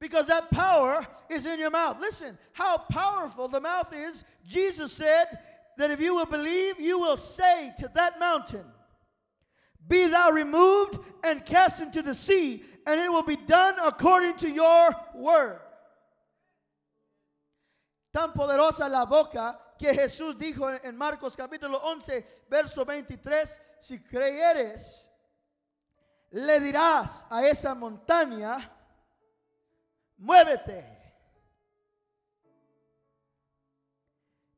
Because 0.00 0.26
that 0.28 0.50
power 0.50 1.06
is 1.28 1.44
in 1.44 1.60
your 1.60 1.70
mouth. 1.70 2.00
Listen, 2.00 2.38
how 2.52 2.78
powerful 2.78 3.48
the 3.48 3.60
mouth 3.60 3.92
is. 3.92 4.24
Jesus 4.46 4.92
said 4.92 5.26
that 5.76 5.90
if 5.90 6.00
you 6.00 6.14
will 6.14 6.26
believe, 6.26 6.80
you 6.80 6.98
will 6.98 7.18
say 7.18 7.72
to 7.78 7.90
that 7.94 8.18
mountain, 8.18 8.64
Be 9.86 10.06
thou 10.06 10.30
removed 10.30 10.98
and 11.22 11.44
cast 11.44 11.80
into 11.80 12.00
the 12.00 12.14
sea, 12.14 12.64
and 12.86 12.98
it 12.98 13.12
will 13.12 13.22
be 13.22 13.36
done 13.36 13.74
according 13.84 14.36
to 14.36 14.50
your 14.50 14.90
word. 15.14 15.60
Tan 18.12 18.32
poderosa 18.32 18.90
la 18.90 19.04
boca 19.04 19.58
que 19.78 19.92
Jesús 19.92 20.34
dijo 20.34 20.78
en 20.82 20.96
Marcos 20.96 21.36
capítulo 21.36 21.78
11, 21.84 22.24
verso 22.50 22.84
23, 22.84 23.60
si 23.80 23.98
creyeres, 23.98 25.08
le 26.32 26.58
dirás 26.60 27.24
a 27.30 27.44
esa 27.46 27.74
montaña, 27.74 28.58
muévete. 30.20 30.84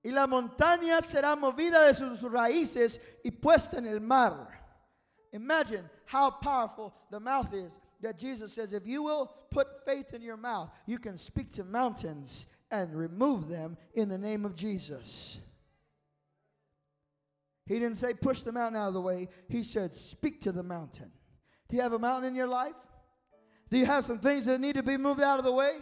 Y 0.05 0.11
la 0.11 0.27
montaña 0.27 1.01
será 1.01 1.37
movida 1.37 1.87
de 1.87 1.95
sus 1.95 2.21
raíces 2.23 3.01
y 3.25 3.31
puesta 3.31 3.79
en 3.79 3.87
el 3.87 4.01
mar. 4.01 4.49
Imagine 5.33 5.89
how 6.07 6.31
powerful 6.31 6.93
the 7.11 7.21
mouth 7.21 7.55
is 7.55 7.73
that 8.01 8.19
Jesus 8.19 8.53
says 8.53 8.73
if 8.73 8.87
you 8.87 9.03
will 9.03 9.33
put 9.51 9.85
faith 9.85 10.13
in 10.13 10.21
your 10.21 10.37
mouth, 10.37 10.71
you 10.87 10.99
can 10.99 11.17
speak 11.17 11.53
to 11.53 11.65
mountains 11.65 12.47
and 12.71 12.95
remove 12.95 13.49
them 13.49 13.77
in 13.95 14.09
the 14.09 14.19
name 14.19 14.45
of 14.45 14.57
Jesus. 14.57 15.39
He 17.67 17.79
didn't 17.79 17.99
say 17.99 18.13
push 18.13 18.43
the 18.43 18.51
mountain 18.51 18.81
out 18.81 18.89
of 18.89 18.95
the 18.95 19.01
way. 19.01 19.29
He 19.49 19.63
said 19.63 19.95
speak 19.95 20.43
to 20.43 20.53
the 20.53 20.65
mountain. 20.65 21.13
Do 21.69 21.77
you 21.77 21.83
have 21.83 21.93
a 21.93 21.99
mountain 21.99 22.29
in 22.29 22.35
your 22.35 22.49
life? 22.49 22.75
Do 23.73 23.79
you 23.79 23.87
have 23.87 24.05
some 24.05 24.19
things 24.19 24.45
that 24.45 24.61
need 24.61 24.75
to 24.75 24.83
be 24.83 24.99
moved 24.99 25.23
out 25.23 25.39
of 25.39 25.47
the 25.47 25.53
way? 25.53 25.75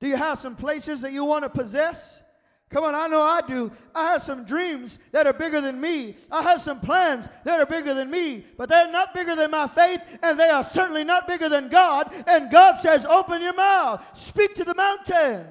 Do 0.00 0.06
you 0.06 0.16
have 0.16 0.38
some 0.38 0.54
places 0.54 1.00
that 1.00 1.14
you 1.14 1.24
want 1.24 1.44
to 1.44 1.48
possess? 1.48 2.20
Come 2.68 2.84
on, 2.84 2.94
I 2.94 3.06
know 3.06 3.22
I 3.22 3.40
do. 3.40 3.72
I 3.94 4.12
have 4.12 4.22
some 4.22 4.44
dreams 4.44 4.98
that 5.10 5.26
are 5.26 5.32
bigger 5.32 5.62
than 5.62 5.80
me. 5.80 6.14
I 6.30 6.42
have 6.42 6.60
some 6.60 6.80
plans 6.80 7.26
that 7.44 7.58
are 7.58 7.64
bigger 7.64 7.94
than 7.94 8.10
me, 8.10 8.44
but 8.58 8.68
they're 8.68 8.92
not 8.92 9.14
bigger 9.14 9.34
than 9.34 9.50
my 9.50 9.66
faith, 9.66 10.02
and 10.22 10.38
they 10.38 10.50
are 10.50 10.62
certainly 10.62 11.04
not 11.04 11.26
bigger 11.26 11.48
than 11.48 11.70
God. 11.70 12.12
And 12.26 12.50
God 12.50 12.78
says, 12.80 13.06
Open 13.06 13.40
your 13.40 13.54
mouth, 13.54 14.06
speak 14.12 14.54
to 14.56 14.64
the 14.64 14.74
mountain. 14.74 15.46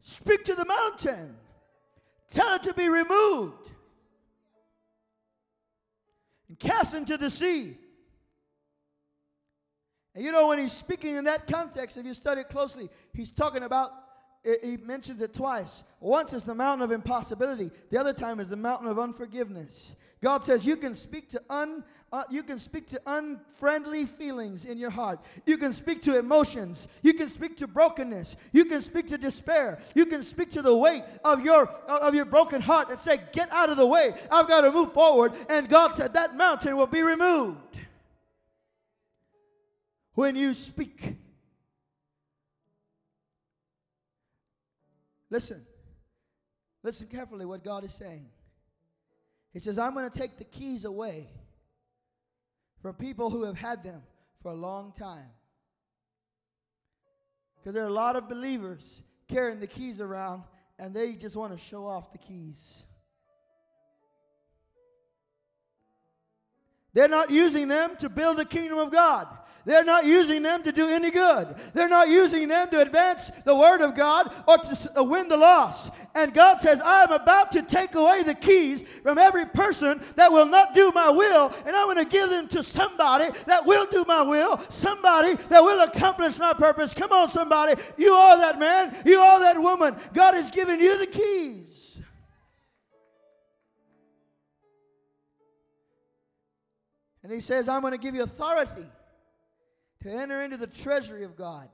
Speak 0.00 0.42
to 0.46 0.56
the 0.56 0.64
mountain. 0.64 1.36
Tell 2.30 2.56
it 2.56 2.64
to 2.64 2.74
be 2.74 2.88
removed 2.88 3.70
and 6.48 6.58
cast 6.58 6.92
into 6.92 7.16
the 7.16 7.30
sea. 7.30 7.76
And 10.18 10.24
you 10.24 10.32
know, 10.32 10.48
when 10.48 10.58
he's 10.58 10.72
speaking 10.72 11.14
in 11.14 11.22
that 11.26 11.46
context, 11.46 11.96
if 11.96 12.04
you 12.04 12.12
study 12.12 12.40
it 12.40 12.48
closely, 12.48 12.90
he's 13.14 13.30
talking 13.30 13.62
about 13.62 13.92
he 14.64 14.76
mentions 14.78 15.20
it 15.20 15.32
twice. 15.32 15.84
Once 16.00 16.32
is 16.32 16.42
the 16.42 16.56
mountain 16.56 16.82
of 16.82 16.90
impossibility. 16.90 17.70
The 17.90 18.00
other 18.00 18.12
time 18.12 18.40
is 18.40 18.48
the 18.48 18.56
mountain 18.56 18.88
of 18.88 18.98
unforgiveness. 18.98 19.94
God 20.20 20.42
says 20.42 20.66
you 20.66 20.76
can 20.76 20.96
speak 20.96 21.30
to 21.30 21.42
un, 21.48 21.84
uh, 22.12 22.24
you 22.30 22.42
can 22.42 22.58
speak 22.58 22.88
to 22.88 23.00
unfriendly 23.06 24.06
feelings 24.06 24.64
in 24.64 24.76
your 24.76 24.90
heart. 24.90 25.20
You 25.46 25.56
can 25.56 25.72
speak 25.72 26.02
to 26.02 26.18
emotions. 26.18 26.88
You 27.02 27.12
can 27.14 27.28
speak 27.28 27.56
to 27.58 27.68
brokenness. 27.68 28.34
You 28.50 28.64
can 28.64 28.82
speak 28.82 29.06
to 29.10 29.18
despair. 29.18 29.78
You 29.94 30.04
can 30.04 30.24
speak 30.24 30.50
to 30.50 30.62
the 30.62 30.76
weight 30.76 31.04
of 31.24 31.44
your 31.44 31.68
of 31.86 32.16
your 32.16 32.24
broken 32.24 32.60
heart 32.60 32.90
and 32.90 32.98
say, 32.98 33.20
"Get 33.30 33.52
out 33.52 33.70
of 33.70 33.76
the 33.76 33.86
way. 33.86 34.14
I've 34.32 34.48
got 34.48 34.62
to 34.62 34.72
move 34.72 34.92
forward." 34.92 35.34
And 35.48 35.68
God 35.68 35.96
said 35.96 36.12
that 36.14 36.36
mountain 36.36 36.76
will 36.76 36.88
be 36.88 37.04
removed 37.04 37.78
when 40.18 40.34
you 40.34 40.52
speak. 40.52 41.14
Listen. 45.30 45.64
Listen 46.82 47.06
carefully 47.06 47.46
what 47.46 47.62
God 47.62 47.84
is 47.84 47.94
saying. 47.94 48.26
He 49.52 49.60
says, 49.60 49.78
I'm 49.78 49.94
going 49.94 50.10
to 50.10 50.18
take 50.18 50.36
the 50.36 50.42
keys 50.42 50.84
away 50.84 51.28
from 52.82 52.96
people 52.96 53.30
who 53.30 53.44
have 53.44 53.56
had 53.56 53.84
them 53.84 54.02
for 54.42 54.50
a 54.50 54.56
long 54.56 54.92
time. 54.98 55.30
Because 57.60 57.74
there 57.74 57.84
are 57.84 57.88
a 57.88 57.92
lot 57.92 58.16
of 58.16 58.28
believers 58.28 59.04
carrying 59.28 59.60
the 59.60 59.68
keys 59.68 60.00
around 60.00 60.42
and 60.80 60.92
they 60.92 61.12
just 61.12 61.36
want 61.36 61.56
to 61.56 61.64
show 61.64 61.86
off 61.86 62.10
the 62.10 62.18
keys. 62.18 62.82
They're 66.94 67.08
not 67.08 67.30
using 67.30 67.68
them 67.68 67.96
to 67.96 68.08
build 68.08 68.38
the 68.38 68.44
kingdom 68.44 68.78
of 68.78 68.90
God. 68.90 69.28
They're 69.68 69.84
not 69.84 70.06
using 70.06 70.42
them 70.42 70.62
to 70.62 70.72
do 70.72 70.88
any 70.88 71.10
good. 71.10 71.54
They're 71.74 71.90
not 71.90 72.08
using 72.08 72.48
them 72.48 72.70
to 72.70 72.80
advance 72.80 73.30
the 73.44 73.54
word 73.54 73.82
of 73.82 73.94
God 73.94 74.34
or 74.46 74.56
to 74.56 74.92
uh, 74.96 75.02
win 75.02 75.28
the 75.28 75.36
lost. 75.36 75.92
And 76.14 76.32
God 76.32 76.62
says, 76.62 76.80
I'm 76.82 77.12
about 77.12 77.52
to 77.52 77.60
take 77.60 77.94
away 77.94 78.22
the 78.22 78.34
keys 78.34 78.82
from 79.02 79.18
every 79.18 79.44
person 79.44 80.00
that 80.16 80.32
will 80.32 80.46
not 80.46 80.74
do 80.74 80.90
my 80.92 81.10
will, 81.10 81.52
and 81.66 81.76
I'm 81.76 81.86
going 81.86 81.98
to 81.98 82.06
give 82.06 82.30
them 82.30 82.48
to 82.48 82.62
somebody 82.62 83.26
that 83.44 83.66
will 83.66 83.84
do 83.92 84.06
my 84.08 84.22
will, 84.22 84.58
somebody 84.70 85.34
that 85.34 85.62
will 85.62 85.80
accomplish 85.82 86.38
my 86.38 86.54
purpose. 86.54 86.94
Come 86.94 87.12
on, 87.12 87.30
somebody. 87.30 87.78
You 87.98 88.12
are 88.12 88.38
that 88.38 88.58
man. 88.58 88.96
You 89.04 89.20
are 89.20 89.38
that 89.40 89.60
woman. 89.60 89.96
God 90.14 90.32
has 90.32 90.50
given 90.50 90.80
you 90.80 90.96
the 90.96 91.06
keys. 91.06 91.67
And 97.28 97.34
he 97.34 97.42
says, 97.42 97.68
I'm 97.68 97.82
going 97.82 97.92
to 97.92 97.98
give 97.98 98.14
you 98.14 98.22
authority 98.22 98.86
to 100.02 100.10
enter 100.10 100.40
into 100.40 100.56
the 100.56 100.66
treasury 100.66 101.24
of 101.24 101.36
God. 101.36 101.68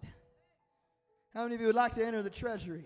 How 1.33 1.45
many 1.45 1.55
of 1.55 1.61
you 1.61 1.69
would 1.69 1.77
like 1.77 1.95
to 1.95 2.05
enter 2.05 2.25
the 2.25 2.29
treasury? 2.29 2.83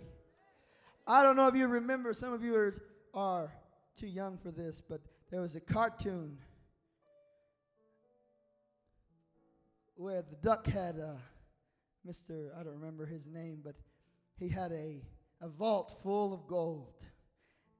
I 1.06 1.22
don't 1.22 1.34
know 1.34 1.48
if 1.48 1.56
you 1.56 1.66
remember, 1.66 2.12
some 2.12 2.34
of 2.34 2.44
you 2.44 2.54
are, 2.54 2.82
are 3.14 3.54
too 3.96 4.06
young 4.06 4.36
for 4.36 4.50
this, 4.50 4.82
but 4.86 5.00
there 5.30 5.40
was 5.40 5.54
a 5.54 5.60
cartoon 5.60 6.36
where 9.94 10.20
the 10.20 10.36
duck 10.42 10.66
had 10.66 10.98
uh, 10.98 11.14
a 11.14 12.06
Mr. 12.06 12.50
I 12.54 12.62
don't 12.64 12.78
remember 12.78 13.06
his 13.06 13.26
name, 13.26 13.60
but 13.64 13.76
he 14.38 14.46
had 14.46 14.72
a, 14.72 15.00
a 15.40 15.48
vault 15.48 15.98
full 16.02 16.34
of 16.34 16.46
gold. 16.46 16.92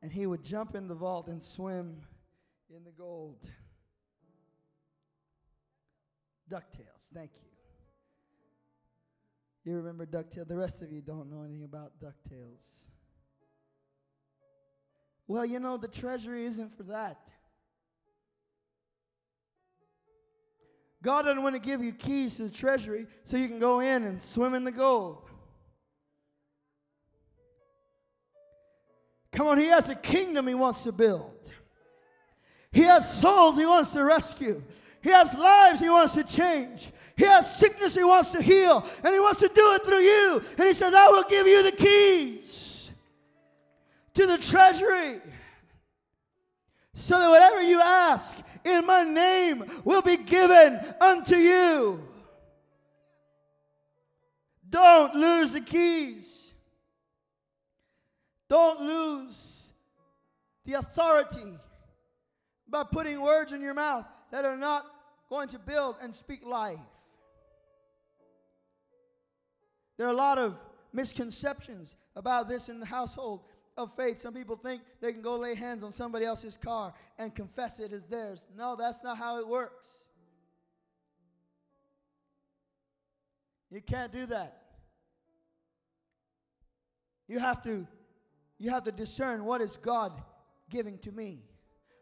And 0.01 0.11
he 0.11 0.25
would 0.25 0.43
jump 0.43 0.75
in 0.75 0.89
the 0.89 0.95
vault 0.95 1.29
and 1.29 1.43
swim 1.43 2.01
in 2.75 2.85
the 2.85 2.93
gold. 2.93 3.47
DuckTales, 6.51 7.05
thank 7.15 7.31
you. 7.35 7.49
You 9.65 9.77
remember 9.77 10.07
DuckTales. 10.07 10.49
The 10.49 10.57
rest 10.57 10.81
of 10.81 10.91
you 10.91 11.03
don't 11.03 11.31
know 11.31 11.43
anything 11.43 11.65
about 11.65 11.93
DuckTales. 12.03 12.57
Well, 15.27 15.45
you 15.45 15.61
know, 15.61 15.77
the 15.77 15.89
treasury 15.89 16.47
isn't 16.47 16.75
for 16.75 16.85
that. 16.85 17.19
God 21.03 21.23
doesn't 21.23 21.43
want 21.43 21.55
to 21.55 21.61
give 21.61 21.85
you 21.85 21.93
keys 21.93 22.37
to 22.37 22.45
the 22.45 22.51
treasury 22.51 23.07
so 23.25 23.37
you 23.37 23.47
can 23.47 23.59
go 23.59 23.81
in 23.81 24.05
and 24.05 24.21
swim 24.23 24.55
in 24.55 24.65
the 24.65 24.73
gold. 24.73 25.29
Come 29.33 29.49
on, 29.49 29.59
He 29.59 29.67
has 29.67 29.91
a 29.91 29.95
kingdom 29.95 30.47
He 30.47 30.55
wants 30.55 30.83
to 30.85 30.93
build. 30.93 31.35
He 32.73 32.83
has 32.83 33.21
souls 33.21 33.59
He 33.59 33.67
wants 33.67 33.93
to 33.93 34.03
rescue. 34.03 34.63
He 35.03 35.11
has 35.11 35.35
lives 35.35 35.81
He 35.81 35.89
wants 35.89 36.15
to 36.15 36.25
change. 36.25 36.91
He 37.17 37.25
has 37.25 37.57
sickness 37.57 37.95
He 37.95 38.05
wants 38.05 38.33
to 38.33 38.43
heal. 38.43 38.85
And 39.05 39.15
He 39.15 39.21
wants 39.21 39.41
to 39.41 39.49
do 39.49 39.73
it 39.75 39.85
through 39.85 40.01
you. 40.01 40.43
And 40.59 40.67
He 40.67 40.75
says, 40.75 40.95
I 40.95 41.09
will 41.09 41.25
give 41.25 41.47
you 41.47 41.63
the 41.63 41.73
keys 41.73 42.91
to 44.15 44.27
the 44.27 44.39
treasury. 44.39 45.21
So 46.95 47.19
that 47.19 47.31
whatever 47.31 47.63
you 47.63 47.81
ask 47.81 48.37
in 48.65 48.85
my 48.85 49.05
name 49.05 49.65
will 49.85 50.03
be 50.03 50.17
given 50.17 50.81
unto 51.01 51.37
you. 51.37 52.03
Don't 54.69 55.15
lose 55.15 55.53
the 55.53 55.61
keys. 55.61 56.53
Don't 58.49 58.81
lose 58.81 59.73
the 60.65 60.75
authority 60.75 61.57
by 62.69 62.83
putting 62.83 63.21
words 63.21 63.53
in 63.53 63.63
your 63.63 63.75
mouth 63.75 64.07
that 64.31 64.45
are 64.45 64.57
not 64.57 64.87
going 65.29 65.49
to 65.49 65.59
build 65.59 65.97
and 66.03 66.15
speak 66.15 66.45
life. 66.45 66.79
There 69.97 70.07
are 70.07 70.13
a 70.13 70.17
lot 70.17 70.39
of 70.39 70.59
misconceptions 70.93 71.97
about 72.17 72.49
this 72.49 72.69
in 72.69 72.81
the 72.81 72.87
household 72.87 73.43
of 73.77 73.93
faith. 73.95 74.21
Some 74.21 74.35
people 74.35 74.57
think 74.57 74.83
they 75.01 75.13
can 75.13 75.23
go 75.23 75.37
lay 75.37 75.55
hands 75.55 75.83
on 75.83 75.93
somebody 75.93 76.25
else's 76.25 76.57
car 76.57 76.95
and 77.19 77.35
confess 77.35 77.79
it 77.79 77.93
as 77.93 78.07
theirs. 78.07 78.41
No, 78.57 78.77
that's 78.77 79.03
not 79.03 79.17
how 79.17 79.39
it 79.39 79.47
works. 79.47 79.89
You 83.71 83.83
can't 83.83 84.13
do 84.13 84.27
that. 84.27 84.63
You 87.27 87.39
have 87.39 87.63
to 87.65 87.87
you 88.61 88.71
have 88.71 88.83
to 88.85 88.93
discern 88.93 89.45
what 89.45 89.61
is 89.61 89.77
God 89.77 90.21
giving 90.69 90.99
to 90.99 91.13
me? 91.13 91.45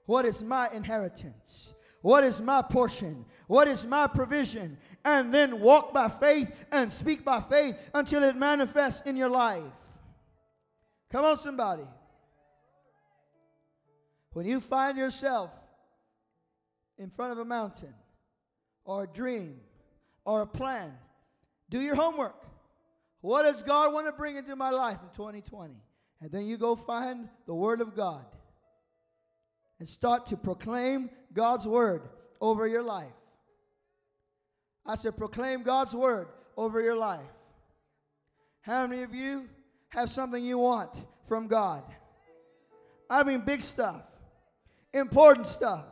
What 0.07 0.25
is 0.25 0.43
my 0.43 0.71
inheritance? 0.73 1.75
What 2.07 2.23
is 2.23 2.41
my 2.41 2.63
portion? 2.63 3.25
What 3.49 3.67
is 3.67 3.85
my 3.85 4.07
provision? 4.07 4.79
And 5.05 5.35
then 5.35 5.59
walk 5.59 5.93
by 5.93 6.09
faith 6.09 6.49
and 6.71 6.93
speak 6.93 7.25
by 7.25 7.41
faith 7.41 7.77
until 7.95 8.23
it 8.23 8.37
manifests 8.37 9.05
in 9.09 9.17
your 9.17 9.29
life. 9.29 9.65
Come 11.11 11.25
on, 11.25 11.37
somebody. 11.37 11.83
When 14.35 14.47
you 14.47 14.61
find 14.61 14.97
yourself 14.97 15.51
in 16.97 17.11
front 17.11 17.33
of 17.33 17.39
a 17.39 17.45
mountain 17.45 17.95
or 18.85 19.03
a 19.03 19.09
dream 19.09 19.59
or 20.25 20.43
a 20.43 20.47
plan, 20.47 20.93
do 21.71 21.81
your 21.81 21.97
homework. 21.97 22.41
What 23.21 23.43
does 23.43 23.65
God 23.65 23.93
want 23.93 24.07
to 24.07 24.13
bring 24.13 24.37
into 24.37 24.55
my 24.55 24.71
life 24.71 24.99
in 25.03 25.09
2020? 25.09 25.75
And 26.21 26.31
then 26.31 26.47
you 26.47 26.57
go 26.57 26.77
find 26.77 27.29
the 27.47 27.55
Word 27.55 27.81
of 27.81 27.97
God 27.97 28.27
and 29.79 29.89
start 29.89 30.27
to 30.27 30.37
proclaim 30.37 31.11
God's 31.33 31.67
word 31.67 32.03
over 32.41 32.67
your 32.67 32.83
life. 32.83 33.13
I 34.85 34.95
said, 34.95 35.17
proclaim 35.17 35.63
God's 35.63 35.95
word 35.95 36.29
over 36.57 36.81
your 36.81 36.97
life. 36.97 37.21
How 38.61 38.87
many 38.87 39.03
of 39.03 39.15
you 39.15 39.49
have 39.89 40.11
something 40.11 40.43
you 40.45 40.59
want 40.59 40.91
from 41.27 41.47
God? 41.47 41.83
I 43.09 43.23
mean, 43.23 43.41
big 43.41 43.63
stuff, 43.63 44.03
important 44.93 45.47
stuff. 45.47 45.85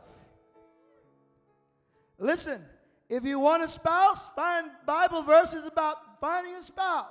Listen, 2.17 2.61
if 3.09 3.23
you 3.23 3.39
want 3.39 3.63
a 3.63 3.67
spouse, 3.67 4.29
find 4.35 4.67
Bible 4.85 5.21
verses 5.21 5.63
about 5.65 6.19
finding 6.19 6.55
a 6.55 6.63
spouse. 6.63 7.07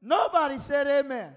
Nobody 0.00 0.58
said 0.58 0.86
amen. 0.86 1.32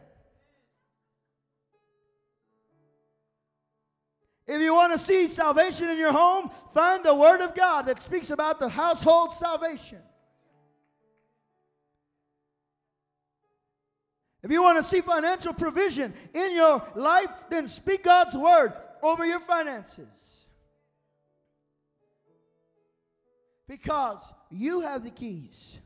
If 4.47 4.61
you 4.61 4.73
want 4.75 4.93
to 4.93 4.99
see 4.99 5.27
salvation 5.27 5.89
in 5.89 5.97
your 5.97 6.11
home, 6.11 6.51
find 6.71 7.03
the 7.03 7.15
Word 7.15 7.41
of 7.41 7.55
God 7.55 7.87
that 7.87 8.01
speaks 8.03 8.29
about 8.29 8.59
the 8.59 8.69
household 8.69 9.33
salvation. 9.35 9.99
If 14.43 14.51
you 14.51 14.61
want 14.61 14.77
to 14.77 14.83
see 14.83 15.01
financial 15.01 15.53
provision 15.53 16.13
in 16.35 16.53
your 16.53 16.87
life, 16.95 17.31
then 17.49 17.67
speak 17.67 18.03
God's 18.03 18.37
Word 18.37 18.73
over 19.01 19.25
your 19.25 19.39
finances. 19.39 20.47
Because 23.67 24.19
you 24.51 24.81
have 24.81 25.03
the 25.03 25.09
keys. 25.09 25.79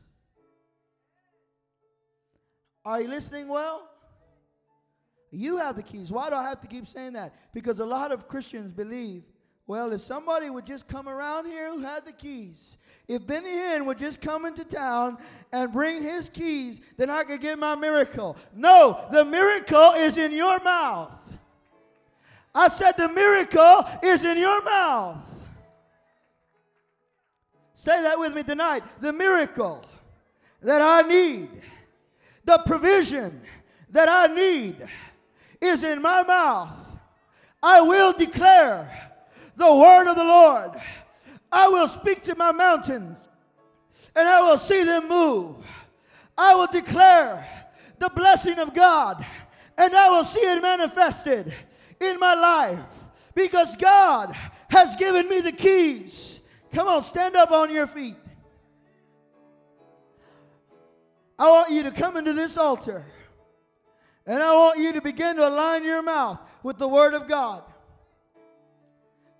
Are 2.84 3.00
you 3.00 3.08
listening 3.08 3.48
well? 3.48 3.89
You 5.30 5.56
have 5.58 5.76
the 5.76 5.82
keys. 5.82 6.10
Why 6.10 6.28
do 6.28 6.36
I 6.36 6.48
have 6.48 6.60
to 6.60 6.66
keep 6.66 6.88
saying 6.88 7.12
that? 7.12 7.34
Because 7.52 7.78
a 7.78 7.86
lot 7.86 8.12
of 8.12 8.26
Christians 8.28 8.72
believe 8.72 9.22
Well, 9.70 9.92
if 9.92 10.00
somebody 10.00 10.50
would 10.50 10.66
just 10.66 10.88
come 10.88 11.08
around 11.08 11.46
here 11.46 11.70
who 11.72 11.78
had 11.78 12.04
the 12.04 12.10
keys, 12.10 12.76
if 13.06 13.24
Benny 13.24 13.50
Hinn 13.50 13.84
would 13.86 14.00
just 14.00 14.20
come 14.20 14.44
into 14.44 14.64
town 14.64 15.16
and 15.52 15.72
bring 15.72 16.02
his 16.02 16.28
keys, 16.28 16.80
then 16.96 17.08
I 17.08 17.22
could 17.22 17.40
get 17.40 17.56
my 17.56 17.76
miracle. 17.76 18.36
No, 18.52 19.06
the 19.12 19.24
miracle 19.24 19.92
is 19.92 20.18
in 20.18 20.32
your 20.32 20.58
mouth. 20.58 21.12
I 22.52 22.66
said 22.66 22.96
the 22.96 23.08
miracle 23.08 23.84
is 24.02 24.24
in 24.24 24.38
your 24.38 24.60
mouth. 24.64 25.18
Say 27.74 28.02
that 28.02 28.18
with 28.18 28.34
me 28.34 28.42
tonight. 28.42 28.82
The 29.00 29.12
miracle 29.12 29.84
that 30.62 30.82
I 30.82 31.06
need, 31.06 31.48
the 32.44 32.60
provision 32.66 33.40
that 33.90 34.08
I 34.08 34.26
need 34.34 34.84
is 35.60 35.84
in 35.84 36.00
my 36.00 36.22
mouth. 36.22 36.70
I 37.62 37.80
will 37.80 38.12
declare 38.12 38.90
the 39.56 39.74
word 39.74 40.08
of 40.08 40.16
the 40.16 40.24
Lord. 40.24 40.72
I 41.52 41.68
will 41.68 41.88
speak 41.88 42.22
to 42.24 42.36
my 42.36 42.52
mountains 42.52 43.16
and 44.14 44.28
I 44.28 44.40
will 44.40 44.58
see 44.58 44.82
them 44.84 45.08
move. 45.08 45.56
I 46.36 46.54
will 46.54 46.68
declare 46.68 47.46
the 47.98 48.08
blessing 48.10 48.58
of 48.58 48.72
God 48.72 49.24
and 49.76 49.94
I 49.94 50.10
will 50.10 50.24
see 50.24 50.40
it 50.40 50.62
manifested 50.62 51.52
in 52.00 52.18
my 52.18 52.34
life 52.34 52.78
because 53.34 53.76
God 53.76 54.34
has 54.70 54.96
given 54.96 55.28
me 55.28 55.40
the 55.40 55.52
keys. 55.52 56.40
Come 56.72 56.88
on, 56.88 57.02
stand 57.02 57.36
up 57.36 57.50
on 57.50 57.72
your 57.72 57.86
feet. 57.86 58.16
I 61.38 61.50
want 61.50 61.70
you 61.70 61.82
to 61.82 61.90
come 61.90 62.16
into 62.16 62.32
this 62.32 62.56
altar 62.56 63.04
and 64.30 64.40
I 64.40 64.54
want 64.54 64.78
you 64.78 64.92
to 64.92 65.00
begin 65.00 65.34
to 65.36 65.48
align 65.48 65.84
your 65.84 66.04
mouth 66.04 66.38
with 66.62 66.78
the 66.78 66.86
Word 66.86 67.14
of 67.14 67.26
God. 67.26 67.64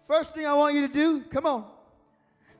First 0.09 0.35
thing 0.35 0.45
I 0.45 0.55
want 0.55 0.75
you 0.75 0.81
to 0.81 0.93
do, 0.93 1.21
come 1.31 1.47
on. 1.47 1.65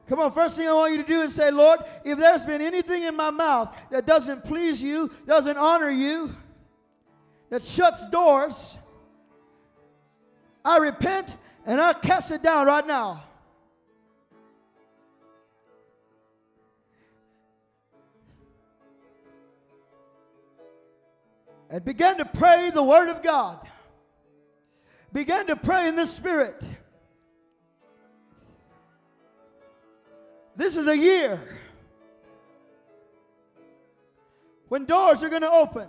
Come 0.07 0.21
on, 0.21 0.31
first 0.31 0.57
thing 0.57 0.69
I 0.69 0.73
want 0.73 0.93
you 0.93 0.99
to 0.99 1.09
do 1.09 1.23
is 1.23 1.35
say, 1.35 1.51
Lord, 1.51 1.81
if 2.05 2.19
there's 2.19 2.47
been 2.47 2.63
anything 2.63 3.03
in 3.03 3.17
my 3.17 3.33
mouth 3.33 3.77
that 3.91 4.07
doesn't 4.07 4.45
please 4.45 4.81
you, 4.81 5.11
doesn't 5.27 5.57
honor 5.57 5.91
you, 5.91 6.33
that 7.49 7.65
shuts 7.65 8.09
doors, 8.11 8.79
I 10.65 10.79
repent 10.79 11.37
and 11.67 11.81
I 11.81 11.95
cast 11.95 12.31
it 12.31 12.45
down 12.45 12.69
right 12.69 12.87
now. 12.87 13.25
And 21.71 21.85
begin 21.85 22.17
to 22.19 22.25
pray 22.25 22.71
the 22.75 22.83
Word 22.83 23.09
of 23.09 23.23
God. 23.23 23.61
Begin 25.13 25.47
to 25.47 25.57
pray 25.57 25.89
in 25.89 25.95
the 25.95 26.07
Spirit. 26.07 26.61
This 30.57 30.77
is 30.77 30.89
a 30.89 30.99
year 30.99 31.41
when 34.69 34.85
doors 34.85 35.23
are 35.23 35.29
going 35.29 35.43
to 35.43 35.51
open. 35.51 35.89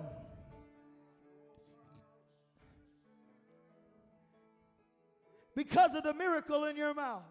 Because 5.56 5.96
of 5.96 6.04
the 6.04 6.14
miracle 6.14 6.66
in 6.66 6.78
your 6.78 6.94
mouth. 6.94 7.24